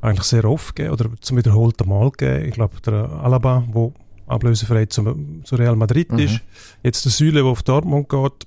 eigentlich 0.03 0.25
sehr 0.25 0.45
oft 0.45 0.77
gegeben 0.77 0.93
oder 0.95 1.11
zum 1.21 1.37
wiederholten 1.39 1.89
Mal 1.89 2.11
gegeben. 2.11 2.45
Ich 2.49 2.55
glaube, 2.55 2.81
der 2.85 2.95
Alaba, 3.11 3.65
der 3.75 3.93
ablösefrei 4.27 4.87
zum, 4.87 5.43
zu 5.45 5.57
Real 5.57 5.77
Madrid 5.77 6.13
Mhm. 6.13 6.19
ist, 6.21 6.41
jetzt 6.83 7.05
der 7.05 7.13
Süle, 7.13 7.43
der 7.43 7.45
auf 7.45 7.63
Dortmund 7.63 8.09
geht, 8.09 8.47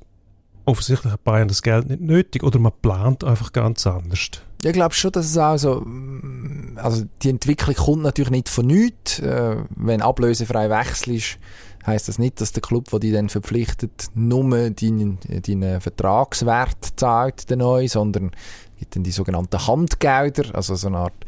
offensichtlich 0.65 1.11
hat 1.11 1.23
Bayern 1.23 1.47
das 1.47 1.61
Geld 1.61 1.89
nicht 1.89 2.01
nötig 2.01 2.43
oder 2.43 2.59
man 2.59 2.71
plant 2.81 3.23
einfach 3.23 3.51
ganz 3.51 3.86
anders. 3.88 4.29
Ich 4.66 4.74
glaube 4.74 4.93
schon, 4.93 5.11
dass 5.11 5.26
es 5.26 5.38
auch 5.38 5.57
so, 5.57 5.82
mm, 5.82 6.78
also 6.82 7.03
die 7.22 7.30
Entwicklung 7.30 7.76
kommt 7.76 8.03
natürlich 8.03 8.32
nicht 8.32 8.49
von 8.49 8.68
nichts. 8.68 9.20
Äh, 9.20 9.57
wenn 9.76 10.01
ablösefrei 10.01 10.70
Wechsel 10.70 11.16
ist, 11.16 11.38
heisst 11.86 12.07
das 12.07 12.20
nicht, 12.20 12.39
dass 12.39 12.53
der 12.53 12.61
Club, 12.61 12.89
der 12.89 12.99
dich 12.99 13.14
dann 13.14 13.30
verpflichtet, 13.30 14.07
nur 14.14 14.70
deinen, 14.70 15.20
deinen 15.28 15.82
Vertragswert 15.82 16.93
zahlt, 16.95 17.49
den 17.49 17.59
neu, 17.59 17.88
sondern 17.88 18.32
gibt 18.80 18.95
dann 18.95 19.03
die 19.03 19.11
sogenannten 19.11 19.68
Handgelder, 19.68 20.55
also 20.55 20.76
so 20.76 20.88
eine 20.88 20.97
Art 20.97 21.26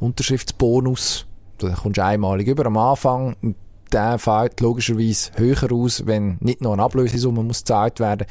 Unterschriftsbonus. 0.00 1.26
Da 1.58 1.70
kommst 1.70 1.96
du 1.96 2.04
einmalig 2.04 2.48
über 2.48 2.66
am 2.66 2.76
Anfang. 2.76 3.36
Und 3.42 3.56
Der 3.92 4.18
fällt 4.18 4.60
logischerweise 4.60 5.30
höher 5.36 5.72
aus, 5.72 6.06
wenn 6.06 6.38
nicht 6.40 6.60
noch 6.60 6.72
eine 6.72 6.82
Ablösesumme 6.82 7.42
muss 7.42 7.60
gezahlt 7.60 8.00
werden. 8.00 8.26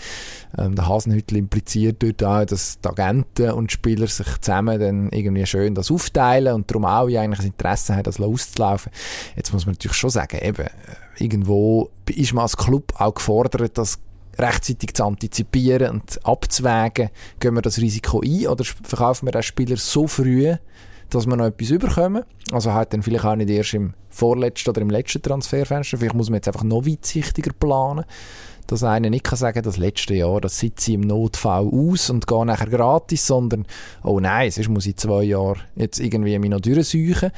Ähm, 0.58 0.76
der 0.76 0.88
Hasenhüttl 0.88 1.38
impliziert 1.38 2.04
dort 2.04 2.24
auch, 2.24 2.46
dass 2.46 2.80
die 2.80 2.90
Agenten 2.90 3.52
und 3.52 3.72
Spieler 3.72 4.08
sich 4.08 4.28
zusammen 4.42 4.80
dann 4.80 5.10
irgendwie 5.10 5.46
schön 5.46 5.76
das 5.76 5.92
aufteilen 5.92 6.54
und 6.54 6.70
darum 6.70 6.86
auch 6.86 7.08
eigentlich 7.08 7.40
ein 7.40 7.48
Interesse 7.48 7.96
haben, 7.96 8.04
das 8.04 8.20
auszulaufen. 8.20 8.92
Jetzt 9.36 9.54
muss 9.54 9.66
man 9.66 9.74
natürlich 9.74 9.98
schon 9.98 10.10
sagen, 10.10 10.40
eben, 10.42 10.66
äh, 10.66 10.70
irgendwo 11.18 11.90
ist 12.10 12.34
man 12.34 12.44
als 12.44 12.58
Club 12.58 12.94
auch 12.98 13.14
gefordert, 13.14 13.78
das 13.78 14.00
rechtzeitig 14.38 14.94
zu 14.94 15.06
antizipieren 15.06 15.92
und 15.92 16.26
abzuwägen, 16.26 17.10
gehen 17.40 17.56
wir 17.56 17.62
das 17.62 17.78
Risiko 17.78 18.22
ein 18.22 18.48
oder 18.48 18.66
verkaufen 18.66 19.28
wir 19.28 19.32
den 19.32 19.44
Spieler 19.44 19.78
so 19.78 20.08
früh, 20.08 20.56
dass 21.10 21.28
wir 21.28 21.36
noch 21.36 21.46
etwas 21.46 21.70
überkommen. 21.70 22.24
Also 22.52 22.74
halt 22.74 22.94
dann 22.94 23.04
vielleicht 23.04 23.26
auch 23.26 23.36
nicht 23.36 23.50
erst 23.50 23.74
im 23.74 23.94
vorletzten 24.10 24.70
oder 24.70 24.82
im 24.82 24.90
letzten 24.90 25.22
Transferfenster. 25.22 25.98
Vielleicht 25.98 26.16
muss 26.16 26.30
man 26.30 26.38
jetzt 26.38 26.48
einfach 26.48 26.64
noch 26.64 26.86
weitsichtiger 26.86 27.52
planen. 27.54 28.06
Dass 28.68 28.84
einer 28.84 29.12
nicht 29.12 29.24
kann 29.24 29.38
sagen, 29.38 29.62
das 29.62 29.78
letzte 29.78 30.16
Jahr, 30.16 30.42
das 30.42 30.58
sitze 30.58 30.92
ich 30.92 30.96
im 30.96 31.02
Notfall 31.02 31.68
aus 31.72 32.10
und 32.10 32.26
gehe 32.26 32.46
nachher 32.46 32.68
gratis, 32.68 33.28
sondern, 33.28 33.66
oh 34.04 34.20
nein, 34.20 34.50
sonst 34.50 34.70
muss 34.70 34.88
ich 34.88 34.96
zwei 34.96 35.24
Jahre 35.24 35.58
jetzt 35.76 36.00
irgendwie 36.00 36.40
mich 36.40 36.50
noch 36.50 36.62
durchsuchen. 36.62 37.32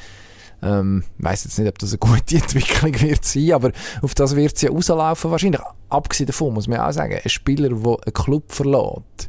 Ähm, 0.62 1.04
ich 1.18 1.24
weiss 1.24 1.44
jetzt 1.44 1.58
nicht, 1.58 1.68
ob 1.68 1.78
das 1.78 1.90
eine 1.90 1.98
gute 1.98 2.36
Entwicklung 2.36 3.00
wird 3.02 3.24
sein, 3.26 3.52
aber 3.52 3.72
auf 4.00 4.14
das 4.14 4.36
wird 4.36 4.56
es 4.56 4.62
ja 4.62 4.70
rauslaufen 4.70 5.30
wahrscheinlich. 5.30 5.60
Abgesehen 5.90 6.26
davon 6.26 6.54
muss 6.54 6.66
man 6.66 6.80
auch 6.80 6.92
sagen, 6.92 7.18
ein 7.22 7.28
Spieler, 7.28 7.68
der 7.68 7.76
einen 7.76 8.14
Club 8.14 8.50
verlässt, 8.50 9.28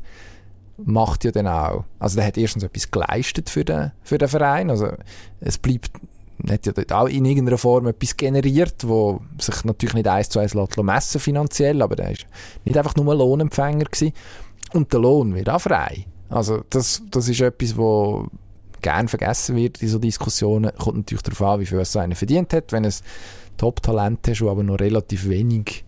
macht 0.86 1.24
ja 1.24 1.32
dann 1.32 1.48
auch, 1.48 1.84
also 2.00 2.18
der 2.18 2.26
hat 2.26 2.38
erstens 2.38 2.64
etwas 2.64 2.92
geleistet 2.92 3.50
für 3.50 3.66
den, 3.66 3.92
für 4.04 4.18
den 4.18 4.28
Verein, 4.28 4.70
also 4.70 4.88
es 5.40 5.58
bleibt, 5.58 5.92
hat 6.50 6.66
ja 6.66 6.72
dort 6.72 6.94
auch 6.94 7.08
in 7.08 7.26
irgendeiner 7.26 7.58
Form 7.58 7.88
etwas 7.88 8.16
generiert, 8.16 8.88
wo 8.88 9.22
sich 9.40 9.64
natürlich 9.66 9.96
nicht 9.96 10.08
eins 10.08 10.30
zu 10.30 10.40
eins 10.40 10.56
messen 10.56 11.20
finanziell, 11.20 11.82
aber 11.82 11.96
der 11.96 12.12
ist 12.12 12.26
nicht 12.66 12.78
einfach 12.78 12.96
nur 12.96 13.14
Lohnempfänger 13.14 13.86
gewesen. 13.86 14.14
Und 14.74 14.94
der 14.94 15.00
Lohn 15.00 15.36
wird 15.36 15.50
auch 15.50 15.62
frei. 15.62 16.06
Also 16.30 16.64
das, 16.70 17.02
das 17.10 17.28
ist 17.28 17.42
etwas, 17.42 17.76
wo 17.76 18.28
gern 18.82 19.08
vergessen 19.08 19.56
wird 19.56 19.82
in 19.82 19.90
so 19.90 20.00
Diskussionen. 20.00 20.72
Kommt 20.78 20.98
natürlich 20.98 21.24
darauf 21.24 21.42
an, 21.42 21.60
wie 21.60 21.66
viel 21.66 21.80
es 21.80 21.96
einer 21.96 22.16
verdient 22.16 22.54
hat. 22.54 22.72
Wenn 22.72 22.86
es 22.86 23.02
Top-Talent 23.58 24.28
hast, 24.28 24.42
aber 24.44 24.64
noch 24.64 24.80
relativ 24.80 25.28
wenig 25.28 25.84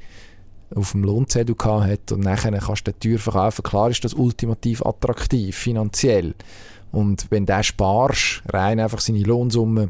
auf 0.76 0.92
dem 0.92 1.04
Lohnzettel 1.04 1.56
gehabt 1.56 1.86
hat 1.86 2.12
und 2.12 2.22
nachher 2.22 2.52
kannst 2.60 2.88
du 2.88 2.92
den 2.92 3.00
teuer 3.00 3.20
verkaufen, 3.20 3.64
klar 3.64 3.90
ist 3.90 4.04
das 4.04 4.14
ultimativ 4.14 4.86
attraktiv, 4.86 5.56
finanziell. 5.56 6.36
Und 6.92 7.28
wenn 7.30 7.46
du 7.46 7.64
sparst, 7.64 8.44
rein 8.52 8.80
einfach 8.80 9.00
seine 9.00 9.24
Lohnsumme, 9.24 9.90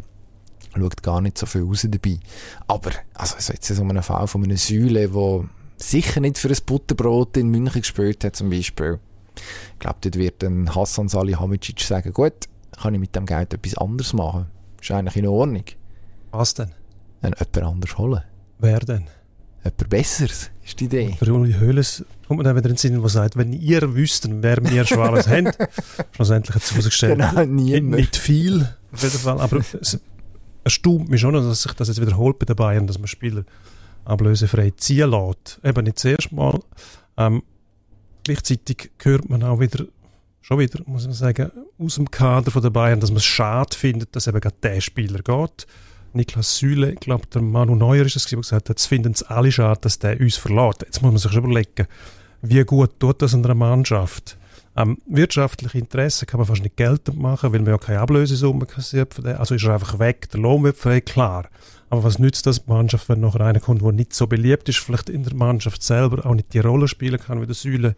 schaut 0.75 1.03
gar 1.03 1.21
nicht 1.21 1.37
so 1.37 1.45
viel 1.45 1.63
raus 1.63 1.85
dabei. 1.89 2.19
Aber, 2.67 2.91
also, 3.13 3.35
also 3.35 3.53
jetzt 3.53 3.67
so 3.67 3.81
einen 3.81 4.03
Fall 4.03 4.27
von 4.27 4.43
einer 4.43 4.57
Säule, 4.57 5.09
der 5.09 5.49
sicher 5.77 6.19
nicht 6.19 6.37
für 6.37 6.49
ein 6.49 6.57
Butterbrot 6.65 7.37
in 7.37 7.49
München 7.49 7.81
gespielt 7.81 8.23
hat, 8.23 8.35
zum 8.35 8.49
Beispiel. 8.49 8.99
Ich 9.73 9.79
glaube, 9.79 9.97
dort 10.01 10.15
wird 10.15 10.43
ein 10.43 10.73
Hassan 10.73 11.07
Salihamidzic 11.07 11.81
sagen, 11.81 12.13
gut, 12.13 12.47
kann 12.81 12.93
ich 12.93 12.99
mit 12.99 13.15
dem 13.15 13.25
Geld 13.25 13.53
etwas 13.53 13.77
anderes 13.77 14.13
machen. 14.13 14.47
Ist 14.79 14.91
eigentlich 14.91 15.17
in 15.17 15.27
Ordnung. 15.27 15.63
Was 16.31 16.53
denn? 16.53 16.71
Dann 17.21 17.33
jemand 17.33 17.57
anders 17.57 17.97
holen. 17.97 18.23
Wer 18.59 18.79
denn? 18.79 19.07
Jemand 19.63 19.89
Besseres, 19.89 20.49
ist 20.71 20.79
die 20.79 20.85
Idee. 20.85 21.17
Der 21.21 21.27
Uli 21.33 21.53
Höhles 21.53 22.03
kommt 22.27 22.39
mir 22.39 22.43
dann 22.43 22.55
wieder 22.55 22.69
in 22.69 22.73
den 22.75 22.77
Sinn, 22.77 22.99
der 22.99 23.09
sagt, 23.09 23.35
wenn 23.37 23.53
ihr 23.53 23.93
wüsstet, 23.95 24.31
wer 24.41 24.61
mir 24.61 24.85
schon 24.85 24.99
alles 24.99 25.27
haben, 25.29 25.51
schlussendlich 26.11 26.55
hat 26.55 26.63
es 26.63 26.71
herausgestellt, 26.71 27.19
Genau, 27.19 27.45
nicht, 27.45 27.73
niemand. 27.73 27.95
nicht 27.95 28.15
viel, 28.17 28.67
auf 28.91 29.03
jeden 29.03 29.19
Fall, 29.19 29.39
aber 29.39 29.59
es 29.79 29.99
erstaunt 30.63 31.09
mich 31.09 31.21
schon, 31.21 31.33
dass 31.33 31.63
sich 31.63 31.73
das 31.73 31.87
jetzt 31.87 32.01
wiederholt 32.01 32.39
bei 32.39 32.45
den 32.45 32.55
Bayern, 32.55 32.87
dass 32.87 32.99
man 32.99 33.07
Spieler 33.07 33.43
ablösefrei 34.05 34.71
ziehen 34.77 35.09
lässt. 35.11 35.59
Eben 35.63 35.83
nicht 35.83 35.99
zuerst 35.99 36.31
mal. 36.31 36.59
Ähm, 37.17 37.43
gleichzeitig 38.23 38.91
hört 39.01 39.29
man 39.29 39.43
auch 39.43 39.59
wieder, 39.59 39.85
schon 40.41 40.59
wieder, 40.59 40.81
muss 40.85 41.05
man 41.05 41.13
sagen, 41.13 41.51
aus 41.77 41.95
dem 41.95 42.09
Kader 42.09 42.51
von 42.51 42.61
der 42.61 42.69
Bayern, 42.69 42.99
dass 42.99 43.09
man 43.11 43.17
es 43.17 43.25
schade 43.25 43.75
findet, 43.75 44.15
dass 44.15 44.27
eben 44.27 44.39
gerade 44.39 44.55
der 44.63 44.81
Spieler 44.81 45.19
geht. 45.19 45.67
Niklas 46.13 46.57
Süle, 46.57 46.91
ich 46.91 46.99
glaube, 46.99 47.27
der 47.27 47.41
Manu 47.41 47.75
Neuer 47.75 48.05
ist 48.05 48.15
es, 48.15 48.25
der 48.25 48.37
gesagt 48.37 48.63
hat, 48.63 48.69
jetzt 48.69 48.85
finden 48.85 49.13
es 49.13 49.23
alle 49.23 49.51
schade, 49.51 49.81
dass 49.81 49.99
der 49.99 50.19
uns 50.19 50.37
verlässt. 50.37 50.83
Jetzt 50.83 51.01
muss 51.01 51.11
man 51.11 51.17
sich 51.19 51.33
überlegen, 51.33 51.87
wie 52.41 52.63
gut 52.63 52.99
tut 52.99 53.21
das 53.21 53.33
einer 53.33 53.55
Mannschaft. 53.55 54.37
Ähm, 54.75 54.97
wirtschaftliche 55.05 55.77
Interessen 55.77 56.25
kann 56.27 56.39
man 56.39 56.47
fast 56.47 56.63
nicht 56.63 56.77
geltend 56.77 57.19
machen, 57.19 57.51
weil 57.51 57.59
man 57.59 57.71
ja 57.71 57.77
keine 57.77 57.99
Ablösesumme 57.99 58.65
kassiert. 58.65 59.23
Also 59.25 59.55
ist 59.55 59.63
er 59.65 59.73
einfach 59.73 59.99
weg, 59.99 60.29
der 60.31 60.39
Lohn 60.39 60.63
wird 60.63 60.77
frei, 60.77 61.01
klar. 61.01 61.49
Aber 61.89 62.05
was 62.05 62.19
nützt 62.19 62.45
das 62.45 62.67
Mannschaft, 62.67 63.09
wenn 63.09 63.19
nachher 63.19 63.41
einer 63.41 63.59
kommt, 63.59 63.81
der 63.81 63.91
nicht 63.91 64.13
so 64.13 64.27
beliebt 64.27 64.69
ist, 64.69 64.79
vielleicht 64.79 65.09
in 65.09 65.23
der 65.23 65.35
Mannschaft 65.35 65.83
selber 65.83 66.25
auch 66.25 66.33
nicht 66.33 66.53
die 66.53 66.59
Rolle 66.59 66.87
spielen 66.87 67.19
kann 67.19 67.41
wie 67.41 67.45
der 67.45 67.55
Süle, 67.55 67.95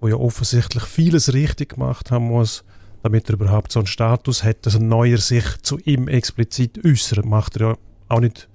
wo 0.00 0.06
ja 0.06 0.14
offensichtlich 0.14 0.84
vieles 0.84 1.32
richtig 1.32 1.70
gemacht 1.70 2.12
haben 2.12 2.26
muss, 2.26 2.64
damit 3.02 3.28
er 3.28 3.34
überhaupt 3.34 3.72
so 3.72 3.80
einen 3.80 3.86
Status 3.86 4.44
hat, 4.44 4.64
dass 4.66 4.76
ein 4.76 4.88
Neuer 4.88 5.18
sich 5.18 5.44
zu 5.62 5.78
ihm 5.78 6.08
explizit 6.08 6.84
äußert. 6.84 7.24
Macht 7.24 7.56
er 7.56 7.68
ja 7.68 7.76
auch 8.08 8.20
nicht 8.20 8.48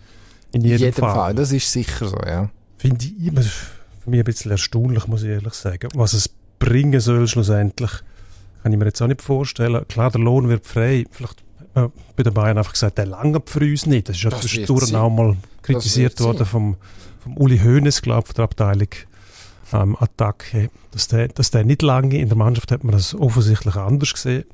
in 0.54 0.62
jedem, 0.62 0.80
jedem 0.80 0.94
Fall. 0.94 1.14
Fall. 1.14 1.36
Das 1.36 1.52
ist 1.52 1.72
sicher 1.72 2.08
so, 2.08 2.18
ja. 2.26 2.50
Finde 2.78 3.06
ich 3.06 3.28
immer 3.28 3.42
für 3.42 4.10
mich 4.10 4.20
ein 4.20 4.26
bisschen 4.26 4.52
erstaunlich, 4.52 5.08
muss 5.08 5.24
ich 5.24 5.30
ehrlich 5.30 5.54
sagen. 5.54 5.90
Was 5.96 6.14
es 6.14 6.30
bringen 6.60 7.00
soll 7.00 7.28
schlussendlich, 7.28 7.92
kann 8.64 8.72
ich 8.72 8.80
mir 8.80 8.86
jetzt 8.86 9.02
auch 9.02 9.08
nicht 9.08 9.22
vorstellen. 9.22 9.86
Klar, 9.88 10.12
der 10.12 10.22
Lohn 10.22 10.48
wird 10.48 10.66
frei. 10.66 11.06
Vielleicht 11.12 11.44
man 11.78 11.92
bei 12.16 12.24
den 12.24 12.34
Bayern 12.34 12.58
einfach 12.58 12.74
gesagt, 12.74 12.98
der 12.98 13.06
langt 13.06 13.50
für 13.50 13.60
uns 13.60 13.86
nicht. 13.86 14.10
Das 14.10 14.16
ist 14.16 14.24
ja 14.24 14.32
zwischendurch 14.32 14.94
auch 14.96 15.10
mal 15.10 15.38
kritisiert 15.62 16.20
worden 16.20 16.46
vom, 16.46 16.78
vom 17.20 17.38
Uli 17.38 17.60
Hoeneß, 17.60 18.02
glaube 18.02 18.22
ich, 18.22 18.28
von 18.28 18.36
der 18.36 18.44
Abteilung 18.46 18.90
ähm, 19.74 19.96
Attacke, 20.00 20.70
dass 20.92 21.08
der, 21.08 21.28
dass 21.30 21.52
der 21.52 21.64
nicht 21.66 21.82
lange 21.82 22.18
in 22.18 22.28
der 22.30 22.38
Mannschaft 22.38 22.72
hat 22.72 22.84
man 22.84 22.94
das 22.94 23.14
offensichtlich 23.16 23.76
anders 23.76 24.14
gesehen. 24.14 24.46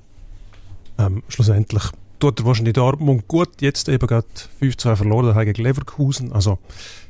Ähm, 0.98 1.24
schlussendlich 1.28 1.84
tut 2.24 2.40
er 2.40 2.46
wahrscheinlich 2.46 2.74
Dortmund 2.74 3.28
gut. 3.28 3.62
Jetzt 3.62 3.90
eben 3.90 4.08
gerade 4.08 4.28
5-2 4.62 4.96
verloren 4.96 5.46
gegen 5.46 5.64
Leverkusen. 5.64 6.32
Also 6.32 6.60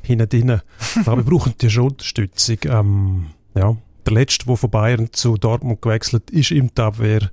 hinten 0.02 0.28
drin. 0.28 0.60
Glaube, 1.04 1.24
wir 1.24 1.30
brauchen 1.30 1.54
die 1.60 1.70
schon 1.70 1.90
Unterstützung. 1.90 2.58
Ähm, 2.64 3.26
ja. 3.54 3.76
Der 4.06 4.12
letzte, 4.12 4.46
der 4.46 4.56
von 4.56 4.70
Bayern 4.70 5.12
zu 5.12 5.36
Dortmund 5.36 5.80
gewechselt 5.80 6.30
ist, 6.30 6.50
im 6.50 6.70
Abwehr 6.76 7.30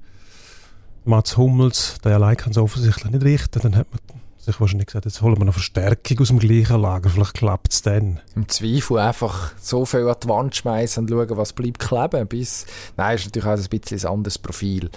Mats 1.06 1.38
Hummels. 1.38 1.98
Der 2.04 2.16
allein 2.16 2.38
kann 2.38 2.52
es 2.52 2.58
offensichtlich 2.58 3.12
nicht 3.12 3.26
richten. 3.26 3.60
Dann 3.62 3.76
hat 3.76 3.88
man 3.92 4.21
sich 4.42 4.60
wahrscheinlich 4.60 4.88
gesagt, 4.88 5.06
jetzt 5.06 5.22
holen 5.22 5.38
wir 5.38 5.46
noch 5.46 5.54
Verstärkung 5.54 6.20
aus 6.20 6.28
dem 6.30 6.40
gleichen 6.40 6.82
Lager. 6.82 7.10
Vielleicht 7.10 7.36
klappt 7.36 7.74
es 7.74 7.82
dann. 7.82 8.20
Im 8.36 8.48
Zweifel 8.50 8.98
einfach 8.98 9.54
so 9.60 9.86
viel 9.86 10.08
an 10.08 10.16
die 10.24 10.28
Wand 10.28 10.56
schmeißen 10.56 11.04
und 11.04 11.10
schauen, 11.10 11.38
was 11.38 11.54
bleibt 11.54 11.80
kleben. 11.80 12.28
Bis, 12.28 12.66
nein, 12.98 13.16
ist 13.16 13.26
natürlich 13.26 13.48
auch 13.48 13.64
ein 13.64 13.80
bisschen 13.80 14.00
ein 14.00 14.14
anderes 14.16 14.38
Profil. 14.38 14.90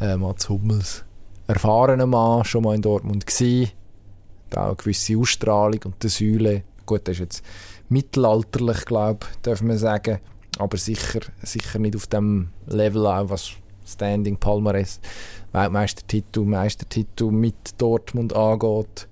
Äh, 0.00 0.16
Mats 0.16 0.48
Hummels, 0.48 1.04
erfahrener 1.46 2.06
Mann, 2.06 2.44
schon 2.44 2.62
mal 2.62 2.74
in 2.74 2.82
Dortmund 2.82 3.26
gewesen, 3.26 3.70
auch 4.54 4.66
eine 4.66 4.76
gewisse 4.76 5.16
Ausstrahlung 5.16 5.80
und 5.84 6.02
der 6.02 6.10
Säule, 6.10 6.62
gut, 6.86 7.06
der 7.06 7.12
ist 7.12 7.20
jetzt 7.20 7.44
mittelalterlich, 7.88 8.84
glaube 8.84 9.26
ich, 9.30 9.38
darf 9.42 9.62
man 9.62 9.78
sagen, 9.78 10.18
aber 10.58 10.76
sicher, 10.76 11.20
sicher 11.42 11.78
nicht 11.78 11.96
auf 11.96 12.06
dem 12.06 12.50
Level 12.66 13.06
auch, 13.06 13.30
was 13.30 13.52
Standing 13.86 14.36
Palmares, 14.36 15.00
Weltmeistertitel, 15.52 16.40
Meistertitel 16.40 17.30
mit 17.30 17.80
Dortmund 17.80 18.34
angeht. 18.34 19.08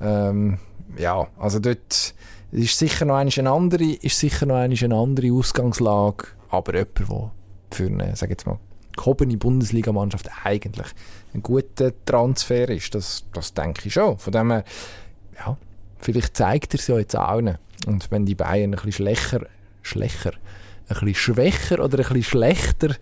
Ähm, 0.00 0.58
ja, 0.96 1.26
also 1.38 1.58
dort 1.58 2.14
ist 2.50 2.78
sicher 2.78 3.04
noch 3.04 3.16
eine 3.16 3.50
andere, 3.50 3.84
ist 3.84 4.18
sicher 4.18 4.46
noch 4.46 4.56
eine 4.56 4.94
andere 4.94 5.32
Ausgangslage, 5.32 6.26
aber 6.50 6.74
jemand, 6.74 6.98
der 6.98 7.30
für 7.70 7.86
eine, 7.86 8.16
sag 8.16 8.30
jetzt 8.30 8.46
mal, 8.46 8.58
gehobene 8.96 9.36
Bundesligamannschaft 9.36 10.28
eigentlich 10.44 10.88
ein 11.34 11.42
guter 11.42 11.92
Transfer 12.04 12.68
ist, 12.68 12.94
das, 12.94 13.24
das 13.32 13.54
denke 13.54 13.88
ich 13.88 13.94
schon. 13.94 14.18
Von 14.18 14.32
dem 14.32 14.50
her, 14.50 14.64
ja, 15.38 15.56
vielleicht 15.98 16.36
zeigt 16.36 16.74
er 16.74 16.80
es 16.80 16.86
ja 16.86 16.98
jetzt 16.98 17.16
allen. 17.16 17.56
Und 17.86 18.10
wenn 18.10 18.26
die 18.26 18.34
Bayern 18.34 18.74
ein 18.74 18.76
bisschen 18.76 18.92
schlechter, 18.92 19.46
schlechter, 19.80 20.32
ein 20.88 21.06
bisschen 21.06 21.14
schwächer 21.14 21.82
oder 21.82 21.98
ein 21.98 22.04
bisschen 22.04 22.22
schlechter 22.22 22.96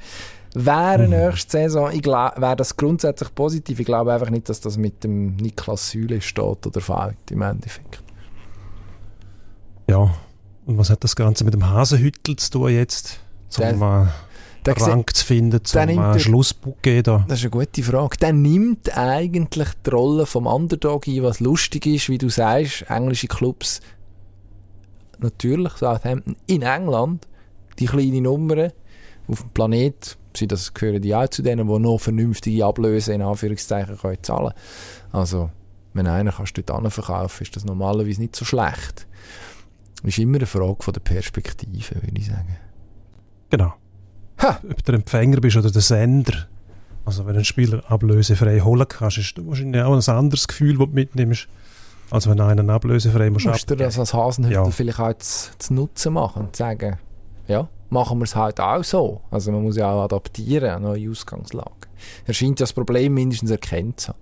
wären 0.55 1.11
nächste 1.11 1.51
Saison, 1.59 1.91
ich 1.93 2.03
glaub, 2.03 2.41
wäre 2.41 2.57
das 2.57 2.77
grundsätzlich 2.77 3.35
positiv. 3.35 3.79
Ich 3.81 3.87
glaube 3.87 4.13
einfach 4.13 4.31
nicht, 4.31 4.49
dass 4.49 4.61
das 4.61 4.77
mit 4.77 5.05
dem 5.05 5.37
Niklas 5.37 5.91
Süle 5.91 6.21
steht 6.21 6.67
oder 6.67 6.81
fällt 6.81 7.31
im 7.31 7.43
Endeffekt. 7.43 8.03
Ja. 9.89 10.15
Und 10.67 10.79
was 10.79 10.91
hat 10.91 11.03
das 11.05 11.17
Ganze 11.17 11.45
mit 11.45 11.55
dem 11.55 11.69
Hasenhüttel 11.69 12.37
zu 12.37 12.51
tun 12.51 12.71
jetzt? 12.73 13.21
Zum 13.49 13.63
Der- 13.63 14.13
Der 14.67 14.77
Rang 14.77 15.05
zu 15.13 15.25
finden, 15.25 15.65
zum 15.65 15.87
nimmt 15.87 15.99
äh, 15.99 16.03
er- 16.13 16.19
Schlussbuch 16.19 16.77
da. 16.83 17.25
Das 17.27 17.39
ist 17.39 17.45
eine 17.45 17.51
gute 17.51 17.83
Frage. 17.83 18.17
Der 18.19 18.33
nimmt 18.35 18.95
eigentlich 18.97 19.69
die 19.87 19.91
Rolle 19.91 20.27
vom 20.27 20.47
Underdog 20.47 21.09
ein, 21.09 21.23
was 21.23 21.41
lustig 21.41 21.87
ist, 21.87 22.09
wie 22.11 22.19
du 22.19 22.29
sagst, 22.29 22.83
englische 22.91 23.27
Clubs, 23.27 23.81
natürlich 25.19 25.73
Southampton 25.73 26.37
in 26.47 26.61
England, 26.63 27.27
die 27.79 27.87
kleinen 27.87 28.25
Nummern 28.25 28.71
auf 29.29 29.41
dem 29.41 29.51
Planet, 29.51 30.05
sie 30.05 30.20
das 30.33 30.75
gehören 30.75 31.03
die 31.03 31.15
auch 31.15 31.29
zu 31.29 31.43
denen, 31.43 31.69
die 31.69 31.79
noch 31.79 31.99
vernünftige 31.99 32.65
Ablöse 32.65 33.13
in 33.13 33.23
Anführungszeichen 33.23 33.99
können 33.99 34.23
zahlen 34.23 34.53
Also, 35.13 35.51
wenn 35.93 36.07
einer 36.07 36.33
kannst 36.33 36.57
du 36.57 36.63
dort 36.63 36.93
verkaufen, 36.93 37.43
ist 37.43 37.57
das 37.57 37.65
normalerweise 37.65 38.21
nicht 38.21 38.37
so 38.37 38.45
schlecht. 38.45 39.07
Ist 40.03 40.19
immer 40.19 40.37
eine 40.37 40.47
Frage 40.47 40.77
von 40.83 40.95
der 40.95 41.01
Perspektive, 41.01 41.97
würde 41.97 42.19
ich 42.19 42.27
sagen. 42.27 42.57
Genau. 43.51 43.75
Ha! 44.39 44.61
Ob 44.63 44.77
du 44.77 44.93
der 44.93 44.95
Empfänger 44.95 45.41
bist 45.41 45.57
oder 45.57 45.71
der 45.71 45.83
Sender. 45.83 46.47
Also 47.05 47.27
wenn 47.27 47.35
einen 47.35 47.45
Spieler 47.45 47.83
ablösefrei 47.91 48.61
holen 48.61 48.87
kannst, 48.89 49.19
ist 49.19 49.37
das 49.37 49.47
wahrscheinlich 49.47 49.83
auch 49.83 49.93
ein 49.95 50.15
anderes 50.17 50.47
Gefühl, 50.47 50.79
das 50.79 50.87
du 50.87 50.95
mitnimmst, 50.95 51.49
als 52.11 52.29
wenn 52.29 52.37
du 52.37 52.45
einen 52.45 52.71
ablösefrei 52.71 53.31
musst 53.31 53.47
Musst 53.47 53.71
du 53.71 53.75
das 53.77 53.99
als 53.99 54.15
Hasenhüttel 54.15 54.55
Ja. 54.55 54.71
vielleicht 54.71 55.01
auch 55.01 55.15
zu, 55.19 55.51
zu 55.59 55.75
nutzen 55.75 56.13
machen 56.15 56.47
und 56.47 56.57
sagen, 56.57 56.99
ja, 57.49 57.69
machen 57.91 58.19
wir 58.19 58.25
es 58.25 58.35
halt 58.37 58.61
auch 58.61 58.83
so. 58.85 59.21
Also 59.31 59.53
man 59.53 59.63
muss 59.63 59.77
ja 59.77 59.91
auch 59.93 60.05
adaptieren 60.05 60.71
an 60.71 60.83
neue 60.83 61.11
Ausgangslage. 61.11 61.71
Er 62.27 62.35
scheint 62.35 62.61
ja 62.61 62.65
das 62.65 62.73
Problem 62.73 63.15
mindestens 63.15 63.51
erkennt 63.51 64.01
zu 64.01 64.09
haben. 64.09 64.19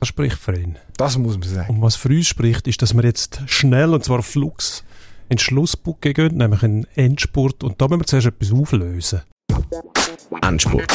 Das 0.00 0.08
spricht 0.08 0.36
für 0.38 0.56
ihn. 0.56 0.76
Das 0.96 1.18
muss 1.18 1.36
man 1.38 1.48
sagen. 1.48 1.74
Und 1.74 1.82
was 1.82 1.96
für 1.96 2.08
uns 2.08 2.26
spricht, 2.28 2.68
ist, 2.68 2.80
dass 2.82 2.94
wir 2.94 3.02
jetzt 3.02 3.40
schnell, 3.46 3.92
und 3.92 4.04
zwar 4.04 4.22
flux, 4.22 4.84
ins 5.28 5.42
Schlussbuch 5.42 6.00
gehen, 6.00 6.36
nämlich 6.36 6.62
in 6.62 6.82
den 6.82 6.86
Endspurt. 6.94 7.64
Und 7.64 7.80
da 7.82 7.88
müssen 7.88 8.00
wir 8.00 8.06
zuerst 8.06 8.26
etwas 8.28 8.52
auflösen. 8.52 9.22
Endspurt. 10.42 10.86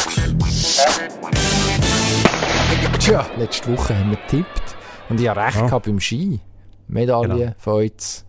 Tja, 2.99 3.25
letzte 3.37 3.75
Woche 3.75 3.97
haben 3.97 4.11
wir 4.11 4.17
getippt 4.17 4.75
und 5.09 5.19
ich 5.19 5.27
habe 5.27 5.41
recht 5.41 5.57
Ja. 5.57 5.65
gehabt 5.65 5.85
beim 5.85 5.99
Ski. 5.99 6.39
Medaille 6.87 7.27
Genau. 7.27 7.55
von 7.57 7.83
jetzt. 7.83 8.25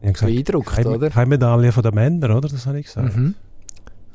Ich 0.00 0.12
gesagt, 0.12 0.32
beeindruckt, 0.32 0.68
keine, 0.68 0.90
oder? 0.90 1.10
keine 1.10 1.26
Medaille 1.26 1.72
von 1.72 1.82
den 1.82 1.94
Männern, 1.94 2.32
oder? 2.32 2.48
Das 2.48 2.66
habe 2.66 2.78
ich 2.78 2.86
gesagt. 2.86 3.16
Mhm. 3.16 3.34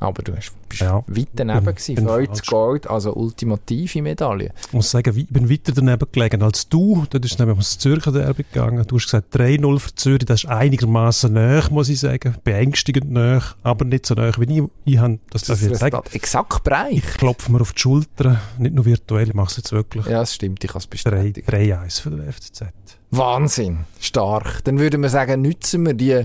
Aber 0.04 0.22
du 0.22 0.36
hast, 0.36 0.52
bist 0.68 0.82
Ja. 0.82 1.02
weit 1.06 1.28
daneben 1.34 1.64
gewesen. 1.66 1.94
bin 1.94 2.06
Freud 2.06 2.26
falsch. 2.28 2.46
Gold, 2.46 2.90
also 2.90 3.14
ultimative 3.14 4.02
Medaille. 4.02 4.52
Ich 4.66 4.72
muss 4.72 4.90
sagen, 4.90 5.16
ich 5.16 5.28
bin 5.28 5.50
weiter 5.50 5.72
daneben 5.72 6.06
gelegen 6.12 6.42
als 6.42 6.68
du. 6.68 7.06
Dort 7.10 7.24
ist 7.24 7.38
nämlich 7.38 7.54
ums 7.54 7.78
Zürcher 7.78 8.12
Derby 8.12 8.44
gegangen. 8.44 8.84
Du 8.86 8.96
hast 8.96 9.04
gesagt 9.06 9.34
3-0 9.34 9.78
für 9.78 9.94
Zürich. 9.94 10.24
Das 10.26 10.44
ist 10.44 10.50
einigermaßen 10.50 11.32
näher, 11.32 11.64
muss 11.70 11.88
ich 11.88 12.00
sagen. 12.00 12.36
Beängstigend 12.44 13.10
näher, 13.10 13.42
aber 13.62 13.84
nicht 13.84 14.06
so 14.06 14.14
näher 14.14 14.34
wie 14.38 14.58
ich. 14.58 14.64
Ich 14.84 14.98
habe, 14.98 15.18
das 15.30 15.44
darf 15.44 15.62
ich 15.62 15.76
sagen. 15.76 16.00
Exakt 16.12 16.64
breit. 16.64 16.92
Ich 16.92 17.04
klopfe 17.14 17.50
mir 17.50 17.60
auf 17.60 17.72
die 17.72 17.80
Schulter. 17.80 18.40
Nicht 18.58 18.74
nur 18.74 18.84
virtuell, 18.84 19.28
ich 19.28 19.34
mache 19.34 19.50
es 19.50 19.56
jetzt 19.56 19.72
wirklich. 19.72 20.06
Ja, 20.06 20.20
das 20.20 20.34
stimmt, 20.34 20.62
ich 20.64 20.70
kann 20.70 20.80
es 20.80 20.88
3 20.88 20.90
bestätigen. 20.90 21.48
3-1 21.48 22.00
für 22.00 22.10
den 22.10 22.32
FCZ. 22.32 22.64
Wahnsinn, 23.10 23.84
stark. 24.00 24.64
Dann 24.64 24.78
würde 24.78 24.98
man 24.98 25.08
sagen, 25.08 25.40
nützen 25.42 25.86
wir 25.86 25.94
die 25.94 26.24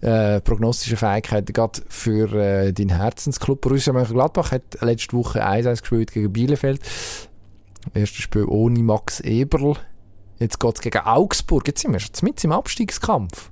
äh, 0.00 0.40
prognostischen 0.40 0.96
Fähigkeiten 0.96 1.52
gerade 1.52 1.82
für 1.88 2.32
äh, 2.32 2.72
deinen 2.72 2.96
Herzensclub. 2.96 3.60
Borussia 3.60 3.92
Mönchengladbach 3.92 4.52
hat 4.52 4.80
letzte 4.80 5.16
Woche 5.16 5.44
1-1 5.46 5.80
gespielt 5.80 6.12
gegen 6.12 6.32
Bielefeld. 6.32 6.80
Erstes 7.94 8.22
Spiel 8.22 8.44
ohne 8.44 8.82
Max 8.82 9.20
Eberl. 9.20 9.76
Jetzt 10.38 10.58
geht 10.58 10.74
es 10.74 10.80
gegen 10.80 11.00
Augsburg. 11.00 11.66
Jetzt 11.66 11.82
sind 11.82 11.92
wir 11.92 12.00
schon 12.00 12.10
mit 12.22 12.42
im 12.44 12.52
Abstiegskampf. 12.52 13.50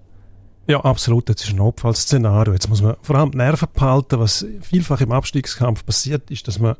Ja, 0.66 0.80
absolut. 0.80 1.28
Das 1.28 1.42
ist 1.42 1.50
ein 1.50 1.56
Notfallszenario. 1.56 2.52
Jetzt 2.52 2.68
muss 2.68 2.82
man 2.82 2.96
vor 3.02 3.16
allem 3.16 3.30
die 3.30 3.38
Nerven 3.38 3.68
behalten. 3.72 4.18
Was 4.18 4.46
vielfach 4.60 5.00
im 5.00 5.12
Abstiegskampf 5.12 5.84
passiert, 5.84 6.30
ist, 6.30 6.46
dass 6.48 6.58
man 6.58 6.76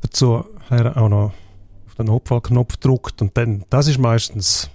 dazu 0.00 0.44
auch 0.70 1.08
noch 1.08 1.32
auf 1.86 1.94
den 1.96 2.06
Notfallknopf 2.06 2.76
drückt 2.76 3.22
und 3.22 3.36
dann, 3.36 3.64
das 3.70 3.88
ist 3.88 3.98
meistens 3.98 4.70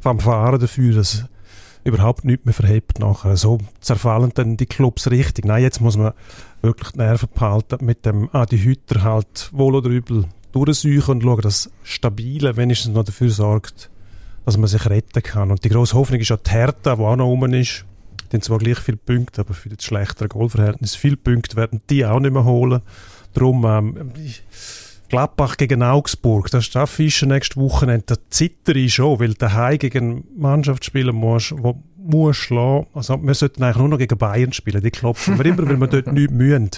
Fanfare 0.00 0.58
dafür, 0.58 0.94
dass 0.94 1.24
überhaupt 1.86 2.24
nichts 2.24 2.44
mehr 2.44 2.54
verhebt 2.54 2.98
nachher. 2.98 3.36
So 3.36 3.58
zerfallen 3.80 4.32
dann 4.34 4.56
die 4.56 4.66
Clubs 4.66 5.10
richtig. 5.10 5.44
Nein, 5.44 5.62
jetzt 5.62 5.80
muss 5.80 5.96
man 5.96 6.12
wirklich 6.62 6.90
die 6.92 6.98
Nerven 6.98 7.28
behalten, 7.34 7.84
mit 7.84 8.04
dem 8.04 8.28
Adi 8.32 8.58
Hütter 8.58 9.02
halt 9.02 9.50
wohl 9.52 9.74
oder 9.74 9.88
übel 9.90 10.24
durchsuchen 10.52 11.16
und 11.16 11.22
schauen, 11.22 11.40
dass 11.40 11.70
Stabile 11.82 12.56
wenigstens 12.56 12.94
noch 12.94 13.04
dafür 13.04 13.30
sorgt, 13.30 13.90
dass 14.44 14.56
man 14.56 14.68
sich 14.68 14.88
retten 14.88 15.22
kann. 15.22 15.50
Und 15.50 15.64
die 15.64 15.68
grosse 15.68 15.94
Hoffnung 15.96 16.20
ist 16.20 16.28
ja 16.30 16.36
die 16.36 16.50
Hertha, 16.50 16.96
die 16.96 17.02
auch 17.02 17.16
noch 17.16 17.26
rum 17.26 17.44
ist. 17.52 17.84
Die 18.30 18.36
haben 18.36 18.42
zwar 18.42 18.58
gleich 18.58 18.78
viele 18.78 18.96
Punkte, 18.96 19.42
aber 19.42 19.54
für 19.54 19.68
das 19.68 19.84
schlechtere 19.84 20.28
Goalverhältnis. 20.28 20.96
Viele 20.96 21.16
Punkte 21.16 21.56
werden 21.56 21.80
die 21.90 22.04
auch 22.04 22.18
nicht 22.18 22.32
mehr 22.32 22.44
holen. 22.44 22.80
Darum, 23.34 23.64
ähm, 23.64 24.12
ich- 24.24 24.42
Gladbach 25.08 25.56
gegen 25.56 25.82
Augsburg, 25.82 26.50
das 26.50 26.66
ist 26.66 26.74
das 26.74 26.90
Fischen 26.90 27.28
nächste 27.28 27.60
Wochenende. 27.60 28.04
Da 28.06 28.14
zittere 28.30 28.78
ich 28.78 28.94
schon, 28.94 29.20
weil 29.20 29.34
daheim 29.34 29.78
gegen 29.78 30.24
Mannschaft 30.36 30.84
spielen 30.84 31.16
musst, 31.16 31.52
wo 31.56 31.82
muss 32.06 32.36
schlagen. 32.36 32.86
Also 32.94 33.20
wir 33.22 33.34
sollten 33.34 33.62
eigentlich 33.62 33.76
nur 33.76 33.88
noch 33.88 33.98
gegen 33.98 34.18
Bayern 34.18 34.52
spielen, 34.52 34.82
die 34.82 34.90
klopfen 34.90 35.38
wir 35.38 35.46
immer, 35.46 35.68
weil 35.68 35.78
wir 35.78 35.86
dort 35.86 36.12
nichts 36.12 36.32
mühen. 36.32 36.70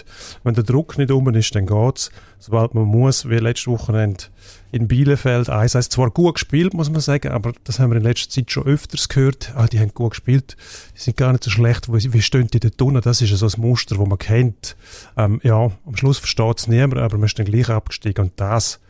Wenn 0.44 0.54
der 0.54 0.64
Druck 0.64 0.98
nicht 0.98 1.10
um 1.10 1.28
ist, 1.34 1.54
dann 1.54 1.66
geht's. 1.66 2.10
Sobald 2.38 2.74
man 2.74 2.84
muss, 2.84 3.28
wie 3.28 3.38
letzte 3.38 3.70
Wochenende 3.70 4.24
in 4.70 4.86
Bielefeld, 4.86 5.48
1-1 5.48 5.90
zwar 5.90 6.10
gut 6.10 6.34
gespielt, 6.34 6.74
muss 6.74 6.90
man 6.90 7.00
sagen, 7.00 7.32
aber 7.32 7.52
das 7.64 7.78
haben 7.78 7.90
wir 7.90 7.96
in 7.96 8.02
letzter 8.02 8.30
Zeit 8.30 8.50
schon 8.50 8.66
öfters 8.66 9.08
gehört. 9.08 9.52
Ah, 9.56 9.66
die 9.66 9.80
haben 9.80 9.92
gut 9.94 10.10
gespielt, 10.10 10.56
die 10.94 11.00
sind 11.00 11.16
gar 11.16 11.32
nicht 11.32 11.44
so 11.44 11.50
schlecht, 11.50 11.92
wie, 11.92 12.22
stehen 12.22 12.48
die 12.48 12.60
dort 12.60 12.80
unten? 12.80 13.00
Das 13.00 13.20
ist 13.22 13.30
ja 13.30 13.36
so 13.36 13.46
ein 13.46 13.60
Muster, 13.60 13.96
das 13.96 14.06
man 14.06 14.18
kennt. 14.18 14.76
Ähm, 15.16 15.40
ja, 15.42 15.70
am 15.86 15.96
Schluss 15.96 16.18
versteht 16.18 16.58
es 16.58 16.68
niemand, 16.68 16.98
aber 16.98 17.16
man 17.16 17.26
ist 17.26 17.38
dann 17.38 17.46
gleich 17.46 17.70
abgestiegen 17.70 18.26
und 18.26 18.32
das 18.36 18.80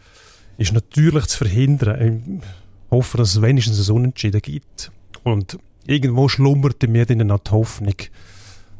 ist 0.59 0.73
natürlich 0.73 1.27
zu 1.27 1.39
verhindern. 1.39 2.43
Ich 2.43 2.91
hoffe, 2.91 3.17
dass 3.17 3.31
es 3.31 3.43
wenigstens 3.43 3.89
ein 3.89 3.95
Unentschieden 3.97 4.43
gibt. 4.43 4.91
Und 5.23 5.59
irgendwo 5.89 6.29
schlummert 6.29 6.85
in 6.85 6.93
mir 6.93 7.07
dann 7.07 7.27
noch 7.27 7.41
die 7.41 7.51
Hoffnung, 7.51 7.95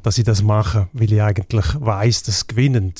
dass 0.03 0.19
ich 0.19 0.25
das 0.25 0.43
mache, 0.43 0.89
weil 0.93 1.13
ich 1.13 1.23
eigentlich 1.23 1.67
weiß, 1.75 2.23
dass 2.25 2.41
sie 2.41 2.47
gewinnen. 2.47 2.95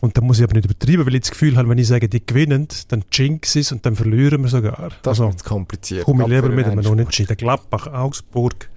Und 0.00 0.16
da 0.16 0.20
muss 0.20 0.38
ich 0.38 0.44
aber 0.44 0.54
nicht 0.54 0.64
übertreiben, 0.64 1.04
weil 1.06 1.14
ich 1.14 1.22
das 1.22 1.30
Gefühl 1.30 1.56
habe, 1.56 1.68
wenn 1.68 1.78
ich 1.78 1.88
sage, 1.88 2.08
die 2.08 2.24
gewinnen, 2.24 2.68
dann 2.88 3.04
jinx 3.12 3.56
es 3.56 3.72
und 3.72 3.84
dann 3.84 3.96
verlieren 3.96 4.42
wir 4.42 4.48
sogar. 4.48 4.90
Das 5.02 5.20
also 5.20 5.28
ist 5.28 5.44
kompliziert. 5.44 6.04
komme 6.04 6.24
ich 6.24 6.30
lieber 6.30 6.48
mit 6.48 6.66
einem. 6.66 6.86
Unentschieden. 6.86 7.36
Gladbach, 7.36 7.86
Augsburg, 7.88 8.70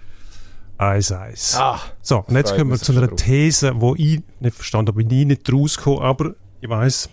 1-1. 0.79 1.57
Ah, 1.57 1.79
So, 2.01 2.25
und 2.27 2.35
jetzt 2.35 2.55
kommen 2.55 2.71
wir 2.71 2.79
zu 2.79 2.91
einer 2.91 3.07
drauf. 3.07 3.21
These, 3.21 3.73
wo 3.75 3.95
ich 3.95 4.21
nicht 4.39 4.55
verstanden 4.55 4.89
habe, 4.89 5.03
bin 5.03 5.17
ich 5.17 5.25
nicht 5.27 5.53
rauskomme, 5.53 6.01
aber 6.01 6.33
ich 6.59 6.69
weiß, 6.69 7.09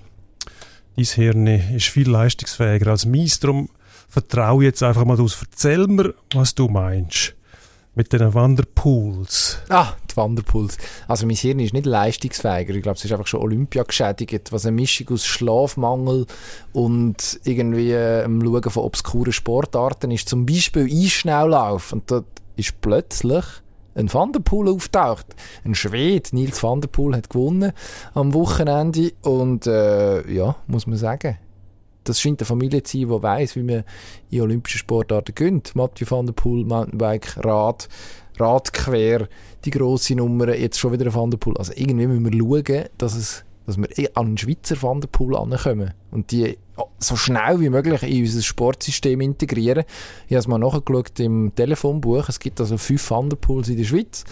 dein 0.96 1.04
Hirn 1.04 1.46
ist 1.46 1.86
viel 1.86 2.08
leistungsfähiger 2.08 2.90
als 2.90 3.04
meins, 3.04 3.38
darum 3.40 3.68
vertraue 4.08 4.64
jetzt 4.64 4.82
einfach 4.82 5.04
mal 5.04 5.16
draus. 5.16 5.38
Erzähl 5.40 5.86
mir, 5.86 6.14
was 6.34 6.54
du 6.54 6.68
meinst 6.68 7.34
mit 7.98 8.12
den 8.12 8.32
Wanderpools. 8.32 9.58
Ah, 9.68 9.94
die 10.08 10.16
Wanderpuls. 10.16 10.78
Also 11.08 11.26
mein 11.26 11.34
Hirn 11.34 11.58
ist 11.58 11.74
nicht 11.74 11.84
leistungsfähiger. 11.84 12.72
Ich 12.74 12.82
glaube, 12.82 12.96
es 12.96 13.04
ist 13.04 13.10
einfach 13.10 13.26
schon 13.26 13.40
Olympia 13.40 13.82
geschädigt, 13.82 14.52
was 14.52 14.64
eine 14.64 14.76
Mischung 14.76 15.08
aus 15.10 15.26
Schlafmangel 15.26 16.26
und 16.72 17.40
irgendwie 17.42 17.90
äh, 17.90 18.22
am 18.22 18.40
Schauen 18.40 18.70
von 18.70 18.84
obskuren 18.84 19.32
Sportarten 19.32 20.12
ist. 20.12 20.28
Zum 20.28 20.46
Beispiel 20.46 20.86
Eisschnelllauf. 20.86 21.92
Und 21.92 22.08
dort 22.08 22.26
ist 22.54 22.80
plötzlich 22.80 23.44
ein 23.96 24.14
Vanderpool 24.14 24.68
auftaucht. 24.68 25.26
Ein 25.64 25.74
Schwede, 25.74 26.28
Nils 26.36 26.62
Vanderpool, 26.62 27.16
hat 27.16 27.30
gewonnen 27.30 27.72
am 28.14 28.32
Wochenende. 28.32 29.10
Und 29.22 29.66
äh, 29.66 30.30
ja, 30.30 30.54
muss 30.68 30.86
man 30.86 30.98
sagen, 30.98 31.36
das 32.08 32.20
scheint 32.20 32.40
eine 32.40 32.46
Familie 32.46 32.82
zu 32.82 32.98
sein, 32.98 33.08
die 33.08 33.22
weiss, 33.22 33.56
wie 33.56 33.62
man 33.62 33.84
in 34.30 34.40
olympischen 34.40 34.78
Sportarten 34.78 35.34
gönnt. 35.34 35.76
Mathieu 35.76 36.06
van 36.08 36.26
der 36.26 36.32
Poel, 36.32 36.64
Mountainbike, 36.64 37.44
Rad, 37.44 37.88
Radquer, 38.38 39.28
die 39.64 39.70
grosse 39.70 40.14
Nummer, 40.14 40.54
jetzt 40.54 40.78
schon 40.78 40.92
wieder 40.92 41.06
ein 41.06 41.14
Van 41.14 41.30
der 41.30 41.38
Poel. 41.38 41.56
Also 41.56 41.72
irgendwie 41.74 42.06
müssen 42.06 42.32
wir 42.32 42.64
schauen, 42.64 42.88
dass, 42.98 43.14
es, 43.14 43.44
dass 43.66 43.76
wir 43.76 43.98
eh 43.98 44.08
an 44.14 44.26
einen 44.26 44.38
Schweizer 44.38 44.80
Van 44.80 45.00
der 45.00 45.08
Poel 45.08 45.36
ankommen 45.36 45.92
und 46.10 46.30
die 46.30 46.56
so 46.98 47.16
schnell 47.16 47.60
wie 47.60 47.70
möglich 47.70 48.02
in 48.04 48.22
unser 48.22 48.42
Sportsystem 48.42 49.20
integrieren. 49.20 49.84
Ich 50.26 50.32
habe 50.32 50.40
es 50.40 50.48
mal 50.48 50.58
nachgeschaut 50.58 51.18
im 51.18 51.52
Telefonbuch. 51.54 52.28
Es 52.28 52.38
gibt 52.38 52.60
also 52.60 52.78
fünf 52.78 53.10
Van 53.10 53.28
der 53.28 53.36
Poels 53.36 53.68
in 53.68 53.76
der 53.76 53.84
Schweiz. 53.84 54.24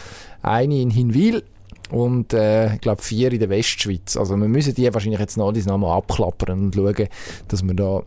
Eine 0.43 0.81
in 0.81 0.91
Hinwil, 0.91 1.43
und 1.91 2.33
äh, 2.33 2.75
ich 2.75 2.81
glaube 2.81 3.03
vier 3.03 3.33
in 3.33 3.39
der 3.39 3.51
Westschweiz. 3.51 4.17
Also 4.17 4.37
wir 4.37 4.49
müssen 4.49 4.75
die 4.75 4.93
wahrscheinlich 4.93 5.21
jetzt 5.21 5.37
noch 5.37 5.53
nochmal 5.53 5.99
abklappern 5.99 6.65
und 6.65 6.75
schauen, 6.75 7.09
dass 7.49 7.63
wir 7.63 7.75
da 7.75 8.03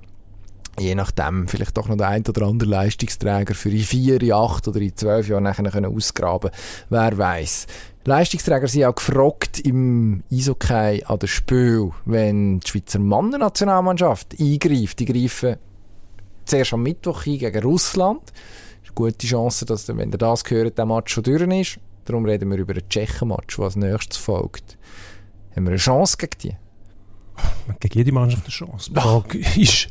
je 0.80 0.96
nachdem 0.96 1.48
vielleicht 1.48 1.78
doch 1.78 1.88
noch 1.88 1.98
den 1.98 2.06
ein 2.06 2.24
oder 2.28 2.48
anderen 2.48 2.72
Leistungsträger 2.72 3.54
für 3.54 3.70
in 3.70 3.80
vier, 3.80 4.22
in 4.22 4.32
acht 4.32 4.68
oder 4.68 4.80
in 4.80 4.96
zwölf 4.96 5.28
Jahren 5.28 5.44
nachher 5.44 5.70
können 5.70 5.94
ausgraben 5.94 6.52
Wer 6.90 7.18
weiß. 7.18 7.68
Leistungsträger 8.06 8.68
sind 8.68 8.86
auch 8.86 8.96
gefragt 8.96 9.60
im 9.60 10.24
Eishockey 10.32 11.04
an 11.06 11.20
der 11.20 11.28
Spiel, 11.28 11.92
wenn 12.06 12.60
die 12.60 12.68
Schweizer 12.68 13.00
Mannennationalmannschaft 13.00 14.40
eingreift. 14.40 15.00
Die 15.00 15.06
greifen 15.06 15.58
zuerst 16.46 16.74
am 16.74 16.84
Mittwoch 16.84 17.26
ein 17.26 17.38
gegen 17.38 17.64
Russland. 17.64 18.22
Ist 18.82 18.90
eine 18.90 18.96
gute 18.96 19.28
Chance, 19.28 19.66
dass, 19.66 19.88
wenn 19.90 20.12
ihr 20.12 20.18
das 20.18 20.44
hört, 20.48 20.78
der 20.78 20.86
Match 20.86 21.14
schon 21.14 21.24
durch 21.24 21.42
ist. 21.42 21.80
Darum 22.10 22.26
reden 22.26 22.50
wir 22.50 22.58
über 22.58 22.74
einen 22.74 22.90
Tschechen-Match, 22.90 23.60
was 23.60 23.76
nächstes 23.76 24.18
folgt. 24.18 24.80
Haben 25.56 25.66
wir 25.66 25.70
eine 25.70 25.78
Chance 25.78 26.18
gegen 26.18 26.38
die? 26.42 26.56
Gegen 27.80 27.98
jede 28.00 28.12
Mannschaft 28.12 28.46
eine 28.46 28.52
Chance. 28.52 28.90
Die 28.92 29.00
Frage 29.00 29.38
ist 29.38 29.90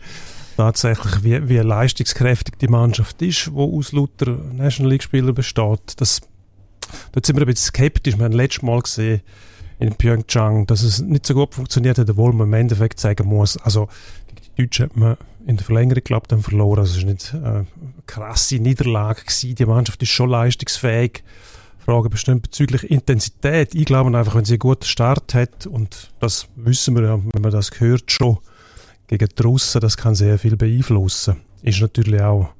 tatsächlich, 0.56 1.22
wie, 1.22 1.48
wie 1.48 1.58
leistungskräftig 1.58 2.56
die 2.58 2.66
Mannschaft 2.66 3.22
ist, 3.22 3.46
die 3.46 3.52
aus 3.52 3.92
lauter 3.92 4.32
National 4.32 4.90
League-Spielern 4.90 5.32
besteht. 5.32 6.00
Das, 6.00 6.20
dort 7.12 7.24
sind 7.24 7.36
wir 7.36 7.44
ein 7.44 7.46
bisschen 7.46 7.68
skeptisch. 7.68 8.18
Wir 8.18 8.24
haben 8.24 8.32
letztes 8.32 8.62
Mal 8.62 8.80
gesehen 8.80 9.20
in 9.78 9.94
Pyeongchang, 9.94 10.66
dass 10.66 10.82
es 10.82 11.00
nicht 11.00 11.24
so 11.24 11.34
gut 11.34 11.54
funktioniert 11.54 11.98
hat, 11.98 12.10
obwohl 12.10 12.32
man 12.32 12.48
im 12.48 12.54
Endeffekt 12.54 12.98
sagen 12.98 13.28
muss, 13.28 13.56
also 13.58 13.88
gegen 14.26 14.40
die 14.56 14.62
Deutschen 14.62 14.86
hat 14.86 14.96
man 14.96 15.16
in 15.46 15.56
der 15.56 15.64
Verlängerung, 15.64 16.02
glaube 16.02 16.24
ich, 16.24 16.28
dann 16.30 16.42
verloren. 16.42 16.80
Also 16.80 16.98
es 16.98 17.04
war 17.04 17.12
nicht 17.12 17.32
äh, 17.32 17.36
eine 17.36 17.66
krasse 18.06 18.56
Niederlage. 18.56 19.20
Gewesen. 19.20 19.54
Die 19.54 19.66
Mannschaft 19.66 20.02
ist 20.02 20.08
schon 20.08 20.30
leistungsfähig. 20.30 21.22
Frage 21.88 22.10
bestimmt 22.10 22.42
bezüglich 22.42 22.90
Intensität. 22.90 23.74
Ich 23.74 23.86
glaube 23.86 24.14
einfach, 24.14 24.34
wenn 24.34 24.44
sie 24.44 24.54
einen 24.54 24.58
guten 24.58 24.84
Start 24.84 25.32
hat, 25.32 25.66
und 25.66 26.10
das 26.20 26.46
wissen 26.54 26.94
wir 26.94 27.04
ja, 27.04 27.18
wenn 27.32 27.40
man 27.40 27.50
das 27.50 27.70
hört 27.80 28.12
schon, 28.12 28.36
gegen 29.06 29.26
die 29.26 29.42
Russen, 29.42 29.80
das 29.80 29.96
kann 29.96 30.14
sehr 30.14 30.38
viel 30.38 30.58
beeinflussen. 30.58 31.36
Ist 31.62 31.80
natürlich 31.80 32.20
auch 32.20 32.50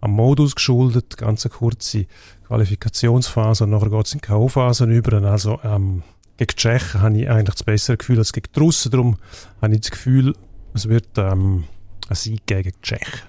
am 0.00 0.10
Modus 0.10 0.56
geschuldet, 0.56 1.16
ganz 1.16 1.46
eine 1.46 1.54
kurze 1.54 2.06
Qualifikationsphase 2.48 3.62
und 3.62 3.70
nachher 3.70 3.90
geht 3.90 4.06
es 4.06 4.12
in 4.14 4.18
die 4.18 4.26
K.O.-Phase 4.26 4.86
über. 4.86 5.22
Also 5.22 5.60
ähm, 5.62 6.02
gegen 6.36 6.50
die 6.50 6.56
Tschechen 6.56 7.00
habe 7.00 7.16
ich 7.16 7.30
eigentlich 7.30 7.54
das 7.54 7.62
bessere 7.62 7.96
Gefühl 7.96 8.18
als 8.18 8.32
gegen 8.32 8.48
die 8.52 8.58
Russen. 8.58 8.90
Darum 8.90 9.18
habe 9.62 9.72
ich 9.72 9.82
das 9.82 9.92
Gefühl, 9.92 10.34
es 10.72 10.88
wird 10.88 11.16
ähm, 11.16 11.62
ein 12.08 12.16
Sieg 12.16 12.44
gegen 12.44 12.72
die 12.72 12.80
Tschechen. 12.82 13.28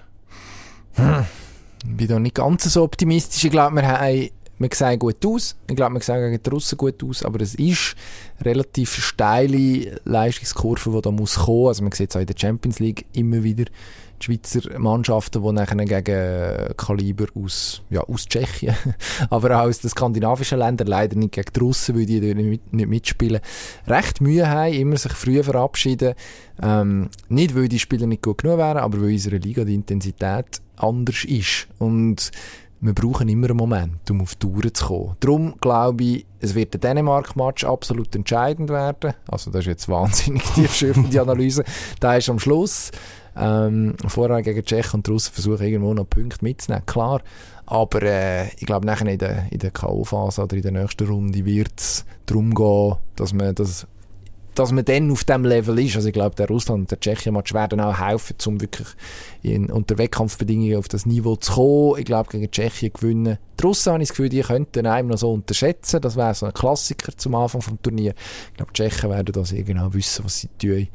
Ich 1.84 1.96
bin 1.96 2.08
da 2.08 2.18
nicht 2.18 2.34
ganz 2.34 2.64
so 2.64 2.82
optimistisch. 2.82 3.44
Ich 3.44 3.52
glaube, 3.52 3.76
wir 3.76 3.86
haben, 3.86 4.30
wir 4.58 4.70
sehen 4.72 4.98
gut 4.98 5.24
aus. 5.26 5.56
Ich 5.68 5.76
glaube, 5.76 5.94
wir 5.94 6.00
sehen 6.00 6.30
gegen 6.30 6.42
die 6.42 6.50
Russen 6.50 6.78
gut 6.78 7.02
aus. 7.04 7.22
Aber 7.22 7.40
es 7.40 7.54
ist 7.54 7.94
relativ 8.40 8.94
steile 8.94 10.00
Leistungskurve, 10.04 10.90
die 10.90 11.02
da 11.02 11.10
muss 11.10 11.36
kommen. 11.36 11.68
Also 11.68 11.82
man 11.82 11.92
sieht 11.92 12.10
es 12.10 12.16
auch 12.16 12.20
in 12.20 12.26
der 12.26 12.36
Champions 12.38 12.78
League 12.78 13.06
immer 13.12 13.42
wieder. 13.42 13.66
die 14.20 14.24
Schweizer 14.24 14.78
Mannschaften, 14.78 15.42
die 15.42 15.52
nachher 15.52 15.76
gegen 15.76 16.76
Kaliber 16.76 17.26
aus, 17.34 17.82
ja, 17.90 18.00
aus 18.00 18.26
Tschechien, 18.26 18.74
aber 19.30 19.58
auch 19.58 19.68
aus 19.68 19.80
den 19.80 19.90
skandinavischen 19.90 20.58
Ländern, 20.58 20.86
leider 20.86 21.16
nicht 21.16 21.32
gegen 21.32 21.52
die 21.54 21.60
Russen, 21.60 21.96
weil 21.96 22.06
die 22.06 22.20
nicht, 22.34 22.72
nicht 22.72 22.88
mitspielen, 22.88 23.40
recht 23.86 24.20
Mühe 24.20 24.48
haben, 24.48 24.72
immer 24.72 24.96
sich 24.96 25.12
früh 25.12 25.42
verabschieden. 25.42 26.14
Ähm, 26.62 27.10
nicht, 27.28 27.54
weil 27.54 27.68
die 27.68 27.78
Spieler 27.78 28.06
nicht 28.06 28.22
gut 28.22 28.38
genug 28.38 28.58
wären, 28.58 28.78
aber 28.78 29.00
weil 29.00 29.12
unsere 29.12 29.36
Liga 29.36 29.64
die 29.64 29.74
Intensität 29.74 30.60
anders 30.76 31.24
ist. 31.24 31.68
Und 31.78 32.30
wir 32.80 32.94
brauchen 32.94 33.28
immer 33.28 33.48
einen 33.48 33.56
Moment, 33.56 34.10
um 34.10 34.20
auf 34.20 34.34
die 34.34 34.46
Tour 34.46 34.72
zu 34.72 34.86
kommen. 34.86 35.16
Darum 35.20 35.54
glaube 35.60 36.04
ich, 36.04 36.26
es 36.40 36.54
wird 36.54 36.74
der 36.74 36.80
Dänemark-Match 36.80 37.64
absolut 37.64 38.14
entscheidend 38.14 38.68
werden. 38.70 39.14
Also 39.28 39.50
das 39.50 39.60
ist 39.60 39.66
jetzt 39.66 39.88
wahnsinnig 39.88 40.42
tiefschürfende 40.54 41.20
Analyse. 41.20 41.64
Da 42.00 42.16
ist 42.16 42.28
am 42.28 42.38
Schluss. 42.38 42.90
Ähm, 43.38 43.94
vorher 44.06 44.40
gegen 44.42 44.64
Tschechien 44.64 44.94
und 44.94 45.06
die 45.06 45.10
Russen 45.10 45.32
versuchen 45.34 45.66
irgendwo 45.66 45.92
noch 45.92 46.08
Punkte 46.08 46.42
mitzunehmen, 46.42 46.86
klar. 46.86 47.20
Aber 47.66 48.02
äh, 48.02 48.48
ich 48.54 48.64
glaube, 48.64 48.86
nachher 48.86 49.08
in 49.08 49.18
der, 49.18 49.50
in 49.50 49.58
der 49.58 49.72
K.O.-Phase 49.72 50.42
oder 50.42 50.56
in 50.56 50.62
der 50.62 50.72
nächsten 50.72 51.06
Runde 51.06 51.44
wird 51.44 51.72
es 51.76 52.06
darum 52.24 52.54
gehen, 52.54 52.96
dass 53.16 53.34
man 53.34 53.54
das 53.54 53.86
dass 54.58 54.72
man 54.72 54.84
dann 54.84 55.10
auf 55.10 55.24
dem 55.24 55.44
Level 55.44 55.78
ist. 55.78 55.96
Also 55.96 56.08
ich 56.08 56.14
glaube, 56.14 56.34
der 56.34 56.48
Russland 56.48 56.80
und 56.80 56.90
der 56.90 56.98
Tschechien-Match 56.98 57.52
werden 57.52 57.80
auch 57.80 58.00
helfen, 58.00 58.36
um 58.46 58.60
wirklich 58.60 58.88
in, 59.42 59.70
unter 59.70 59.98
Wettkampfbedingungen 59.98 60.76
auf 60.76 60.88
das 60.88 61.06
Niveau 61.06 61.36
zu 61.36 61.52
kommen. 61.52 62.00
Ich 62.00 62.06
glaube, 62.06 62.30
gegen 62.30 62.50
Tschechien 62.50 62.92
gewinnen. 62.92 63.38
Die 63.60 63.62
Russen 63.62 63.92
habe 63.92 64.02
ich 64.02 64.08
das 64.08 64.16
Gefühl, 64.16 64.30
die 64.30 64.40
könnten 64.40 64.86
einem 64.86 65.08
noch 65.08 65.18
so 65.18 65.32
unterschätzen. 65.32 66.00
Das 66.00 66.16
wäre 66.16 66.34
so 66.34 66.46
ein 66.46 66.54
Klassiker 66.54 67.16
zum 67.16 67.34
Anfang 67.34 67.60
des 67.60 67.70
Turniers. 67.82 68.14
Ich 68.50 68.56
glaube, 68.56 68.72
die 68.72 68.82
Tschechen 68.82 69.10
werden 69.10 69.32
das 69.32 69.50
sehr 69.50 69.62
genau 69.62 69.92
wissen, 69.92 70.24
was 70.24 70.40
sie 70.40 70.48
tun. 70.58 70.88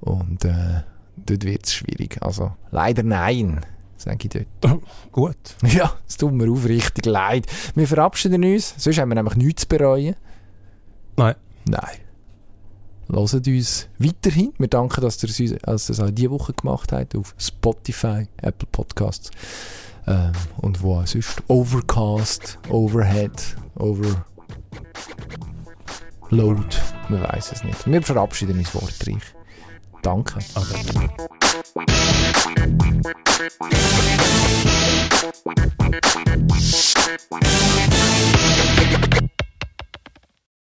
Und 0.00 0.44
äh, 0.44 0.82
dort 1.16 1.44
wird 1.44 1.66
es 1.66 1.74
schwierig. 1.74 2.18
Also 2.20 2.52
leider 2.70 3.02
nein 3.02 3.60
sage 3.96 4.18
ich 4.22 4.46
dort. 4.62 4.80
Gut. 5.12 5.36
Ja, 5.62 5.92
es 6.08 6.16
tut 6.16 6.32
mir 6.32 6.50
aufrichtig 6.50 7.04
leid. 7.04 7.46
Wir 7.74 7.86
verabschieden 7.86 8.44
uns, 8.44 8.74
sonst 8.78 8.98
haben 8.98 9.10
wir 9.10 9.14
nämlich 9.14 9.36
nichts 9.36 9.62
zu 9.62 9.68
bereuen. 9.68 10.16
Nein. 11.16 11.34
Nein 11.66 12.09
hört 13.12 13.46
uns 13.46 13.88
weiterhin. 13.98 14.52
Wir 14.58 14.68
danken, 14.68 15.00
dass 15.00 15.22
ihr 15.22 15.58
es 15.64 16.00
auch 16.00 16.10
diese 16.10 16.30
Woche 16.30 16.52
gemacht 16.52 16.92
habt 16.92 17.16
auf 17.16 17.34
Spotify, 17.38 18.26
Apple 18.42 18.68
Podcasts 18.70 19.30
ähm, 20.06 20.32
und 20.58 20.82
wo 20.82 20.96
auch 20.96 21.06
sonst. 21.06 21.42
Overcast, 21.48 22.58
Overhead, 22.68 23.56
Overload. 23.76 24.24
Man 27.08 27.22
weiß 27.22 27.52
es 27.52 27.64
nicht. 27.64 27.86
Wir 27.86 28.02
verabschieden 28.02 28.58
uns 28.58 28.74
wortreich. 28.74 29.22
Danke. 30.02 30.38
Ade. 30.54 30.76